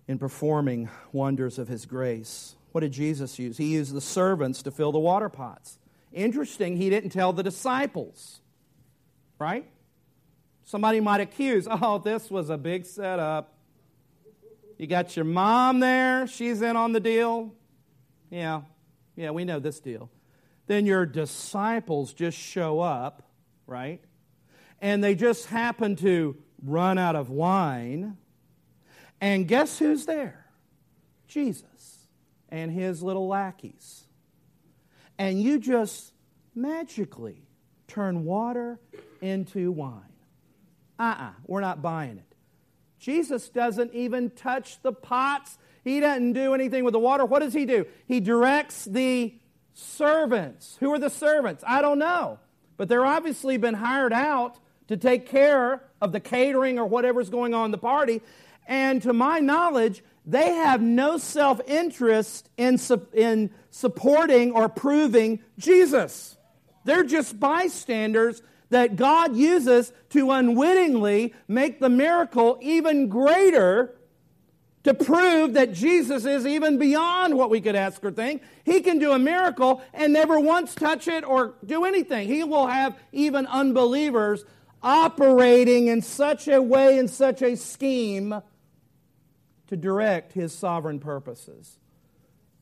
in 0.06 0.18
performing 0.18 0.88
wonders 1.12 1.58
of 1.58 1.68
his 1.68 1.86
grace. 1.86 2.54
What 2.72 2.82
did 2.82 2.92
Jesus 2.92 3.38
use? 3.38 3.56
He 3.56 3.72
used 3.72 3.94
the 3.94 4.00
servants 4.00 4.62
to 4.62 4.70
fill 4.70 4.92
the 4.92 4.98
water 4.98 5.28
pots. 5.28 5.78
Interesting, 6.12 6.76
he 6.76 6.90
didn't 6.90 7.10
tell 7.10 7.32
the 7.32 7.42
disciples, 7.42 8.40
right? 9.38 9.66
Somebody 10.64 11.00
might 11.00 11.20
accuse, 11.20 11.66
oh, 11.70 11.98
this 11.98 12.30
was 12.30 12.50
a 12.50 12.58
big 12.58 12.86
setup. 12.86 13.55
You 14.78 14.86
got 14.86 15.16
your 15.16 15.24
mom 15.24 15.80
there, 15.80 16.26
she's 16.26 16.60
in 16.60 16.76
on 16.76 16.92
the 16.92 17.00
deal. 17.00 17.54
Yeah, 18.30 18.62
yeah, 19.14 19.30
we 19.30 19.44
know 19.44 19.58
this 19.58 19.80
deal. 19.80 20.10
Then 20.66 20.84
your 20.84 21.06
disciples 21.06 22.12
just 22.12 22.36
show 22.36 22.80
up, 22.80 23.22
right? 23.66 24.02
And 24.80 25.02
they 25.02 25.14
just 25.14 25.46
happen 25.46 25.96
to 25.96 26.36
run 26.62 26.98
out 26.98 27.16
of 27.16 27.30
wine. 27.30 28.16
And 29.20 29.48
guess 29.48 29.78
who's 29.78 30.04
there? 30.06 30.46
Jesus 31.26 32.06
and 32.48 32.70
his 32.70 33.02
little 33.02 33.26
lackeys. 33.28 34.04
And 35.18 35.40
you 35.40 35.58
just 35.58 36.12
magically 36.54 37.42
turn 37.88 38.24
water 38.24 38.78
into 39.20 39.72
wine. 39.72 40.02
Uh 40.98 41.02
uh-uh, 41.02 41.24
uh, 41.24 41.30
we 41.46 41.58
are 41.58 41.60
not 41.60 41.82
buying 41.82 42.18
it. 42.18 42.35
Jesus 43.06 43.48
doesn't 43.48 43.94
even 43.94 44.30
touch 44.30 44.82
the 44.82 44.90
pots. 44.90 45.58
He 45.84 46.00
doesn't 46.00 46.32
do 46.32 46.54
anything 46.54 46.82
with 46.82 46.90
the 46.90 46.98
water. 46.98 47.24
What 47.24 47.38
does 47.38 47.54
he 47.54 47.64
do? 47.64 47.86
He 48.08 48.18
directs 48.18 48.84
the 48.84 49.32
servants. 49.74 50.76
Who 50.80 50.92
are 50.92 50.98
the 50.98 51.08
servants? 51.08 51.62
I 51.64 51.82
don't 51.82 52.00
know. 52.00 52.40
But 52.76 52.88
they're 52.88 53.06
obviously 53.06 53.58
been 53.58 53.74
hired 53.74 54.12
out 54.12 54.58
to 54.88 54.96
take 54.96 55.26
care 55.26 55.84
of 56.00 56.10
the 56.10 56.18
catering 56.18 56.80
or 56.80 56.86
whatever's 56.86 57.30
going 57.30 57.54
on 57.54 57.66
in 57.66 57.70
the 57.70 57.78
party. 57.78 58.22
And 58.66 59.00
to 59.02 59.12
my 59.12 59.38
knowledge, 59.38 60.02
they 60.26 60.54
have 60.54 60.82
no 60.82 61.16
self 61.16 61.60
interest 61.68 62.50
in, 62.56 62.76
in 63.12 63.50
supporting 63.70 64.50
or 64.50 64.68
proving 64.68 65.38
Jesus. 65.58 66.36
They're 66.84 67.04
just 67.04 67.38
bystanders 67.38 68.42
that 68.70 68.96
God 68.96 69.36
uses 69.36 69.92
to 70.10 70.30
unwittingly 70.30 71.34
make 71.46 71.80
the 71.80 71.88
miracle 71.88 72.58
even 72.60 73.08
greater 73.08 73.94
to 74.86 74.94
prove 74.94 75.54
that 75.54 75.72
Jesus 75.72 76.24
is 76.24 76.46
even 76.46 76.78
beyond 76.78 77.36
what 77.36 77.50
we 77.50 77.60
could 77.60 77.74
ask 77.74 78.04
or 78.04 78.12
think. 78.12 78.42
He 78.64 78.80
can 78.80 79.00
do 79.00 79.12
a 79.12 79.18
miracle 79.18 79.82
and 79.92 80.12
never 80.12 80.38
once 80.38 80.76
touch 80.76 81.08
it 81.08 81.24
or 81.24 81.54
do 81.64 81.84
anything. 81.84 82.28
He 82.28 82.44
will 82.44 82.68
have 82.68 82.96
even 83.10 83.46
unbelievers 83.46 84.44
operating 84.82 85.88
in 85.88 86.02
such 86.02 86.46
a 86.46 86.62
way, 86.62 86.98
in 86.98 87.08
such 87.08 87.42
a 87.42 87.56
scheme, 87.56 88.40
to 89.66 89.76
direct 89.76 90.32
his 90.32 90.52
sovereign 90.52 91.00
purposes. 91.00 91.78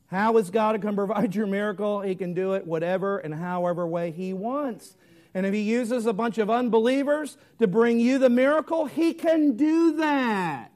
How 0.07 0.37
is 0.37 0.49
God 0.49 0.71
to 0.71 0.79
come 0.79 0.95
provide 0.95 1.35
your 1.35 1.45
miracle? 1.45 2.01
He 2.01 2.15
can 2.15 2.33
do 2.33 2.53
it 2.53 2.65
whatever 2.65 3.19
and 3.19 3.35
however 3.35 3.85
way 3.85 4.09
he 4.09 4.33
wants. 4.33 4.95
And 5.35 5.45
if 5.45 5.53
he 5.53 5.59
uses 5.59 6.05
a 6.05 6.13
bunch 6.13 6.37
of 6.37 6.49
unbelievers 6.49 7.37
to 7.59 7.67
bring 7.67 7.99
you 7.99 8.17
the 8.17 8.29
miracle, 8.29 8.85
he 8.85 9.13
can 9.13 9.57
do 9.57 9.97
that. 9.97 10.71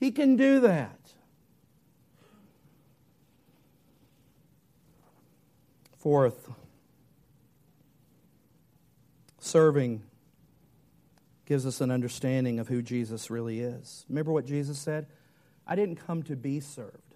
He 0.00 0.10
can 0.10 0.34
do 0.34 0.58
that. 0.60 0.98
Fourth, 5.98 6.50
serving 9.38 10.02
gives 11.46 11.64
us 11.64 11.80
an 11.80 11.92
understanding 11.92 12.58
of 12.58 12.66
who 12.66 12.82
Jesus 12.82 13.30
really 13.30 13.60
is. 13.60 14.04
Remember 14.08 14.32
what 14.32 14.46
Jesus 14.46 14.80
said? 14.80 15.06
I 15.64 15.76
didn't 15.76 15.96
come 15.96 16.24
to 16.24 16.34
be 16.34 16.58
served. 16.58 17.14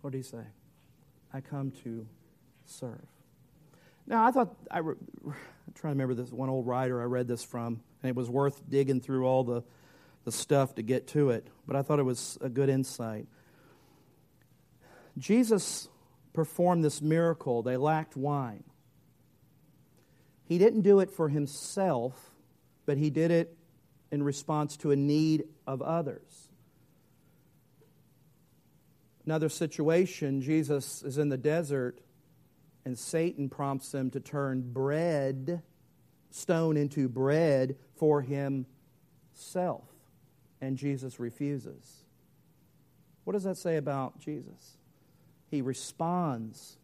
What 0.00 0.10
did 0.10 0.18
he 0.18 0.24
say? 0.24 0.44
I 1.32 1.40
come 1.40 1.70
to 1.84 2.06
serve. 2.66 3.06
Now, 4.10 4.26
I 4.26 4.32
thought, 4.32 4.56
I 4.68 4.80
re, 4.80 4.96
I'm 5.24 5.32
trying 5.74 5.92
to 5.92 6.02
remember 6.02 6.14
this 6.14 6.32
one 6.32 6.48
old 6.48 6.66
writer 6.66 7.00
I 7.00 7.04
read 7.04 7.28
this 7.28 7.44
from, 7.44 7.80
and 8.02 8.10
it 8.10 8.16
was 8.16 8.28
worth 8.28 8.68
digging 8.68 9.00
through 9.00 9.24
all 9.24 9.44
the, 9.44 9.62
the 10.24 10.32
stuff 10.32 10.74
to 10.74 10.82
get 10.82 11.06
to 11.08 11.30
it, 11.30 11.46
but 11.64 11.76
I 11.76 11.82
thought 11.82 12.00
it 12.00 12.04
was 12.04 12.36
a 12.40 12.48
good 12.48 12.68
insight. 12.68 13.28
Jesus 15.16 15.88
performed 16.32 16.82
this 16.82 17.00
miracle. 17.00 17.62
They 17.62 17.76
lacked 17.76 18.16
wine. 18.16 18.64
He 20.42 20.58
didn't 20.58 20.82
do 20.82 20.98
it 20.98 21.12
for 21.12 21.28
himself, 21.28 22.32
but 22.86 22.98
he 22.98 23.10
did 23.10 23.30
it 23.30 23.56
in 24.10 24.24
response 24.24 24.76
to 24.78 24.90
a 24.90 24.96
need 24.96 25.44
of 25.68 25.82
others. 25.82 26.48
Another 29.24 29.48
situation, 29.48 30.42
Jesus 30.42 31.04
is 31.04 31.16
in 31.16 31.28
the 31.28 31.38
desert 31.38 32.00
and 32.84 32.98
Satan 32.98 33.48
prompts 33.48 33.92
them 33.92 34.10
to 34.10 34.20
turn 34.20 34.72
bread, 34.72 35.62
stone 36.30 36.76
into 36.76 37.08
bread 37.08 37.76
for 37.96 38.22
himself. 38.22 39.84
And 40.60 40.76
Jesus 40.76 41.20
refuses. 41.20 42.04
What 43.24 43.34
does 43.34 43.44
that 43.44 43.56
say 43.56 43.76
about 43.76 44.18
Jesus? 44.18 44.76
He 45.50 45.62
responds 45.62 46.78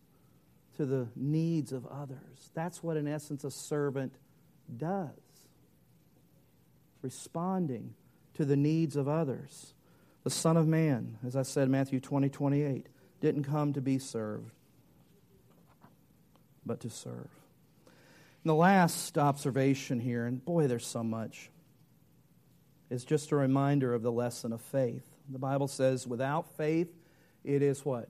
to 0.77 0.85
the 0.85 1.09
needs 1.17 1.73
of 1.73 1.87
others. 1.87 2.51
That's 2.55 2.83
what, 2.83 2.97
in 2.97 3.09
essence, 3.09 3.45
a 3.45 3.51
servant 3.51 4.15
does. 4.77 5.11
Responding 7.03 7.95
to 8.35 8.45
the 8.45 8.57
needs 8.57 8.97
of 8.97 9.09
others. 9.09 9.75
The 10.25 10.31
Son 10.31 10.57
of 10.57 10.67
Man, 10.67 11.19
as 11.27 11.37
I 11.37 11.43
said, 11.43 11.69
Matthew 11.71 12.01
20, 12.01 12.29
28, 12.29 12.87
didn't 13.21 13.45
come 13.45 13.73
to 13.73 13.81
be 13.81 13.99
served, 13.99 14.53
but 16.67 16.81
to 16.81 16.91
serve. 16.91 17.31
And 17.87 18.51
the 18.51 18.55
last 18.55 19.17
observation 19.17 20.01
here, 20.01 20.27
and 20.27 20.45
boy, 20.45 20.67
there's 20.67 20.87
so 20.87 21.03
much, 21.03 21.51
is 22.91 23.05
just 23.05 23.33
a 23.33 23.37
reminder 23.37 23.95
of 23.95 24.03
the 24.03 24.13
lesson 24.13 24.53
of 24.53 24.61
faith. 24.61 25.05
The 25.29 25.39
Bible 25.39 25.69
says, 25.69 26.07
without 26.07 26.57
faith, 26.57 26.89
it 27.45 27.63
is 27.63 27.85
what? 27.85 28.09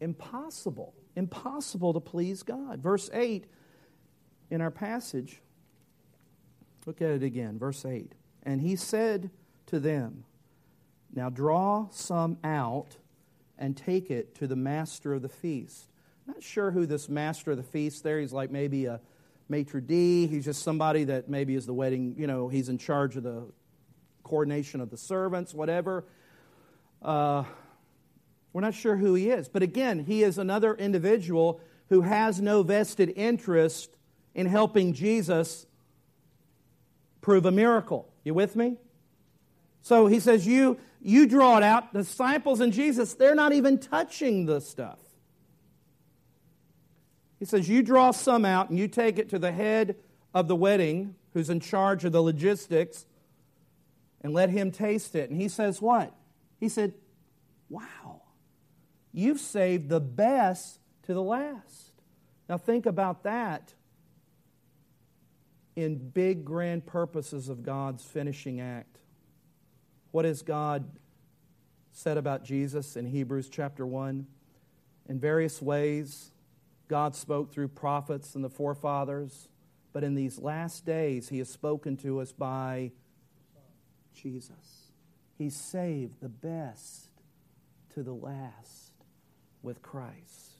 Impossible. 0.00 0.94
Impossible 1.14 1.92
to 1.94 2.00
please 2.00 2.42
God. 2.42 2.80
Verse 2.80 3.10
8 3.12 3.46
in 4.50 4.60
our 4.60 4.70
passage 4.70 5.40
Look 6.86 7.02
at 7.02 7.10
it 7.10 7.24
again, 7.24 7.58
verse 7.58 7.84
8. 7.84 8.12
And 8.44 8.60
he 8.60 8.76
said 8.76 9.30
to 9.66 9.80
them, 9.80 10.24
Now 11.12 11.28
draw 11.28 11.88
some 11.90 12.38
out 12.44 12.96
and 13.58 13.76
take 13.76 14.08
it 14.08 14.36
to 14.36 14.46
the 14.46 14.54
master 14.54 15.12
of 15.12 15.22
the 15.22 15.28
feast. 15.28 15.90
Not 16.26 16.42
sure 16.42 16.70
who 16.70 16.86
this 16.86 17.08
master 17.08 17.52
of 17.52 17.56
the 17.56 17.62
feast 17.62 18.02
there. 18.02 18.18
He's 18.18 18.32
like 18.32 18.50
maybe 18.50 18.86
a 18.86 19.00
maitre 19.48 19.80
d'. 19.80 20.26
He's 20.26 20.44
just 20.44 20.62
somebody 20.62 21.04
that 21.04 21.28
maybe 21.28 21.54
is 21.54 21.66
the 21.66 21.74
wedding, 21.74 22.14
you 22.18 22.26
know, 22.26 22.48
he's 22.48 22.68
in 22.68 22.78
charge 22.78 23.16
of 23.16 23.22
the 23.22 23.44
coordination 24.24 24.80
of 24.80 24.90
the 24.90 24.96
servants, 24.96 25.54
whatever. 25.54 26.04
Uh, 27.00 27.44
we're 28.52 28.62
not 28.62 28.74
sure 28.74 28.96
who 28.96 29.14
he 29.14 29.30
is. 29.30 29.48
But 29.48 29.62
again, 29.62 30.00
he 30.00 30.22
is 30.24 30.38
another 30.38 30.74
individual 30.74 31.60
who 31.90 32.00
has 32.00 32.40
no 32.40 32.62
vested 32.62 33.12
interest 33.14 33.90
in 34.34 34.46
helping 34.46 34.94
Jesus 34.94 35.66
prove 37.20 37.46
a 37.46 37.52
miracle. 37.52 38.08
You 38.24 38.34
with 38.34 38.56
me? 38.56 38.78
So 39.82 40.08
he 40.08 40.18
says, 40.18 40.46
You 40.46 40.78
you 41.00 41.28
draw 41.28 41.58
it 41.58 41.62
out. 41.62 41.92
The 41.92 42.00
disciples 42.00 42.60
and 42.60 42.72
Jesus, 42.72 43.14
they're 43.14 43.36
not 43.36 43.52
even 43.52 43.78
touching 43.78 44.46
the 44.46 44.60
stuff. 44.60 44.98
He 47.38 47.44
says, 47.44 47.68
You 47.68 47.82
draw 47.82 48.10
some 48.10 48.44
out 48.44 48.70
and 48.70 48.78
you 48.78 48.88
take 48.88 49.18
it 49.18 49.28
to 49.30 49.38
the 49.38 49.52
head 49.52 49.96
of 50.34 50.48
the 50.48 50.56
wedding, 50.56 51.14
who's 51.32 51.50
in 51.50 51.60
charge 51.60 52.04
of 52.04 52.12
the 52.12 52.22
logistics, 52.22 53.06
and 54.22 54.32
let 54.32 54.50
him 54.50 54.70
taste 54.70 55.14
it. 55.14 55.30
And 55.30 55.40
he 55.40 55.48
says, 55.48 55.80
What? 55.80 56.14
He 56.58 56.68
said, 56.68 56.94
Wow, 57.68 58.22
you've 59.12 59.40
saved 59.40 59.88
the 59.88 60.00
best 60.00 60.78
to 61.04 61.14
the 61.14 61.22
last. 61.22 61.92
Now 62.48 62.58
think 62.58 62.86
about 62.86 63.24
that 63.24 63.74
in 65.74 65.96
big, 65.96 66.44
grand 66.44 66.86
purposes 66.86 67.48
of 67.48 67.62
God's 67.62 68.02
finishing 68.02 68.60
act. 68.60 68.98
What 70.10 70.24
has 70.24 70.42
God 70.42 70.88
said 71.92 72.16
about 72.16 72.44
Jesus 72.44 72.96
in 72.96 73.06
Hebrews 73.06 73.50
chapter 73.50 73.84
1? 73.84 74.26
In 75.08 75.20
various 75.20 75.60
ways, 75.60 76.32
God 76.88 77.14
spoke 77.14 77.52
through 77.52 77.68
prophets 77.68 78.34
and 78.34 78.44
the 78.44 78.50
forefathers, 78.50 79.48
but 79.92 80.04
in 80.04 80.14
these 80.14 80.38
last 80.38 80.84
days, 80.84 81.28
He 81.28 81.38
has 81.38 81.48
spoken 81.48 81.96
to 81.98 82.20
us 82.20 82.32
by 82.32 82.92
Jesus. 84.14 84.92
He 85.36 85.50
saved 85.50 86.20
the 86.20 86.28
best 86.28 87.08
to 87.94 88.02
the 88.02 88.14
last 88.14 88.92
with 89.62 89.82
Christ. 89.82 90.52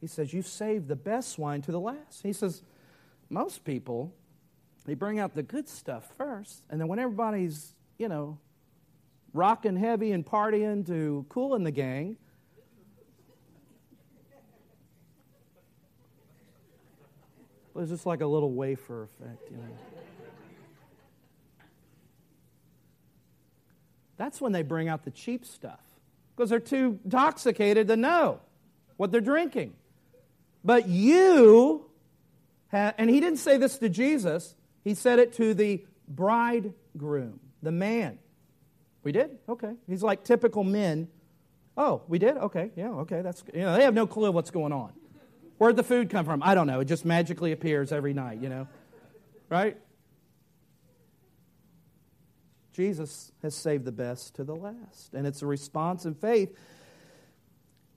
He 0.00 0.06
says, 0.06 0.32
You 0.32 0.42
saved 0.42 0.88
the 0.88 0.96
best 0.96 1.38
wine 1.38 1.62
to 1.62 1.72
the 1.72 1.80
last. 1.80 2.22
He 2.22 2.32
says, 2.32 2.62
Most 3.28 3.64
people, 3.64 4.14
they 4.84 4.94
bring 4.94 5.18
out 5.18 5.34
the 5.34 5.42
good 5.42 5.68
stuff 5.68 6.08
first, 6.16 6.62
and 6.70 6.80
then 6.80 6.88
when 6.88 6.98
everybody's, 6.98 7.74
you 7.98 8.08
know, 8.08 8.38
rocking 9.32 9.76
heavy 9.76 10.12
and 10.12 10.24
partying 10.24 10.86
to 10.86 11.26
Kool 11.28 11.54
and 11.54 11.66
the 11.66 11.70
Gang, 11.70 12.16
It 17.76 17.80
was 17.80 17.90
just 17.90 18.06
like 18.06 18.22
a 18.22 18.26
little 18.26 18.52
wafer 18.52 19.04
effect, 19.04 19.50
you 19.50 19.58
know. 19.58 19.62
That's 24.16 24.40
when 24.40 24.52
they 24.52 24.62
bring 24.62 24.88
out 24.88 25.04
the 25.04 25.10
cheap 25.10 25.44
stuff 25.44 25.80
because 26.34 26.48
they're 26.48 26.58
too 26.58 26.98
intoxicated 27.04 27.88
to 27.88 27.96
know 27.96 28.40
what 28.96 29.12
they're 29.12 29.20
drinking. 29.20 29.74
But 30.64 30.88
you, 30.88 31.84
and 32.72 33.10
he 33.10 33.20
didn't 33.20 33.40
say 33.40 33.58
this 33.58 33.76
to 33.78 33.90
Jesus, 33.90 34.54
he 34.82 34.94
said 34.94 35.18
it 35.18 35.34
to 35.34 35.52
the 35.52 35.84
bridegroom, 36.08 37.40
the 37.62 37.72
man. 37.72 38.18
We 39.02 39.12
did? 39.12 39.38
Okay. 39.48 39.74
He's 39.86 40.02
like 40.02 40.24
typical 40.24 40.64
men. 40.64 41.08
Oh, 41.76 42.00
we 42.08 42.18
did? 42.18 42.38
Okay. 42.38 42.70
Yeah, 42.74 42.88
okay. 42.90 43.20
That's, 43.20 43.44
you 43.52 43.60
know, 43.60 43.76
they 43.76 43.84
have 43.84 43.94
no 43.94 44.06
clue 44.06 44.32
what's 44.32 44.50
going 44.50 44.72
on. 44.72 44.92
Where'd 45.58 45.76
the 45.76 45.82
food 45.82 46.10
come 46.10 46.24
from? 46.24 46.42
I 46.42 46.54
don't 46.54 46.66
know. 46.66 46.80
It 46.80 46.84
just 46.84 47.04
magically 47.04 47.52
appears 47.52 47.92
every 47.92 48.12
night, 48.12 48.40
you 48.40 48.48
know? 48.48 48.68
Right? 49.48 49.78
Jesus 52.72 53.32
has 53.42 53.54
saved 53.54 53.86
the 53.86 53.92
best 53.92 54.34
to 54.34 54.44
the 54.44 54.54
last. 54.54 55.14
And 55.14 55.26
it's 55.26 55.40
a 55.40 55.46
response 55.46 56.04
in 56.04 56.14
faith. 56.14 56.54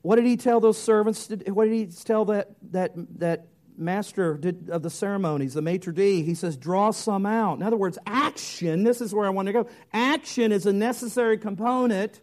What 0.04 0.16
did 0.16 0.26
he 0.26 0.38
tell 0.38 0.62
those 0.62 0.78
servants? 0.78 1.28
To, 1.28 1.36
what 1.52 1.66
did 1.66 1.74
he 1.74 1.88
tell 1.88 2.26
that, 2.26 2.52
that, 2.72 2.94
that 3.20 3.48
master 3.76 4.40
of 4.70 4.82
the 4.82 4.90
ceremonies, 4.90 5.54
the 5.54 5.62
maitre 5.62 5.94
d'? 5.94 6.24
He 6.24 6.36
says, 6.36 6.56
draw 6.56 6.92
some 6.92 7.26
out. 7.26 7.58
In 7.58 7.64
other 7.64 7.76
words, 7.76 7.98
action, 8.06 8.86
this 8.86 9.02
is 9.02 9.14
where 9.14 9.26
I 9.26 9.32
want 9.32 9.48
to 9.48 9.54
go. 9.54 9.68
Action 9.92 10.54
is 10.54 10.66
a 10.66 10.72
necessary 10.72 11.38
component 11.38 12.22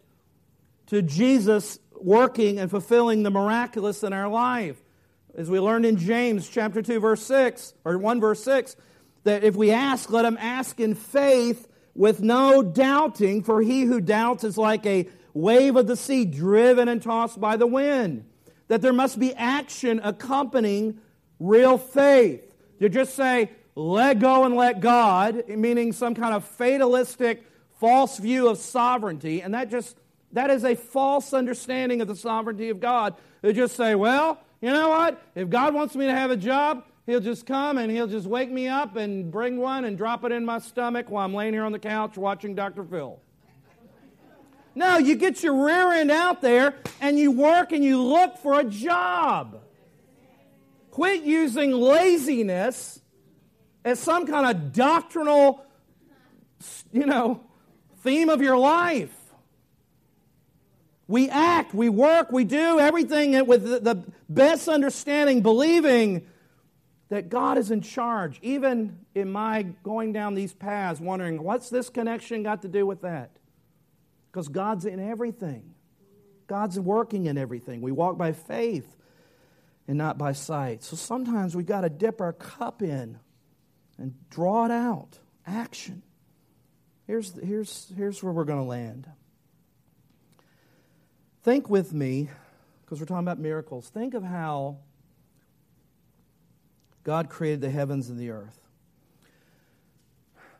to 0.86 1.02
Jesus 1.02 1.78
working 2.00 2.58
and 2.58 2.70
fulfilling 2.70 3.22
the 3.22 3.30
miraculous 3.30 4.02
in 4.02 4.14
our 4.14 4.28
life 4.28 4.80
as 5.36 5.50
we 5.50 5.60
learned 5.60 5.84
in 5.84 5.98
James 5.98 6.48
chapter 6.48 6.80
2 6.82 6.98
verse 6.98 7.22
6 7.22 7.74
or 7.84 7.98
1 7.98 8.20
verse 8.20 8.42
6 8.42 8.74
that 9.24 9.44
if 9.44 9.54
we 9.54 9.70
ask 9.70 10.10
let 10.10 10.24
him 10.24 10.38
ask 10.40 10.80
in 10.80 10.94
faith 10.94 11.68
with 11.94 12.20
no 12.20 12.62
doubting 12.62 13.42
for 13.42 13.60
he 13.60 13.82
who 13.82 14.00
doubts 14.00 14.44
is 14.44 14.56
like 14.56 14.84
a 14.86 15.06
wave 15.34 15.76
of 15.76 15.86
the 15.86 15.96
sea 15.96 16.24
driven 16.24 16.88
and 16.88 17.02
tossed 17.02 17.38
by 17.38 17.56
the 17.56 17.66
wind 17.66 18.24
that 18.68 18.80
there 18.80 18.92
must 18.92 19.18
be 19.18 19.34
action 19.34 20.00
accompanying 20.02 20.98
real 21.38 21.78
faith. 21.78 22.42
To 22.80 22.88
just 22.88 23.14
say 23.14 23.50
let 23.74 24.18
go 24.18 24.44
and 24.44 24.56
let 24.56 24.80
God 24.80 25.48
meaning 25.48 25.92
some 25.92 26.14
kind 26.14 26.34
of 26.34 26.44
fatalistic 26.44 27.44
false 27.78 28.18
view 28.18 28.48
of 28.48 28.56
sovereignty 28.56 29.42
and 29.42 29.52
that 29.54 29.70
just 29.70 29.98
that 30.32 30.50
is 30.50 30.64
a 30.64 30.74
false 30.74 31.32
understanding 31.32 32.00
of 32.00 32.08
the 32.08 32.16
sovereignty 32.16 32.70
of 32.70 32.80
God. 32.80 33.14
To 33.42 33.52
just 33.52 33.76
say 33.76 33.94
well 33.94 34.40
you 34.60 34.70
know 34.70 34.88
what? 34.88 35.22
If 35.34 35.50
God 35.50 35.74
wants 35.74 35.94
me 35.94 36.06
to 36.06 36.12
have 36.12 36.30
a 36.30 36.36
job, 36.36 36.84
He'll 37.06 37.20
just 37.20 37.46
come 37.46 37.78
and 37.78 37.90
He'll 37.90 38.06
just 38.06 38.26
wake 38.26 38.50
me 38.50 38.68
up 38.68 38.96
and 38.96 39.30
bring 39.30 39.58
one 39.58 39.84
and 39.84 39.96
drop 39.96 40.24
it 40.24 40.32
in 40.32 40.44
my 40.44 40.58
stomach 40.58 41.08
while 41.08 41.24
I'm 41.24 41.34
laying 41.34 41.52
here 41.52 41.64
on 41.64 41.72
the 41.72 41.78
couch 41.78 42.16
watching 42.16 42.54
Dr. 42.54 42.84
Phil. 42.84 43.20
No, 44.74 44.98
you 44.98 45.16
get 45.16 45.42
your 45.42 45.64
rear 45.64 45.92
end 45.92 46.10
out 46.10 46.42
there 46.42 46.74
and 47.00 47.18
you 47.18 47.30
work 47.32 47.72
and 47.72 47.82
you 47.82 48.02
look 48.02 48.36
for 48.36 48.60
a 48.60 48.64
job. 48.64 49.62
Quit 50.90 51.22
using 51.22 51.72
laziness 51.72 53.00
as 53.86 53.98
some 53.98 54.26
kind 54.26 54.46
of 54.46 54.74
doctrinal, 54.74 55.64
you 56.92 57.06
know, 57.06 57.42
theme 58.02 58.28
of 58.28 58.42
your 58.42 58.58
life. 58.58 59.15
We 61.08 61.28
act, 61.28 61.72
we 61.72 61.88
work, 61.88 62.32
we 62.32 62.44
do 62.44 62.80
everything 62.80 63.46
with 63.46 63.62
the 63.62 64.04
best 64.28 64.68
understanding, 64.68 65.40
believing 65.40 66.26
that 67.10 67.28
God 67.28 67.58
is 67.58 67.70
in 67.70 67.80
charge. 67.80 68.40
Even 68.42 68.98
in 69.14 69.30
my 69.30 69.62
going 69.84 70.12
down 70.12 70.34
these 70.34 70.52
paths, 70.52 71.00
wondering, 71.00 71.42
what's 71.42 71.70
this 71.70 71.88
connection 71.88 72.42
got 72.42 72.62
to 72.62 72.68
do 72.68 72.84
with 72.84 73.02
that? 73.02 73.30
Because 74.32 74.48
God's 74.48 74.84
in 74.84 74.98
everything, 74.98 75.74
God's 76.48 76.78
working 76.78 77.26
in 77.26 77.38
everything. 77.38 77.80
We 77.82 77.92
walk 77.92 78.18
by 78.18 78.32
faith 78.32 78.96
and 79.86 79.96
not 79.96 80.18
by 80.18 80.32
sight. 80.32 80.82
So 80.82 80.96
sometimes 80.96 81.54
we've 81.54 81.66
got 81.66 81.82
to 81.82 81.88
dip 81.88 82.20
our 82.20 82.32
cup 82.32 82.82
in 82.82 83.18
and 83.96 84.14
draw 84.28 84.64
it 84.64 84.72
out. 84.72 85.20
Action. 85.46 86.02
Here's, 87.06 87.32
here's, 87.40 87.92
here's 87.96 88.22
where 88.22 88.32
we're 88.32 88.44
going 88.44 88.58
to 88.58 88.64
land. 88.64 89.08
Think 91.46 91.70
with 91.70 91.94
me, 91.94 92.28
because 92.84 92.98
we're 92.98 93.06
talking 93.06 93.22
about 93.22 93.38
miracles, 93.38 93.88
think 93.88 94.14
of 94.14 94.24
how 94.24 94.78
God 97.04 97.28
created 97.30 97.60
the 97.60 97.70
heavens 97.70 98.10
and 98.10 98.18
the 98.18 98.30
earth. 98.30 98.58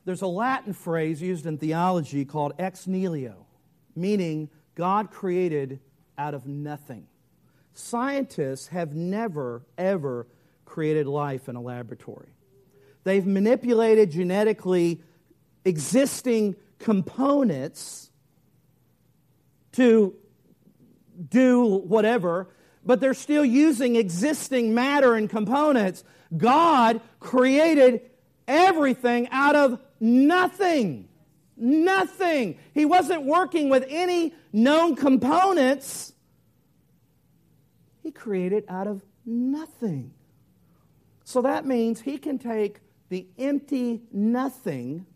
There's 0.04 0.22
a 0.22 0.28
Latin 0.28 0.72
phrase 0.72 1.20
used 1.20 1.44
in 1.44 1.58
theology 1.58 2.24
called 2.24 2.52
ex 2.56 2.86
nihilo, 2.86 3.46
meaning 3.96 4.48
God 4.76 5.10
created 5.10 5.80
out 6.16 6.34
of 6.34 6.46
nothing. 6.46 7.08
Scientists 7.74 8.68
have 8.68 8.94
never, 8.94 9.62
ever 9.76 10.28
created 10.66 11.08
life 11.08 11.48
in 11.48 11.56
a 11.56 11.60
laboratory. 11.60 12.30
They've 13.02 13.26
manipulated 13.26 14.12
genetically 14.12 15.02
existing 15.64 16.54
components 16.78 18.12
to 19.72 20.14
do 21.28 21.64
whatever, 21.64 22.48
but 22.84 23.00
they're 23.00 23.14
still 23.14 23.44
using 23.44 23.96
existing 23.96 24.74
matter 24.74 25.14
and 25.14 25.28
components. 25.28 26.04
God 26.36 27.00
created 27.20 28.02
everything 28.46 29.28
out 29.30 29.56
of 29.56 29.80
nothing. 30.00 31.08
Nothing. 31.56 32.58
He 32.74 32.84
wasn't 32.84 33.24
working 33.24 33.70
with 33.70 33.86
any 33.88 34.34
known 34.52 34.94
components. 34.94 36.12
He 38.02 38.10
created 38.10 38.64
out 38.68 38.86
of 38.86 39.02
nothing. 39.24 40.12
So 41.24 41.42
that 41.42 41.66
means 41.66 42.00
he 42.00 42.18
can 42.18 42.38
take 42.38 42.80
the 43.08 43.26
empty 43.38 44.02
nothing 44.12 45.06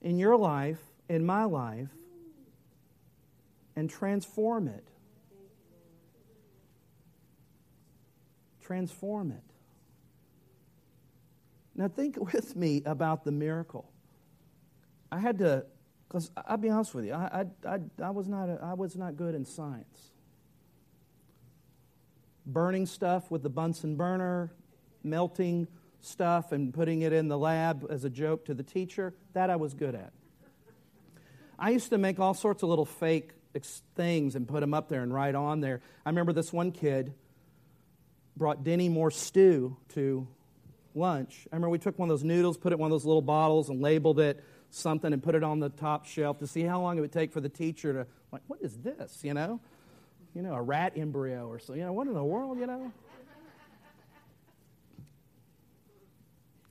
in 0.00 0.18
your 0.18 0.36
life, 0.36 0.78
in 1.08 1.26
my 1.26 1.44
life, 1.44 1.90
and 3.76 3.90
transform 3.90 4.68
it. 4.68 4.89
Transform 8.70 9.32
it. 9.32 9.42
Now, 11.74 11.88
think 11.88 12.16
with 12.32 12.54
me 12.54 12.82
about 12.86 13.24
the 13.24 13.32
miracle. 13.32 13.90
I 15.10 15.18
had 15.18 15.38
to, 15.38 15.66
because 16.06 16.30
I'll 16.46 16.56
be 16.56 16.70
honest 16.70 16.94
with 16.94 17.04
you, 17.04 17.14
I, 17.14 17.46
I, 17.66 17.68
I, 17.68 17.78
I 18.00 18.10
was 18.10 18.28
not 18.28 18.48
a, 18.48 18.60
I 18.62 18.74
was 18.74 18.94
not 18.94 19.16
good 19.16 19.34
in 19.34 19.44
science. 19.44 20.12
Burning 22.46 22.86
stuff 22.86 23.28
with 23.28 23.42
the 23.42 23.50
Bunsen 23.50 23.96
burner, 23.96 24.52
melting 25.02 25.66
stuff 26.00 26.52
and 26.52 26.72
putting 26.72 27.02
it 27.02 27.12
in 27.12 27.26
the 27.26 27.36
lab 27.36 27.84
as 27.90 28.04
a 28.04 28.10
joke 28.10 28.44
to 28.44 28.54
the 28.54 28.62
teacher, 28.62 29.14
that 29.32 29.50
I 29.50 29.56
was 29.56 29.74
good 29.74 29.96
at. 29.96 30.12
I 31.58 31.70
used 31.70 31.90
to 31.90 31.98
make 31.98 32.20
all 32.20 32.34
sorts 32.34 32.62
of 32.62 32.68
little 32.68 32.86
fake 32.86 33.32
things 33.96 34.36
and 34.36 34.46
put 34.46 34.60
them 34.60 34.74
up 34.74 34.88
there 34.88 35.02
and 35.02 35.12
write 35.12 35.34
on 35.34 35.58
there. 35.58 35.80
I 36.06 36.10
remember 36.10 36.32
this 36.32 36.52
one 36.52 36.70
kid 36.70 37.14
brought 38.40 38.64
Dinty 38.64 38.90
Moore 38.90 39.10
stew 39.10 39.76
to 39.90 40.26
lunch. 40.94 41.46
I 41.52 41.56
remember 41.56 41.68
we 41.68 41.78
took 41.78 41.98
one 41.98 42.08
of 42.08 42.14
those 42.14 42.24
noodles, 42.24 42.56
put 42.56 42.72
it 42.72 42.76
in 42.76 42.80
one 42.80 42.90
of 42.90 42.92
those 42.92 43.04
little 43.04 43.20
bottles, 43.20 43.68
and 43.68 43.82
labeled 43.82 44.18
it 44.18 44.42
something 44.70 45.12
and 45.12 45.22
put 45.22 45.34
it 45.34 45.44
on 45.44 45.60
the 45.60 45.68
top 45.68 46.06
shelf 46.06 46.38
to 46.38 46.46
see 46.46 46.62
how 46.62 46.80
long 46.80 46.96
it 46.96 47.02
would 47.02 47.12
take 47.12 47.32
for 47.32 47.42
the 47.42 47.50
teacher 47.50 47.92
to, 47.92 48.06
like, 48.32 48.40
what 48.46 48.58
is 48.62 48.78
this, 48.78 49.18
you 49.22 49.34
know? 49.34 49.60
You 50.34 50.40
know, 50.40 50.54
a 50.54 50.62
rat 50.62 50.94
embryo 50.96 51.48
or 51.48 51.58
so. 51.58 51.74
You 51.74 51.82
know, 51.82 51.92
what 51.92 52.06
in 52.06 52.14
the 52.14 52.24
world, 52.24 52.58
you 52.58 52.66
know? 52.66 52.90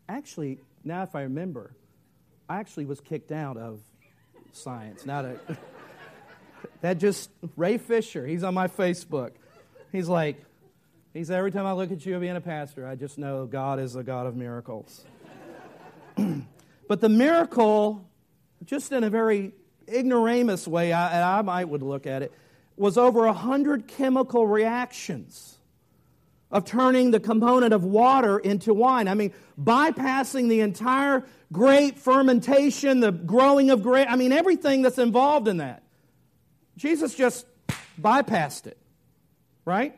Actually, 0.08 0.58
now 0.84 1.04
if 1.04 1.14
I 1.14 1.22
remember, 1.22 1.76
I 2.50 2.60
actually 2.60 2.86
was 2.86 3.00
kicked 3.00 3.32
out 3.32 3.58
of 3.58 3.80
science. 4.54 5.06
Now 5.06 5.22
that, 5.22 5.38
that 6.82 6.98
just, 6.98 7.30
Ray 7.56 7.78
Fisher, 7.78 8.26
he's 8.26 8.44
on 8.44 8.56
my 8.56 8.68
Facebook. 8.68 9.34
He's 9.92 10.10
like, 10.10 10.44
he 11.14 11.24
said, 11.24 11.38
every 11.38 11.52
time 11.52 11.66
I 11.66 11.74
look 11.74 11.92
at 11.92 12.06
you 12.06 12.20
being 12.20 12.36
a 12.36 12.42
pastor, 12.42 12.88
I 12.88 12.96
just 12.96 13.18
know 13.18 13.46
God 13.46 13.80
is 13.80 13.96
a 13.96 14.04
God 14.04 14.28
of 14.28 14.36
miracles. 14.36 15.04
but 16.88 17.02
the 17.02 17.10
miracle, 17.10 18.08
just 18.66 18.92
in 18.92 19.04
a 19.04 19.10
very 19.10 19.54
ignoramus 19.88 20.68
way, 20.68 20.94
I, 20.94 21.40
I 21.40 21.42
might 21.42 21.68
would 21.68 21.82
look 21.82 22.06
at 22.06 22.22
it, 22.22 22.32
was 22.78 22.98
over 22.98 23.26
a 23.26 23.34
hundred 23.34 23.88
chemical 23.88 24.46
reactions 24.46 25.58
of 26.52 26.66
turning 26.66 27.12
the 27.12 27.20
component 27.20 27.74
of 27.74 27.84
water 27.84 28.40
into 28.40 28.74
wine. 28.74 29.08
I 29.08 29.14
mean, 29.14 29.34
bypassing 29.60 30.48
the 30.48 30.62
entire 30.62 31.26
grape 31.52 32.00
fermentation, 32.00 33.00
the 33.00 33.12
growing 33.12 33.70
of 33.70 33.84
grape, 33.84 34.08
I 34.10 34.16
mean, 34.16 34.32
everything 34.32 34.82
that's 34.82 34.98
involved 34.98 35.48
in 35.48 35.58
that. 35.58 35.84
Jesus 36.78 37.14
just 37.14 37.46
bypassed 38.02 38.68
it, 38.68 38.78
right? 39.66 39.96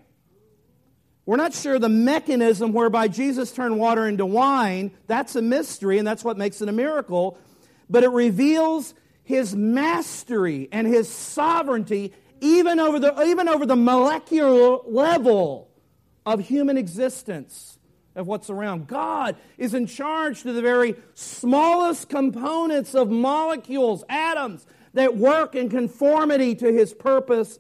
We're 1.26 1.38
not 1.38 1.54
sure 1.54 1.78
the 1.78 1.90
mechanism 1.90 2.74
whereby 2.74 3.08
Jesus 3.08 3.52
turned 3.52 3.78
water 3.78 4.08
into 4.08 4.26
wine. 4.26 4.92
That's 5.08 5.36
a 5.36 5.42
mystery, 5.42 5.98
and 5.98 6.08
that's 6.08 6.24
what 6.24 6.38
makes 6.38 6.62
it 6.62 6.70
a 6.70 6.72
miracle. 6.72 7.38
But 7.90 8.04
it 8.04 8.10
reveals 8.10 8.94
his 9.24 9.56
mastery 9.56 10.68
and 10.72 10.88
his 10.88 11.08
sovereignty 11.08 12.14
even 12.42 12.80
over 12.80 13.00
the, 13.00 13.22
even 13.22 13.48
over 13.48 13.66
the 13.66 13.76
molecular 13.76 14.80
level 14.88 15.70
of 16.26 16.40
human 16.40 16.78
existence, 16.78 17.78
of 18.16 18.28
what's 18.28 18.50
around. 18.50 18.88
God 18.88 19.36
is 19.58 19.74
in 19.74 19.86
charge 19.86 20.42
to 20.42 20.52
the 20.52 20.62
very 20.62 20.96
smallest 21.14 22.10
components 22.10 22.96
of 22.96 23.10
molecules, 23.10 24.04
atoms, 24.10 24.66
that 24.94 25.16
work 25.16 25.56
in 25.56 25.70
conformity 25.70 26.56
to 26.56 26.74
his 26.74 26.94
purpose 26.94 27.60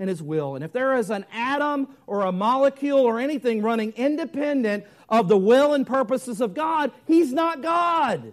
and 0.00 0.08
his 0.08 0.20
will. 0.20 0.56
And 0.56 0.64
if 0.64 0.72
there 0.72 0.96
is 0.96 1.10
an 1.10 1.24
atom 1.32 1.94
or 2.08 2.22
a 2.22 2.32
molecule 2.32 2.98
or 2.98 3.20
anything 3.20 3.62
running 3.62 3.92
independent 3.92 4.84
of 5.08 5.28
the 5.28 5.38
will 5.38 5.74
and 5.74 5.86
purposes 5.86 6.40
of 6.40 6.54
God, 6.54 6.90
he's 7.06 7.32
not 7.32 7.62
God. 7.62 8.32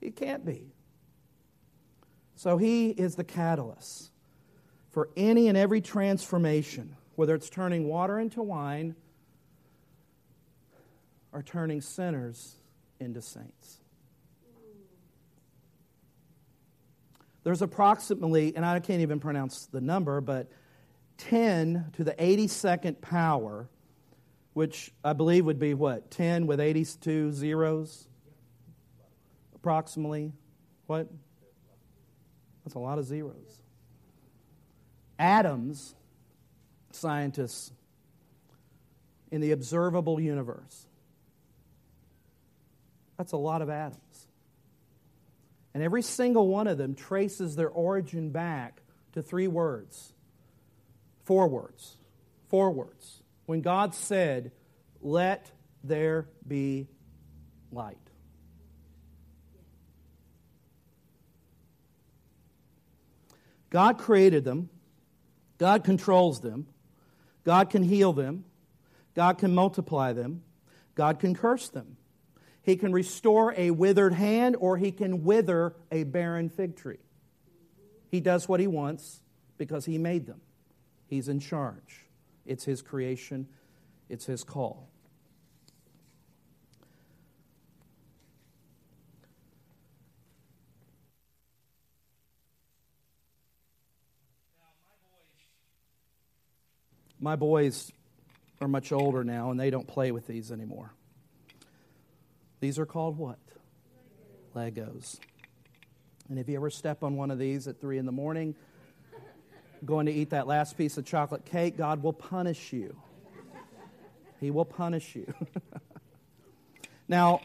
He 0.00 0.10
can't 0.10 0.46
be. 0.46 0.72
So 2.36 2.56
he 2.56 2.88
is 2.88 3.16
the 3.16 3.24
catalyst 3.24 4.10
for 4.90 5.10
any 5.16 5.48
and 5.48 5.58
every 5.58 5.82
transformation 5.82 6.94
whether 7.18 7.34
it's 7.34 7.50
turning 7.50 7.88
water 7.88 8.20
into 8.20 8.40
wine 8.40 8.94
or 11.32 11.42
turning 11.42 11.80
sinners 11.80 12.54
into 13.00 13.20
saints. 13.20 13.77
There's 17.44 17.62
approximately, 17.62 18.54
and 18.54 18.64
I 18.64 18.78
can't 18.80 19.00
even 19.00 19.20
pronounce 19.20 19.66
the 19.66 19.80
number, 19.80 20.20
but 20.20 20.50
10 21.18 21.92
to 21.96 22.04
the 22.04 22.12
82nd 22.12 23.00
power, 23.00 23.68
which 24.54 24.92
I 25.04 25.12
believe 25.12 25.44
would 25.44 25.58
be 25.58 25.74
what? 25.74 26.10
10 26.10 26.46
with 26.46 26.60
82 26.60 27.32
zeros? 27.32 28.08
Approximately. 29.54 30.32
What? 30.86 31.08
That's 32.64 32.74
a 32.74 32.78
lot 32.78 32.98
of 32.98 33.04
zeros. 33.04 33.60
Atoms 35.18 35.94
scientists 36.92 37.72
in 39.30 39.40
the 39.40 39.52
observable 39.52 40.20
universe. 40.20 40.86
That's 43.16 43.32
a 43.32 43.36
lot 43.36 43.62
of 43.62 43.68
atoms. 43.68 44.00
And 45.74 45.82
every 45.82 46.02
single 46.02 46.48
one 46.48 46.66
of 46.66 46.78
them 46.78 46.94
traces 46.94 47.56
their 47.56 47.68
origin 47.68 48.30
back 48.30 48.82
to 49.12 49.22
three 49.22 49.48
words 49.48 50.12
four 51.24 51.46
words. 51.46 51.96
Four 52.48 52.70
words. 52.70 53.22
When 53.44 53.60
God 53.60 53.94
said, 53.94 54.50
Let 55.02 55.50
there 55.84 56.26
be 56.46 56.88
light. 57.70 57.98
God 63.70 63.98
created 63.98 64.44
them, 64.44 64.70
God 65.58 65.84
controls 65.84 66.40
them, 66.40 66.66
God 67.44 67.68
can 67.68 67.82
heal 67.82 68.14
them. 68.14 68.44
God 69.18 69.38
can 69.38 69.52
multiply 69.52 70.12
them. 70.12 70.44
God 70.94 71.18
can 71.18 71.34
curse 71.34 71.70
them. 71.70 71.96
He 72.68 72.76
can 72.76 72.92
restore 72.92 73.54
a 73.56 73.70
withered 73.70 74.12
hand 74.12 74.54
or 74.60 74.76
he 74.76 74.92
can 74.92 75.24
wither 75.24 75.74
a 75.90 76.04
barren 76.04 76.50
fig 76.50 76.76
tree. 76.76 76.98
He 78.10 78.20
does 78.20 78.46
what 78.46 78.60
he 78.60 78.66
wants 78.66 79.22
because 79.56 79.86
he 79.86 79.96
made 79.96 80.26
them. 80.26 80.42
He's 81.06 81.30
in 81.30 81.40
charge. 81.40 82.04
It's 82.44 82.66
his 82.66 82.82
creation, 82.82 83.48
it's 84.10 84.26
his 84.26 84.44
call. 84.44 84.90
My 97.18 97.34
boys 97.34 97.90
are 98.60 98.68
much 98.68 98.92
older 98.92 99.24
now 99.24 99.52
and 99.52 99.58
they 99.58 99.70
don't 99.70 99.88
play 99.88 100.12
with 100.12 100.26
these 100.26 100.52
anymore. 100.52 100.92
These 102.60 102.78
are 102.78 102.86
called 102.86 103.16
what? 103.18 103.38
Legos. 104.54 105.18
And 106.28 106.38
if 106.38 106.48
you 106.48 106.56
ever 106.56 106.70
step 106.70 107.02
on 107.02 107.16
one 107.16 107.30
of 107.30 107.38
these 107.38 107.68
at 107.68 107.80
3 107.80 107.98
in 107.98 108.06
the 108.06 108.12
morning, 108.12 108.54
going 109.84 110.06
to 110.06 110.12
eat 110.12 110.30
that 110.30 110.46
last 110.46 110.76
piece 110.76 110.98
of 110.98 111.04
chocolate 111.04 111.44
cake, 111.44 111.76
God 111.76 112.02
will 112.02 112.12
punish 112.12 112.72
you. 112.72 112.96
He 114.40 114.50
will 114.50 114.64
punish 114.64 115.14
you. 115.16 115.32
now, 117.08 117.40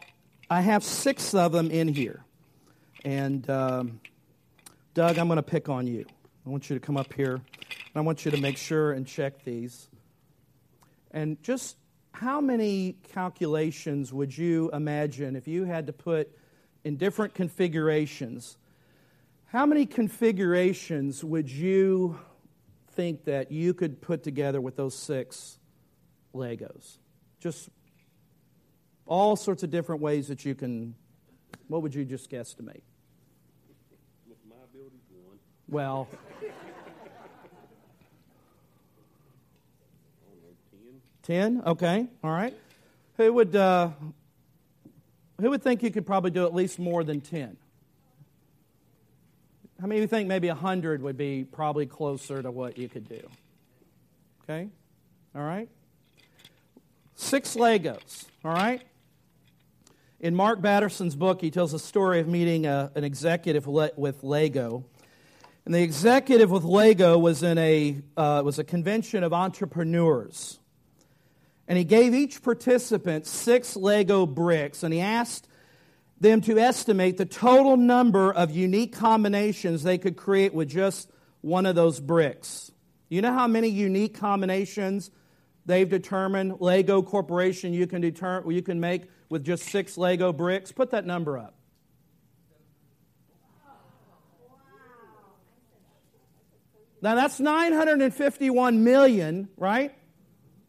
I 0.50 0.60
have 0.60 0.84
six 0.84 1.34
of 1.34 1.52
them 1.52 1.70
in 1.70 1.88
here. 1.88 2.24
And 3.04 3.48
um, 3.48 4.00
Doug, 4.94 5.18
I'm 5.18 5.26
going 5.26 5.36
to 5.36 5.42
pick 5.42 5.68
on 5.68 5.86
you. 5.86 6.04
I 6.46 6.50
want 6.50 6.68
you 6.68 6.78
to 6.78 6.80
come 6.80 6.96
up 6.96 7.12
here. 7.12 7.34
and 7.34 7.42
I 7.94 8.00
want 8.00 8.24
you 8.24 8.30
to 8.30 8.36
make 8.36 8.56
sure 8.56 8.92
and 8.92 9.06
check 9.06 9.44
these. 9.44 9.88
And 11.10 11.42
just 11.42 11.76
how 12.14 12.40
many 12.40 12.94
calculations 13.12 14.12
would 14.12 14.36
you 14.38 14.70
imagine 14.72 15.34
if 15.34 15.48
you 15.48 15.64
had 15.64 15.88
to 15.88 15.92
put 15.92 16.30
in 16.84 16.96
different 16.96 17.34
configurations? 17.34 18.56
How 19.46 19.66
many 19.66 19.84
configurations 19.84 21.24
would 21.24 21.50
you 21.50 22.20
think 22.92 23.24
that 23.24 23.50
you 23.50 23.74
could 23.74 24.00
put 24.00 24.22
together 24.22 24.60
with 24.60 24.76
those 24.76 24.94
six 24.94 25.58
Legos? 26.32 26.98
Just 27.40 27.68
all 29.06 29.34
sorts 29.34 29.64
of 29.64 29.70
different 29.70 30.00
ways 30.00 30.28
that 30.28 30.44
you 30.44 30.54
can. 30.54 30.94
What 31.66 31.82
would 31.82 31.96
you 31.96 32.04
just 32.04 32.30
guesstimate? 32.30 32.82
With 34.28 34.38
my 34.48 34.54
ability, 34.70 34.98
one. 35.10 35.38
Well, 35.68 36.08
10? 41.24 41.62
Okay, 41.66 42.06
all 42.22 42.30
right. 42.30 42.54
Who 43.16 43.32
would, 43.32 43.56
uh, 43.56 43.90
who 45.40 45.50
would 45.50 45.62
think 45.62 45.82
you 45.82 45.90
could 45.90 46.06
probably 46.06 46.30
do 46.30 46.44
at 46.44 46.54
least 46.54 46.78
more 46.78 47.02
than 47.02 47.20
10? 47.20 47.56
How 49.80 49.86
many 49.86 50.00
of 50.00 50.02
you 50.02 50.08
think 50.08 50.28
maybe 50.28 50.48
100 50.48 51.02
would 51.02 51.16
be 51.16 51.44
probably 51.44 51.86
closer 51.86 52.42
to 52.42 52.50
what 52.50 52.78
you 52.78 52.88
could 52.88 53.08
do? 53.08 53.20
Okay? 54.42 54.68
All 55.34 55.42
right? 55.42 55.68
Six 57.14 57.56
Legos, 57.56 58.26
all 58.44 58.52
right? 58.52 58.82
In 60.20 60.34
Mark 60.34 60.60
Batterson's 60.60 61.16
book, 61.16 61.40
he 61.40 61.50
tells 61.50 61.72
a 61.72 61.78
story 61.78 62.20
of 62.20 62.28
meeting 62.28 62.66
a, 62.66 62.92
an 62.94 63.04
executive 63.04 63.66
with 63.66 64.22
Lego. 64.22 64.84
And 65.64 65.74
the 65.74 65.82
executive 65.82 66.50
with 66.50 66.64
Lego 66.64 67.18
was 67.18 67.42
in 67.42 67.56
a, 67.56 67.96
uh, 68.16 68.42
was 68.44 68.58
a 68.58 68.64
convention 68.64 69.24
of 69.24 69.32
entrepreneurs. 69.32 70.58
And 71.66 71.78
he 71.78 71.84
gave 71.84 72.14
each 72.14 72.42
participant 72.42 73.26
six 73.26 73.76
Lego 73.76 74.26
bricks, 74.26 74.82
and 74.82 74.92
he 74.92 75.00
asked 75.00 75.48
them 76.20 76.40
to 76.42 76.58
estimate 76.58 77.16
the 77.16 77.24
total 77.24 77.76
number 77.76 78.32
of 78.32 78.50
unique 78.50 78.94
combinations 78.94 79.82
they 79.82 79.98
could 79.98 80.16
create 80.16 80.54
with 80.54 80.68
just 80.68 81.10
one 81.40 81.66
of 81.66 81.74
those 81.74 82.00
bricks. 82.00 82.70
You 83.08 83.22
know 83.22 83.32
how 83.32 83.46
many 83.46 83.68
unique 83.68 84.14
combinations 84.14 85.10
they've 85.66 85.88
determined 85.88 86.60
Lego 86.60 87.02
Corporation 87.02 87.72
you 87.72 87.86
can 87.86 88.00
determine 88.00 88.50
you 88.50 88.62
can 88.62 88.80
make 88.80 89.04
with 89.28 89.44
just 89.44 89.64
six 89.64 89.98
Lego 89.98 90.32
bricks? 90.32 90.72
Put 90.72 90.90
that 90.90 91.06
number 91.06 91.38
up. 91.38 91.54
Now 97.02 97.14
that's 97.14 97.38
951 97.38 98.82
million, 98.82 99.50
right? 99.58 99.94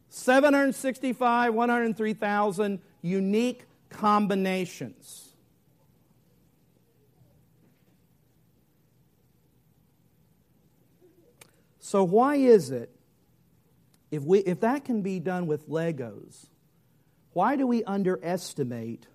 765, 0.08 1.54
103,000 1.54 2.80
unique 3.02 3.64
combinations. 3.90 5.26
So, 11.78 12.02
why 12.02 12.36
is 12.36 12.72
it, 12.72 12.90
if, 14.10 14.24
we, 14.24 14.40
if 14.40 14.60
that 14.60 14.84
can 14.84 15.02
be 15.02 15.20
done 15.20 15.46
with 15.46 15.68
Legos, 15.68 16.46
why 17.32 17.54
do 17.54 17.66
we 17.66 17.84
underestimate 17.84 19.06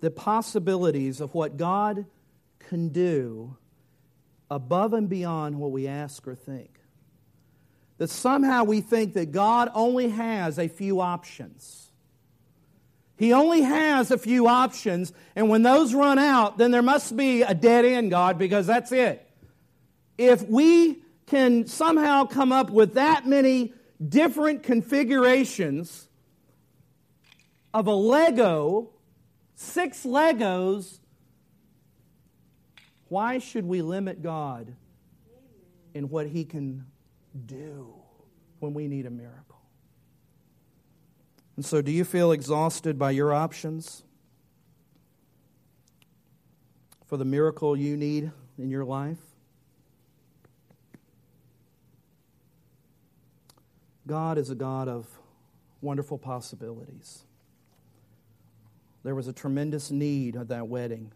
the 0.00 0.10
possibilities 0.10 1.20
of 1.20 1.34
what 1.34 1.58
God 1.58 2.06
can 2.58 2.88
do 2.88 3.56
above 4.50 4.94
and 4.94 5.08
beyond 5.08 5.58
what 5.58 5.72
we 5.72 5.86
ask 5.86 6.26
or 6.26 6.34
think? 6.34 6.78
That 8.04 8.10
somehow 8.10 8.64
we 8.64 8.82
think 8.82 9.14
that 9.14 9.32
God 9.32 9.70
only 9.74 10.10
has 10.10 10.58
a 10.58 10.68
few 10.68 11.00
options. 11.00 11.90
He 13.16 13.32
only 13.32 13.62
has 13.62 14.10
a 14.10 14.18
few 14.18 14.46
options, 14.46 15.14
and 15.34 15.48
when 15.48 15.62
those 15.62 15.94
run 15.94 16.18
out, 16.18 16.58
then 16.58 16.70
there 16.70 16.82
must 16.82 17.16
be 17.16 17.40
a 17.40 17.54
dead 17.54 17.86
end, 17.86 18.10
God, 18.10 18.36
because 18.36 18.66
that's 18.66 18.92
it. 18.92 19.26
If 20.18 20.46
we 20.46 21.02
can 21.24 21.66
somehow 21.66 22.26
come 22.26 22.52
up 22.52 22.68
with 22.68 22.92
that 22.92 23.26
many 23.26 23.72
different 24.06 24.64
configurations 24.64 26.06
of 27.72 27.86
a 27.86 27.94
Lego, 27.94 28.90
six 29.54 30.04
Legos, 30.04 30.98
why 33.08 33.38
should 33.38 33.64
we 33.64 33.80
limit 33.80 34.22
God 34.22 34.74
in 35.94 36.10
what 36.10 36.26
He 36.26 36.44
can 36.44 36.84
do 37.46 37.94
when 38.60 38.74
we 38.74 38.88
need 38.88 39.06
a 39.06 39.10
miracle? 39.10 39.60
And 41.56 41.64
so, 41.64 41.80
do 41.80 41.92
you 41.92 42.04
feel 42.04 42.32
exhausted 42.32 42.98
by 42.98 43.12
your 43.12 43.32
options 43.32 44.02
for 47.06 47.16
the 47.16 47.24
miracle 47.24 47.76
you 47.76 47.96
need 47.96 48.32
in 48.58 48.70
your 48.70 48.84
life? 48.84 49.18
God 54.06 54.36
is 54.36 54.50
a 54.50 54.54
God 54.54 54.88
of 54.88 55.06
wonderful 55.80 56.18
possibilities. 56.18 57.24
There 59.02 59.14
was 59.14 59.28
a 59.28 59.32
tremendous 59.32 59.90
need 59.90 60.36
at 60.36 60.48
that 60.48 60.66
wedding. 60.66 61.12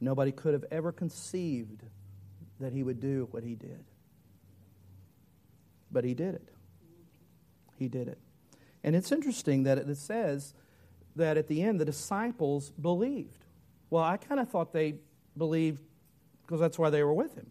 Nobody 0.00 0.32
could 0.32 0.52
have 0.52 0.64
ever 0.70 0.92
conceived 0.92 1.82
that 2.60 2.72
he 2.72 2.82
would 2.82 3.00
do 3.00 3.28
what 3.30 3.42
he 3.42 3.54
did. 3.54 3.84
But 5.94 6.04
he 6.04 6.12
did 6.12 6.34
it. 6.34 6.48
He 7.78 7.88
did 7.88 8.08
it. 8.08 8.18
And 8.82 8.96
it's 8.96 9.12
interesting 9.12 9.62
that 9.62 9.78
it 9.78 9.96
says 9.96 10.52
that 11.14 11.38
at 11.38 11.46
the 11.46 11.62
end 11.62 11.80
the 11.80 11.84
disciples 11.84 12.72
believed. 12.72 13.44
Well, 13.90 14.02
I 14.02 14.16
kind 14.16 14.40
of 14.40 14.50
thought 14.50 14.72
they 14.72 14.96
believed 15.38 15.80
because 16.42 16.58
that's 16.60 16.78
why 16.78 16.90
they 16.90 17.04
were 17.04 17.14
with 17.14 17.36
him. 17.36 17.50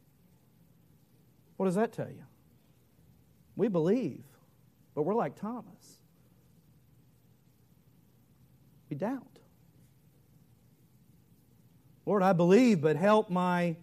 What 1.56 1.68
does 1.68 1.76
that 1.76 1.94
tell 1.94 2.10
you? 2.10 2.26
We 3.56 3.70
believe, 3.70 4.24
but 4.94 5.04
we're 5.04 5.16
like 5.16 5.39
Thomas. 5.39 6.00
We 8.89 8.98
doubt. 8.98 9.39
Lord, 12.06 12.24
I 12.24 12.34
believe, 12.34 12.82
but 12.82 12.98
help 12.98 13.30
my, 13.30 13.78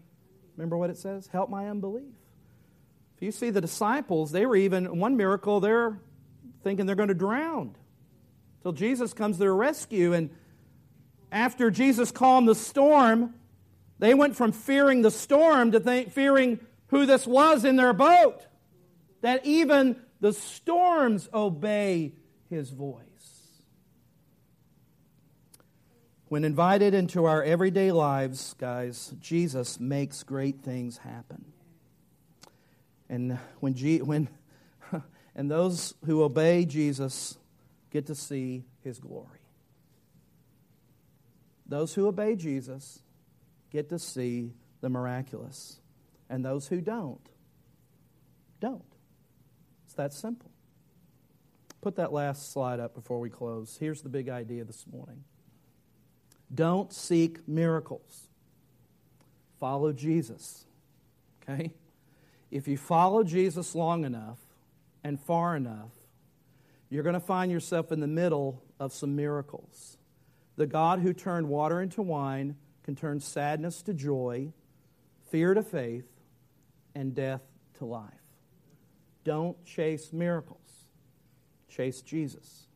remember 0.54 0.76
what 0.76 0.90
it 0.90 0.98
says? 0.98 1.28
Help 1.28 1.48
my 1.48 1.70
unbelief. 1.70 2.19
If 3.20 3.26
you 3.26 3.32
see 3.32 3.50
the 3.50 3.60
disciples, 3.60 4.32
they 4.32 4.46
were 4.46 4.56
even, 4.56 4.86
in 4.86 4.98
one 4.98 5.18
miracle, 5.18 5.60
they're 5.60 6.00
thinking 6.64 6.86
they're 6.86 6.96
going 6.96 7.08
to 7.08 7.14
drown 7.14 7.76
till 8.62 8.72
Jesus 8.72 9.12
comes 9.12 9.36
to 9.36 9.40
their 9.40 9.54
rescue. 9.54 10.14
And 10.14 10.30
after 11.30 11.70
Jesus 11.70 12.10
calmed 12.12 12.48
the 12.48 12.54
storm, 12.54 13.34
they 13.98 14.14
went 14.14 14.36
from 14.36 14.52
fearing 14.52 15.02
the 15.02 15.10
storm 15.10 15.72
to 15.72 15.80
think, 15.80 16.12
fearing 16.12 16.60
who 16.86 17.04
this 17.04 17.26
was 17.26 17.66
in 17.66 17.76
their 17.76 17.92
boat 17.92 18.46
that 19.20 19.44
even 19.44 19.96
the 20.20 20.32
storms 20.32 21.28
obey 21.34 22.14
his 22.48 22.70
voice. 22.70 23.04
When 26.28 26.42
invited 26.42 26.94
into 26.94 27.26
our 27.26 27.42
everyday 27.42 27.92
lives, 27.92 28.54
guys, 28.56 29.12
Jesus 29.20 29.78
makes 29.78 30.22
great 30.22 30.62
things 30.62 30.96
happen. 30.96 31.52
And 33.10 33.38
when, 33.58 33.74
G, 33.74 34.00
when 34.00 34.28
and 35.34 35.50
those 35.50 35.94
who 36.06 36.22
obey 36.22 36.64
Jesus 36.64 37.36
get 37.90 38.06
to 38.06 38.14
see 38.14 38.64
his 38.82 39.00
glory. 39.00 39.40
Those 41.66 41.92
who 41.92 42.06
obey 42.06 42.36
Jesus 42.36 43.00
get 43.70 43.88
to 43.90 43.98
see 43.98 44.52
the 44.80 44.88
miraculous. 44.88 45.80
And 46.28 46.44
those 46.44 46.68
who 46.68 46.80
don't, 46.80 47.28
don't. 48.60 48.84
It's 49.86 49.94
that 49.94 50.12
simple. 50.12 50.50
Put 51.80 51.96
that 51.96 52.12
last 52.12 52.52
slide 52.52 52.78
up 52.78 52.94
before 52.94 53.18
we 53.18 53.28
close. 53.28 53.76
Here's 53.80 54.02
the 54.02 54.08
big 54.08 54.28
idea 54.28 54.64
this 54.64 54.84
morning 54.90 55.24
don't 56.54 56.92
seek 56.92 57.48
miracles, 57.48 58.28
follow 59.58 59.92
Jesus. 59.92 60.64
Okay? 61.42 61.72
If 62.50 62.66
you 62.66 62.76
follow 62.76 63.22
Jesus 63.22 63.74
long 63.74 64.04
enough 64.04 64.38
and 65.04 65.20
far 65.20 65.56
enough, 65.56 65.92
you're 66.88 67.04
going 67.04 67.14
to 67.14 67.20
find 67.20 67.52
yourself 67.52 67.92
in 67.92 68.00
the 68.00 68.08
middle 68.08 68.62
of 68.80 68.92
some 68.92 69.14
miracles. 69.14 69.96
The 70.56 70.66
God 70.66 71.00
who 71.00 71.12
turned 71.12 71.48
water 71.48 71.80
into 71.80 72.02
wine 72.02 72.56
can 72.82 72.96
turn 72.96 73.20
sadness 73.20 73.82
to 73.82 73.94
joy, 73.94 74.52
fear 75.30 75.54
to 75.54 75.62
faith, 75.62 76.06
and 76.94 77.14
death 77.14 77.42
to 77.78 77.84
life. 77.84 78.10
Don't 79.22 79.64
chase 79.64 80.12
miracles, 80.12 80.86
chase 81.68 82.00
Jesus. 82.02 82.66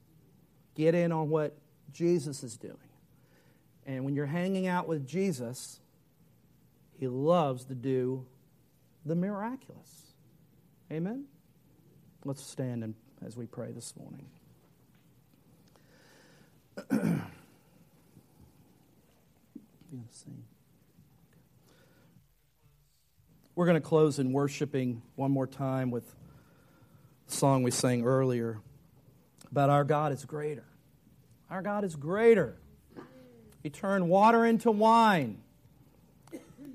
Get 0.74 0.94
in 0.94 1.10
on 1.10 1.28
what 1.28 1.56
Jesus 1.92 2.44
is 2.44 2.56
doing. 2.56 2.76
And 3.86 4.04
when 4.04 4.14
you're 4.14 4.26
hanging 4.26 4.66
out 4.66 4.86
with 4.86 5.06
Jesus, 5.06 5.80
he 6.98 7.08
loves 7.08 7.64
to 7.66 7.74
do 7.74 8.26
the 9.04 9.14
miraculous. 9.14 10.14
Amen? 10.90 11.24
Let's 12.24 12.42
stand 12.42 12.82
and, 12.84 12.94
as 13.24 13.36
we 13.36 13.46
pray 13.46 13.70
this 13.72 13.94
morning. 13.96 14.26
We're 23.56 23.66
going 23.66 23.80
to 23.80 23.86
close 23.86 24.18
in 24.18 24.32
worshiping 24.32 25.02
one 25.14 25.30
more 25.30 25.46
time 25.46 25.92
with 25.92 26.04
the 27.28 27.34
song 27.34 27.62
we 27.62 27.70
sang 27.70 28.04
earlier 28.04 28.58
about 29.50 29.70
our 29.70 29.84
God 29.84 30.10
is 30.10 30.24
greater. 30.24 30.64
Our 31.48 31.62
God 31.62 31.84
is 31.84 31.94
greater. 31.94 32.56
He 33.62 33.70
turned 33.70 34.08
water 34.08 34.44
into 34.44 34.72
wine, 34.72 35.38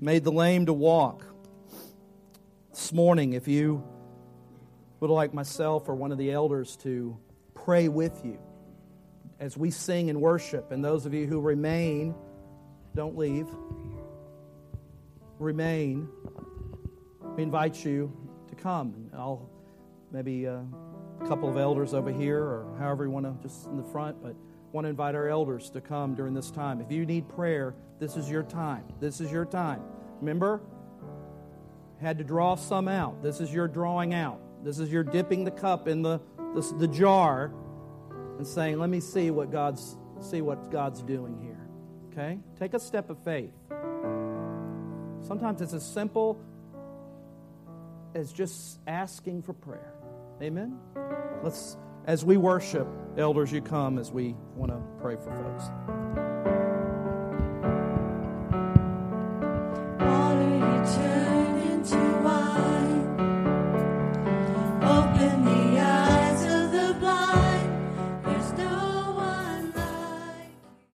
made 0.00 0.24
the 0.24 0.32
lame 0.32 0.64
to 0.66 0.72
walk. 0.72 1.26
This 2.80 2.94
morning, 2.94 3.34
if 3.34 3.46
you 3.46 3.84
would 5.00 5.10
like 5.10 5.34
myself 5.34 5.86
or 5.90 5.94
one 5.94 6.12
of 6.12 6.18
the 6.18 6.32
elders 6.32 6.78
to 6.78 7.14
pray 7.52 7.88
with 7.88 8.24
you, 8.24 8.38
as 9.38 9.54
we 9.54 9.70
sing 9.70 10.08
and 10.08 10.18
worship. 10.18 10.72
And 10.72 10.82
those 10.82 11.04
of 11.04 11.12
you 11.12 11.26
who 11.26 11.40
remain, 11.40 12.14
don't 12.96 13.18
leave. 13.18 13.46
Remain. 15.38 16.08
We 17.36 17.42
invite 17.42 17.84
you 17.84 18.16
to 18.48 18.54
come. 18.54 19.10
I'll 19.12 19.50
maybe 20.10 20.48
uh, 20.48 20.60
a 21.20 21.28
couple 21.28 21.50
of 21.50 21.58
elders 21.58 21.92
over 21.92 22.10
here, 22.10 22.42
or 22.42 22.74
however 22.78 23.04
you 23.04 23.10
want 23.10 23.26
to, 23.26 23.46
just 23.46 23.66
in 23.66 23.76
the 23.76 23.84
front, 23.84 24.22
but 24.22 24.34
want 24.72 24.86
to 24.86 24.88
invite 24.88 25.14
our 25.14 25.28
elders 25.28 25.68
to 25.72 25.82
come 25.82 26.14
during 26.14 26.32
this 26.32 26.50
time. 26.50 26.80
If 26.80 26.90
you 26.90 27.04
need 27.04 27.28
prayer, 27.28 27.74
this 27.98 28.16
is 28.16 28.30
your 28.30 28.42
time. 28.42 28.84
This 29.00 29.20
is 29.20 29.30
your 29.30 29.44
time. 29.44 29.82
Remember, 30.20 30.62
had 32.00 32.18
to 32.18 32.24
draw 32.24 32.54
some 32.54 32.88
out. 32.88 33.22
This 33.22 33.40
is 33.40 33.52
your 33.52 33.68
drawing 33.68 34.14
out. 34.14 34.40
This 34.64 34.78
is 34.78 34.90
your 34.90 35.04
dipping 35.04 35.44
the 35.44 35.50
cup 35.50 35.86
in 35.86 36.02
the, 36.02 36.20
the, 36.54 36.74
the 36.78 36.88
jar 36.88 37.52
and 38.38 38.46
saying, 38.46 38.78
let 38.78 38.90
me 38.90 39.00
see 39.00 39.30
what 39.30 39.50
God's 39.50 39.96
see 40.20 40.42
what 40.42 40.70
God's 40.70 41.02
doing 41.02 41.38
here. 41.38 41.66
Okay? 42.12 42.38
Take 42.58 42.74
a 42.74 42.80
step 42.80 43.08
of 43.08 43.22
faith. 43.24 43.52
Sometimes 45.26 45.62
it's 45.62 45.72
as 45.72 45.86
simple 45.86 46.38
as 48.14 48.32
just 48.32 48.80
asking 48.86 49.42
for 49.42 49.52
prayer. 49.52 49.94
Amen? 50.42 50.78
Let's 51.42 51.76
as 52.06 52.24
we 52.24 52.36
worship, 52.36 52.88
elders, 53.18 53.52
you 53.52 53.60
come 53.60 53.98
as 53.98 54.10
we 54.10 54.34
want 54.56 54.72
to 54.72 54.80
pray 55.00 55.16
for 55.16 55.30
folks. 55.30 55.64
You 60.80 60.96
turn. 60.96 61.19